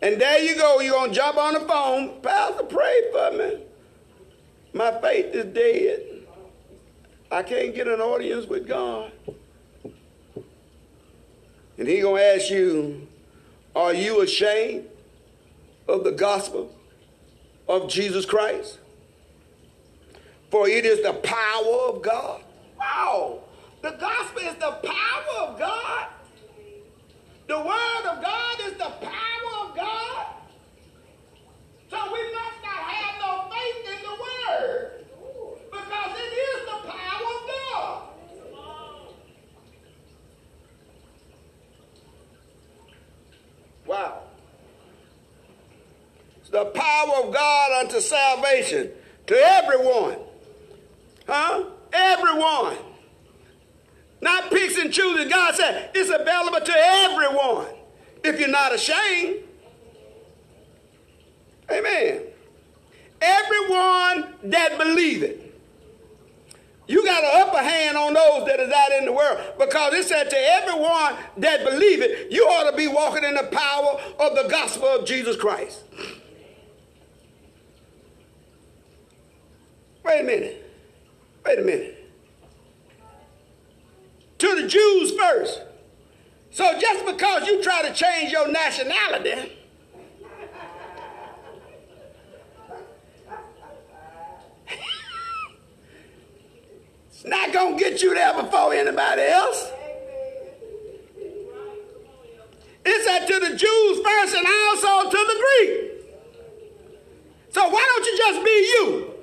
And 0.00 0.20
there 0.20 0.42
you 0.42 0.56
go. 0.56 0.80
You're 0.80 0.94
going 0.94 1.10
to 1.10 1.16
jump 1.16 1.36
on 1.36 1.54
the 1.54 1.60
phone. 1.60 2.20
Pastor, 2.22 2.64
pray 2.64 3.02
for 3.12 3.30
me. 3.32 3.67
My 4.78 4.92
faith 5.00 5.34
is 5.34 5.46
dead. 5.46 6.02
I 7.32 7.42
can't 7.42 7.74
get 7.74 7.88
an 7.88 8.00
audience 8.00 8.46
with 8.46 8.68
God. 8.68 9.10
And 11.76 11.88
he 11.88 12.00
going 12.00 12.22
to 12.22 12.34
ask 12.36 12.48
you, 12.48 13.08
are 13.74 13.92
you 13.92 14.20
ashamed 14.20 14.86
of 15.88 16.04
the 16.04 16.12
gospel 16.12 16.72
of 17.68 17.88
Jesus 17.88 18.24
Christ? 18.24 18.78
For 20.48 20.68
it 20.68 20.86
is 20.86 21.02
the 21.02 21.14
power 21.14 21.88
of 21.88 22.00
God. 22.00 22.44
Wow. 22.78 23.40
The 23.82 23.90
gospel 23.90 24.42
is 24.42 24.54
the 24.54 24.78
power 24.84 25.48
of 25.48 25.58
God. 25.58 26.06
The 27.48 27.58
word 27.58 28.04
of 28.12 28.22
God 28.22 28.60
is 28.64 28.74
the 28.74 28.92
power 29.00 29.68
of 29.68 29.74
God. 29.74 30.26
So 31.90 31.96
we 32.12 32.20
must 32.32 32.62
not 32.62 32.82
have 32.84 33.20
no 33.20 33.50
faith 33.50 33.96
in 33.96 34.02
the 34.02 34.14
word 34.20 35.04
because 35.70 36.12
it 36.18 36.32
is 36.36 36.66
the 36.66 36.88
power 36.90 37.30
of 37.34 37.48
God. 37.48 38.02
Wow. 43.86 44.22
It's 46.36 46.50
the 46.50 46.66
power 46.66 47.24
of 47.24 47.32
God 47.32 47.77
unto 47.88 48.00
salvation 48.00 48.90
to 49.26 49.34
everyone. 49.34 50.16
Huh? 51.26 51.64
Everyone. 51.92 52.76
Not 54.20 54.50
picks 54.50 54.76
and 54.76 54.92
chooses. 54.92 55.30
God 55.30 55.54
said 55.54 55.90
it's 55.94 56.10
available 56.10 56.60
to 56.60 56.74
everyone 56.76 57.66
if 58.24 58.38
you're 58.38 58.48
not 58.48 58.74
ashamed. 58.74 59.36
Amen. 61.70 62.22
Everyone 63.20 64.34
that 64.44 64.76
believe 64.78 65.22
it. 65.22 65.44
You 66.86 67.04
got 67.04 67.22
an 67.22 67.30
upper 67.34 67.58
hand 67.58 67.98
on 67.98 68.14
those 68.14 68.46
that 68.46 68.60
is 68.60 68.72
out 68.72 68.92
in 68.92 69.04
the 69.04 69.12
world 69.12 69.38
because 69.58 69.92
it 69.92 70.06
said 70.06 70.30
to 70.30 70.36
everyone 70.38 71.16
that 71.36 71.62
believe 71.64 72.00
it, 72.00 72.32
you 72.32 72.44
ought 72.44 72.70
to 72.70 72.76
be 72.76 72.88
walking 72.88 73.24
in 73.24 73.34
the 73.34 73.48
power 73.52 74.00
of 74.18 74.34
the 74.34 74.48
gospel 74.48 74.88
of 74.88 75.06
Jesus 75.06 75.36
Christ. 75.36 75.84
Wait 80.08 80.20
a 80.20 80.24
minute. 80.24 80.70
Wait 81.44 81.58
a 81.58 81.62
minute. 81.62 82.10
To 84.38 84.62
the 84.62 84.66
Jews 84.66 85.12
first. 85.12 85.60
So 86.50 86.78
just 86.78 87.04
because 87.04 87.46
you 87.46 87.62
try 87.62 87.82
to 87.82 87.87
change 87.98 88.30
your 88.30 88.48
nationality, 88.50 89.52
it's 97.08 97.24
not 97.24 97.52
going 97.52 97.76
to 97.76 97.82
get 97.82 98.00
you 98.00 98.14
there 98.14 98.34
before 98.40 98.72
anybody 98.72 99.22
else. 99.22 99.72
It 102.84 103.04
said 103.04 103.26
to 103.26 103.40
the 103.40 103.56
Jews 103.56 104.00
first 104.00 104.34
and 104.36 104.46
also 104.46 105.10
to 105.10 105.16
the 105.16 105.44
Greek. 105.44 105.90
So 107.50 107.68
why 107.68 107.84
don't 107.84 108.06
you 108.06 108.16
just 108.16 108.44
be 108.44 108.50
you? 108.50 109.14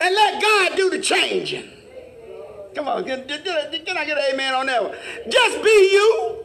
And 0.00 0.14
let 0.14 0.42
God 0.42 0.76
do 0.76 0.90
the 0.90 1.00
changing. 1.00 1.70
Come 2.74 2.86
on, 2.86 3.04
can 3.04 3.22
I 3.22 4.04
get 4.04 4.18
an 4.18 4.34
amen 4.34 4.54
on 4.54 4.66
that 4.66 4.84
one? 4.84 4.94
Just 5.28 5.62
be 5.64 5.90
you 5.92 6.37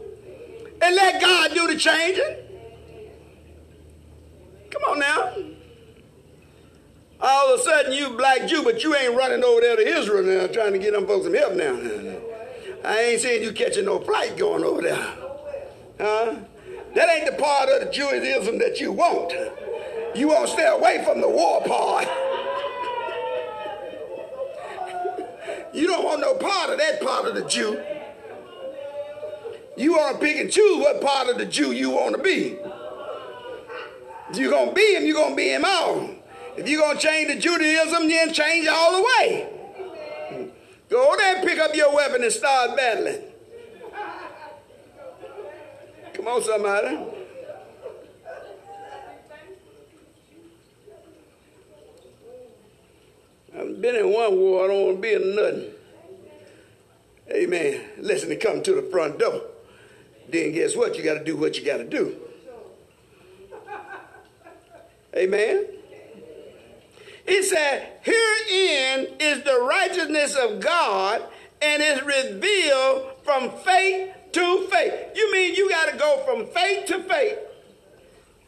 and 0.84 0.96
let 0.96 1.22
God 1.22 1.54
do 1.54 1.68
the 1.68 1.78
changing. 1.78 2.36
Come 4.70 4.84
on 4.90 5.00
now. 5.00 5.34
All 7.22 7.54
of 7.54 7.60
a 7.60 7.64
sudden 7.64 7.94
you 7.94 8.18
black 8.18 8.48
Jew, 8.48 8.64
but 8.64 8.84
you 8.84 8.94
ain't 8.96 9.16
running 9.16 9.44
over 9.44 9.62
there 9.62 9.78
to 9.78 9.88
Israel 9.88 10.24
now 10.24 10.48
trying 10.48 10.74
to 10.74 10.80
get 10.80 10.92
them 10.92 11.08
folks 11.08 11.24
some 11.24 11.34
help 11.34 11.54
now. 11.54 11.80
I 12.84 13.00
ain't 13.00 13.22
seeing 13.22 13.44
you 13.44 13.54
catching 13.54 13.86
no 13.86 14.00
flight 14.00 14.38
going 14.38 14.66
over 14.66 14.82
there. 14.82 15.08
Huh? 16.00 16.36
That 16.96 17.10
ain't 17.10 17.26
the 17.26 17.42
part 17.42 17.70
of 17.70 17.88
the 17.88 17.92
Judaism 17.92 18.60
that 18.60 18.82
you 18.82 18.92
want. 18.92 19.34
You 20.16 20.28
want 20.28 20.48
to 20.48 20.54
stay 20.54 20.68
away 20.68 21.04
from 21.06 21.22
the 21.22 21.30
war 21.30 21.62
part. 21.64 22.08
You 25.74 25.88
don't 25.88 26.06
want 26.06 26.22
no 26.22 26.36
part 26.36 26.70
of 26.70 26.78
that 26.78 27.02
part 27.02 27.26
of 27.26 27.34
the 27.34 27.46
Jew. 27.46 27.82
You 29.76 29.94
want 29.94 30.20
to 30.20 30.26
pick 30.26 30.38
and 30.38 30.52
choose 30.52 30.78
what 30.80 31.02
part 31.02 31.30
of 31.30 31.38
the 31.38 31.46
Jew 31.46 31.72
you 31.72 31.90
want 31.90 32.16
to 32.16 32.22
be. 32.22 32.58
If 34.30 34.38
you're 34.38 34.52
going 34.52 34.70
to 34.70 34.76
be 34.76 34.96
him, 34.96 35.06
you're 35.06 35.16
going 35.16 35.32
to 35.32 35.36
be 35.36 35.50
him 35.50 35.66
all. 35.66 36.10
If 36.56 36.68
you're 36.68 36.82
going 36.82 36.98
to 36.98 37.02
change 37.02 37.34
the 37.34 37.40
Judaism, 37.40 38.08
then 38.08 38.34
change 38.34 38.68
all 38.68 38.98
the 38.98 39.04
way. 39.04 39.50
Go 40.90 41.16
there 41.18 41.38
and 41.38 41.48
pick 41.48 41.60
up 41.60 41.76
your 41.76 41.94
weapon 41.96 42.24
and 42.24 42.32
start 42.32 42.78
battling. 42.78 43.22
Come 46.14 46.28
on, 46.28 46.44
somebody. 46.44 47.00
I've 53.56 53.82
been 53.82 53.96
in 53.96 54.12
one 54.12 54.36
war, 54.36 54.66
I 54.66 54.68
don't 54.68 54.86
want 54.86 54.98
to 54.98 55.02
be 55.02 55.14
in 55.14 55.36
nothing. 55.36 55.72
Amen. 57.32 57.82
Listen, 57.98 58.30
to 58.30 58.36
come 58.36 58.62
to 58.62 58.74
the 58.74 58.84
front 58.84 59.20
door. 59.20 59.42
Then 60.34 60.52
guess 60.52 60.76
what? 60.76 60.98
You 60.98 61.04
got 61.04 61.14
to 61.14 61.24
do 61.24 61.38
what 61.38 61.60
you 61.60 61.64
got 61.64 61.78
to 61.78 61.84
do. 61.84 62.18
Amen. 65.16 65.68
He 67.28 67.44
said, 67.44 68.00
Herein 68.02 69.10
is 69.20 69.44
the 69.44 69.62
righteousness 69.62 70.36
of 70.36 70.60
God 70.60 71.22
and 71.62 71.84
is 71.84 72.02
revealed 72.02 73.12
from 73.24 73.52
faith 73.64 74.12
to 74.32 74.68
faith. 74.72 74.94
You 75.16 75.32
mean 75.32 75.54
you 75.54 75.70
got 75.70 75.92
to 75.92 75.98
go 75.98 76.24
from 76.26 76.48
faith 76.48 76.88
to 76.88 77.04
faith? 77.04 77.38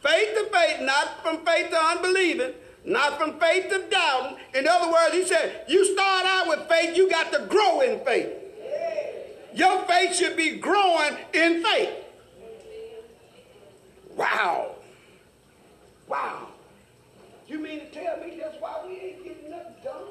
Faith 0.02 0.34
to 0.34 0.48
faith, 0.52 0.80
not 0.80 1.22
from 1.22 1.46
faith 1.46 1.70
to 1.70 1.76
unbelieving, 1.76 2.52
not 2.84 3.16
from 3.16 3.38
faith 3.38 3.70
to 3.70 3.84
doubting. 3.88 4.38
In 4.54 4.66
other 4.66 4.90
words, 4.90 5.14
he 5.14 5.24
said, 5.24 5.64
you 5.68 5.84
start 5.84 6.26
out 6.26 6.48
with 6.48 6.68
faith, 6.68 6.96
you 6.96 7.08
got 7.08 7.32
to 7.32 7.46
grow 7.46 7.80
in 7.82 8.04
faith. 8.04 8.28
Your 9.56 9.84
faith 9.86 10.14
should 10.14 10.36
be 10.36 10.58
growing 10.58 11.16
in 11.32 11.64
faith. 11.64 11.88
Wow. 14.14 14.74
Wow. 16.06 16.48
You 17.48 17.58
mean 17.60 17.80
to 17.80 17.90
tell 17.90 18.18
me 18.18 18.38
that's 18.38 18.60
why 18.60 18.82
we 18.86 18.92
ain't 19.00 19.24
getting 19.24 19.50
nothing 19.50 19.76
done? 19.82 20.02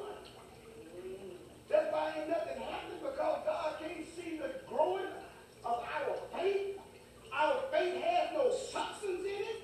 That's 1.70 1.92
why 1.92 2.12
ain't 2.18 2.28
nothing 2.28 2.60
happening 2.60 2.98
because 3.00 3.38
God 3.46 3.74
can't 3.78 4.04
see 4.16 4.38
the 4.38 4.50
growing 4.68 5.06
of 5.64 5.84
our 5.94 6.16
faith? 6.36 6.80
Our 7.32 7.60
faith 7.70 8.02
has 8.02 8.28
no 8.34 8.50
substance 8.50 9.20
in 9.20 9.26
it? 9.26 9.62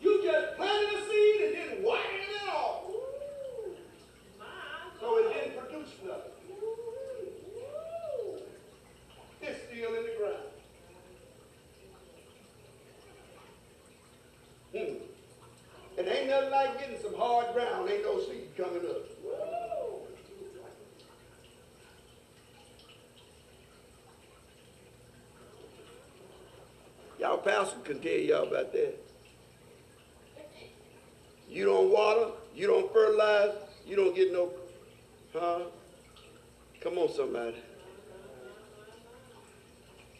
You 0.00 0.22
just 0.22 0.56
planted 0.56 0.98
a 1.00 1.10
seed 1.10 1.40
and 1.42 1.54
then 1.56 1.82
watered 1.82 2.04
it 2.12 2.48
off. 2.48 2.84
So 5.04 5.18
it 5.18 5.34
didn't 5.34 5.58
produce 5.58 5.90
nothing. 6.06 6.32
It's 9.42 9.58
still 9.64 9.94
in 9.96 10.02
the 10.02 10.14
ground. 10.18 10.36
Hmm. 14.72 15.98
And 15.98 16.08
ain't 16.08 16.30
nothing 16.30 16.50
like 16.50 16.80
getting 16.80 16.98
some 17.02 17.14
hard 17.16 17.52
ground. 17.52 17.90
Ain't 17.90 18.02
no 18.02 18.18
seed 18.18 18.48
coming 18.56 18.80
up. 18.88 19.02
Y'all 27.20 27.38
pastor 27.38 27.78
can 27.80 28.00
tell 28.00 28.12
y'all 28.12 28.48
about 28.48 28.72
that. 28.72 28.94
You 31.50 31.66
don't 31.66 31.90
water, 31.90 32.30
you 32.54 32.66
don't 32.66 32.90
fertilize, 32.90 33.54
you 33.86 33.96
don't 33.96 34.16
get 34.16 34.32
no, 34.32 34.50
huh? 35.34 35.60
Come 36.80 36.98
on, 36.98 37.12
somebody. 37.12 37.56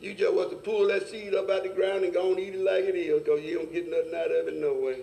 You 0.01 0.13
just 0.15 0.35
want 0.35 0.51
to 0.51 0.57
pull 0.57 0.89
that 0.89 1.09
seed 1.09 1.35
up 1.35 1.49
out 1.49 1.63
the 1.63 1.71
ground 1.71 2.05
and 2.05 2.13
go 2.13 2.31
and 2.31 2.39
eat 2.39 2.55
it 2.55 2.61
like 2.61 2.85
it 2.85 2.95
is, 2.95 3.23
because 3.23 3.43
you 3.43 3.57
don't 3.57 3.73
get 3.73 3.89
nothing 3.89 4.15
out 4.15 4.31
of 4.31 4.49
it 4.49 4.55
no 4.55 4.75
way. 4.75 4.99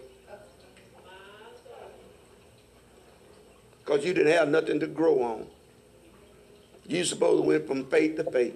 Because 3.80 4.06
you 4.06 4.14
didn't 4.14 4.34
have 4.34 4.50
nothing 4.50 4.80
to 4.80 4.88
grow 4.88 5.24
on. 5.24 5.48
You 6.88 7.04
supposed 7.04 7.42
to 7.42 7.48
went 7.48 7.68
from 7.68 7.86
faith 7.86 8.16
to 8.18 8.24
faith. 8.30 8.56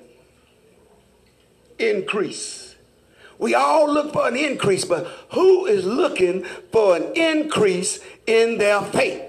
Increase. 1.79 2.75
We 3.37 3.53
all 3.55 3.91
look 3.91 4.13
for 4.13 4.27
an 4.27 4.37
increase, 4.37 4.85
but 4.85 5.07
who 5.31 5.65
is 5.65 5.83
looking 5.85 6.43
for 6.71 6.95
an 6.95 7.13
increase 7.15 7.99
in 8.27 8.57
their 8.57 8.81
faith? 8.81 9.21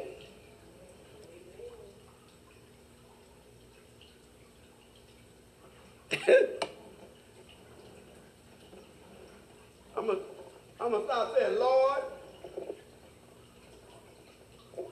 I'm 9.97 10.07
going 10.07 10.21
I'm 10.87 10.93
to 10.93 11.05
start 11.05 11.37
saying, 11.37 11.59
Lord, 11.59 12.03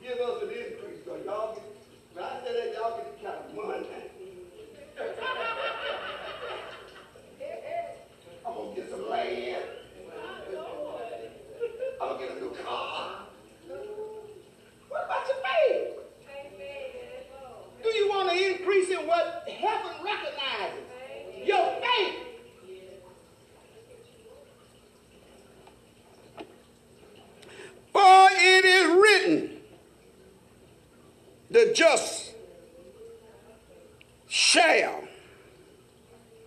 give 0.03 0.19
us 0.19 0.43
an 0.43 0.49
increase. 0.49 1.01
Because 1.05 1.25
y'all 1.25 1.55
get, 1.55 1.65
when 2.15 2.25
I 2.25 2.41
say 2.45 2.53
that, 2.53 2.75
y'all 2.75 2.97
get 2.97 3.23
kind 3.23 3.37
of 3.37 3.55
money. 3.55 3.87
I'm 8.47 8.55
going 8.55 8.75
to 8.75 8.81
get 8.81 8.91
some 8.91 9.09
land. 9.09 9.65
I'm 12.03 12.09
going 12.09 12.19
to 12.19 12.27
get 12.27 12.37
a 12.37 12.41
new 12.41 12.53
car. 12.65 13.27
What 14.89 15.05
about 15.05 15.29
your 15.29 15.39
faith? 15.45 15.89
Do 17.85 17.89
you 17.91 18.09
want 18.09 18.31
to 18.31 18.37
increase 18.51 18.89
in 18.91 19.07
what 19.07 19.49
heaven 19.49 19.93
recognizes? 20.05 20.81
Your 21.45 21.67
faith. 21.81 22.15
For 27.93 28.29
it 28.33 28.65
is 28.65 28.87
written, 28.97 29.61
the 31.49 31.64
just 31.75 32.33
shall, 34.29 35.05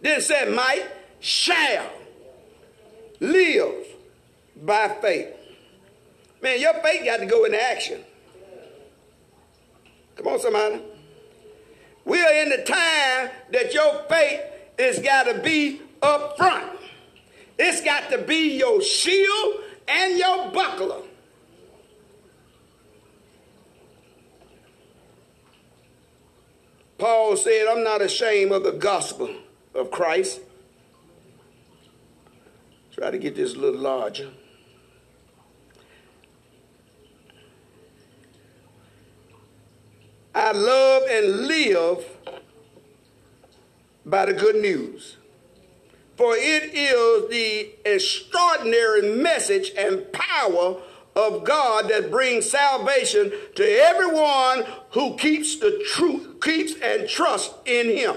didn't 0.02 0.24
say 0.24 0.54
might, 0.54 0.86
shall 1.20 1.90
live 3.20 3.86
by 4.64 4.90
faith. 5.02 5.34
Man, 6.42 6.60
your 6.60 6.74
faith 6.76 7.06
got 7.06 7.18
to 7.18 7.26
go 7.26 7.46
into 7.46 7.62
action. 7.62 8.02
Come 10.16 10.28
on, 10.28 10.40
somebody. 10.40 10.82
We 12.06 12.24
are 12.24 12.34
in 12.34 12.50
the 12.50 12.64
time 12.64 13.30
that 13.52 13.74
your 13.74 14.04
faith 14.10 14.42
has 14.80 15.00
got 15.00 15.24
to 15.24 15.40
be 15.40 15.82
up 16.02 16.38
front. 16.38 16.72
It's 17.60 17.82
got 17.82 18.10
to 18.12 18.20
be 18.20 18.58
your 18.58 18.82
shield 18.82 19.62
and 19.88 20.18
your 20.18 20.52
buckler. 20.52 21.02
Paul 26.98 27.38
said, 27.38 27.68
I'm 27.68 27.84
not 27.84 28.02
ashamed 28.02 28.52
of 28.52 28.64
the 28.64 28.72
gospel 28.72 29.30
of 29.76 29.92
Christ. 29.92 30.42
Try 32.92 33.12
to 33.12 33.18
get 33.20 33.36
this 33.36 33.54
a 33.54 33.60
little 33.60 33.80
larger. 33.80 34.32
I 40.34 40.52
love 40.52 41.04
and 41.10 41.48
live 41.48 42.06
by 44.06 44.26
the 44.26 44.34
good 44.34 44.56
news. 44.56 45.18
For 46.16 46.36
it 46.36 46.74
is 46.74 47.30
the 47.30 47.70
extraordinary 47.86 49.16
message 49.16 49.72
and 49.78 50.12
power 50.12 50.82
of 51.18 51.44
God 51.44 51.90
that 51.90 52.12
brings 52.12 52.50
salvation 52.50 53.34
to 53.56 53.64
everyone 53.64 54.66
who 54.92 55.18
keeps 55.18 55.58
the 55.58 55.84
truth, 55.94 56.40
keeps 56.42 56.80
and 56.80 57.10
trusts 57.10 57.56
in 57.66 57.90
him. 57.90 58.16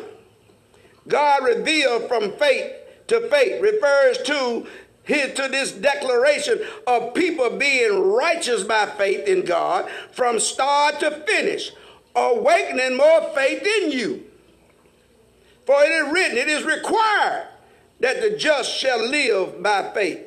God 1.08 1.42
revealed 1.44 2.08
from 2.08 2.32
faith 2.32 2.72
to 3.08 3.28
faith 3.28 3.60
refers 3.60 4.18
to 4.18 4.66
his, 5.02 5.32
to 5.32 5.48
this 5.48 5.72
declaration 5.72 6.60
of 6.86 7.14
people 7.14 7.50
being 7.56 8.12
righteous 8.12 8.62
by 8.62 8.86
faith 8.86 9.26
in 9.26 9.44
God 9.44 9.90
from 10.12 10.38
start 10.38 11.00
to 11.00 11.10
finish, 11.26 11.72
awakening 12.14 12.96
more 12.96 13.22
faith 13.34 13.66
in 13.82 13.92
you. 13.92 14.24
For 15.64 15.82
it 15.82 15.90
is 15.90 16.12
written, 16.12 16.38
it 16.38 16.48
is 16.48 16.64
required 16.64 17.48
that 18.00 18.20
the 18.20 18.36
just 18.36 18.72
shall 18.72 19.08
live 19.08 19.62
by 19.62 19.90
faith. 19.92 20.26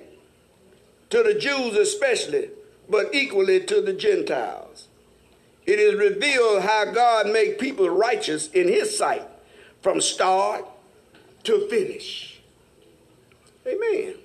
To 1.11 1.21
the 1.21 1.35
Jews 1.35 1.77
especially, 1.77 2.49
but 2.89 3.13
equally 3.13 3.61
to 3.61 3.81
the 3.81 3.93
Gentiles. 3.93 4.87
It 5.65 5.79
is 5.79 5.95
revealed 5.95 6.63
how 6.63 6.85
God 6.85 7.27
made 7.27 7.57
people 7.57 7.89
righteous 7.89 8.49
in 8.49 8.67
his 8.67 8.97
sight 8.97 9.27
from 9.81 10.01
start 10.01 10.65
to 11.43 11.67
finish. 11.69 12.41
Amen. 13.65 14.15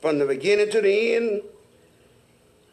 From 0.00 0.18
the 0.18 0.26
beginning 0.26 0.70
to 0.70 0.80
the 0.80 1.14
end, 1.14 1.42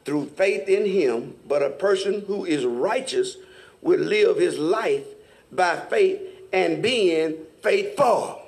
through 0.05 0.25
faith 0.29 0.67
in 0.67 0.85
him, 0.85 1.35
but 1.47 1.61
a 1.61 1.69
person 1.69 2.23
who 2.25 2.45
is 2.45 2.65
righteous 2.65 3.37
will 3.81 3.99
live 3.99 4.37
his 4.37 4.57
life 4.57 5.05
by 5.51 5.75
faith 5.75 6.19
and 6.51 6.81
being 6.81 7.35
faithful. 7.61 8.38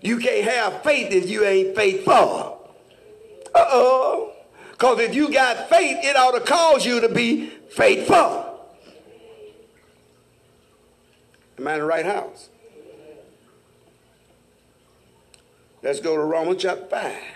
You 0.00 0.18
can't 0.18 0.44
have 0.44 0.82
faith 0.82 1.12
if 1.12 1.28
you 1.28 1.44
ain't 1.44 1.74
faithful. 1.74 2.70
Uh 3.54 3.66
oh. 3.70 4.32
Because 4.72 5.00
if 5.00 5.14
you 5.14 5.32
got 5.32 5.70
faith, 5.70 5.98
it 6.02 6.16
ought 6.16 6.32
to 6.32 6.40
cause 6.40 6.84
you 6.84 7.00
to 7.00 7.08
be 7.08 7.46
faithful. 7.70 8.60
Am 11.58 11.66
I 11.66 11.74
in 11.74 11.80
the 11.80 11.86
right 11.86 12.04
house? 12.04 12.50
Let's 15.82 16.00
go 16.00 16.16
to 16.16 16.22
Romans 16.22 16.60
chapter 16.60 16.84
5. 16.84 17.35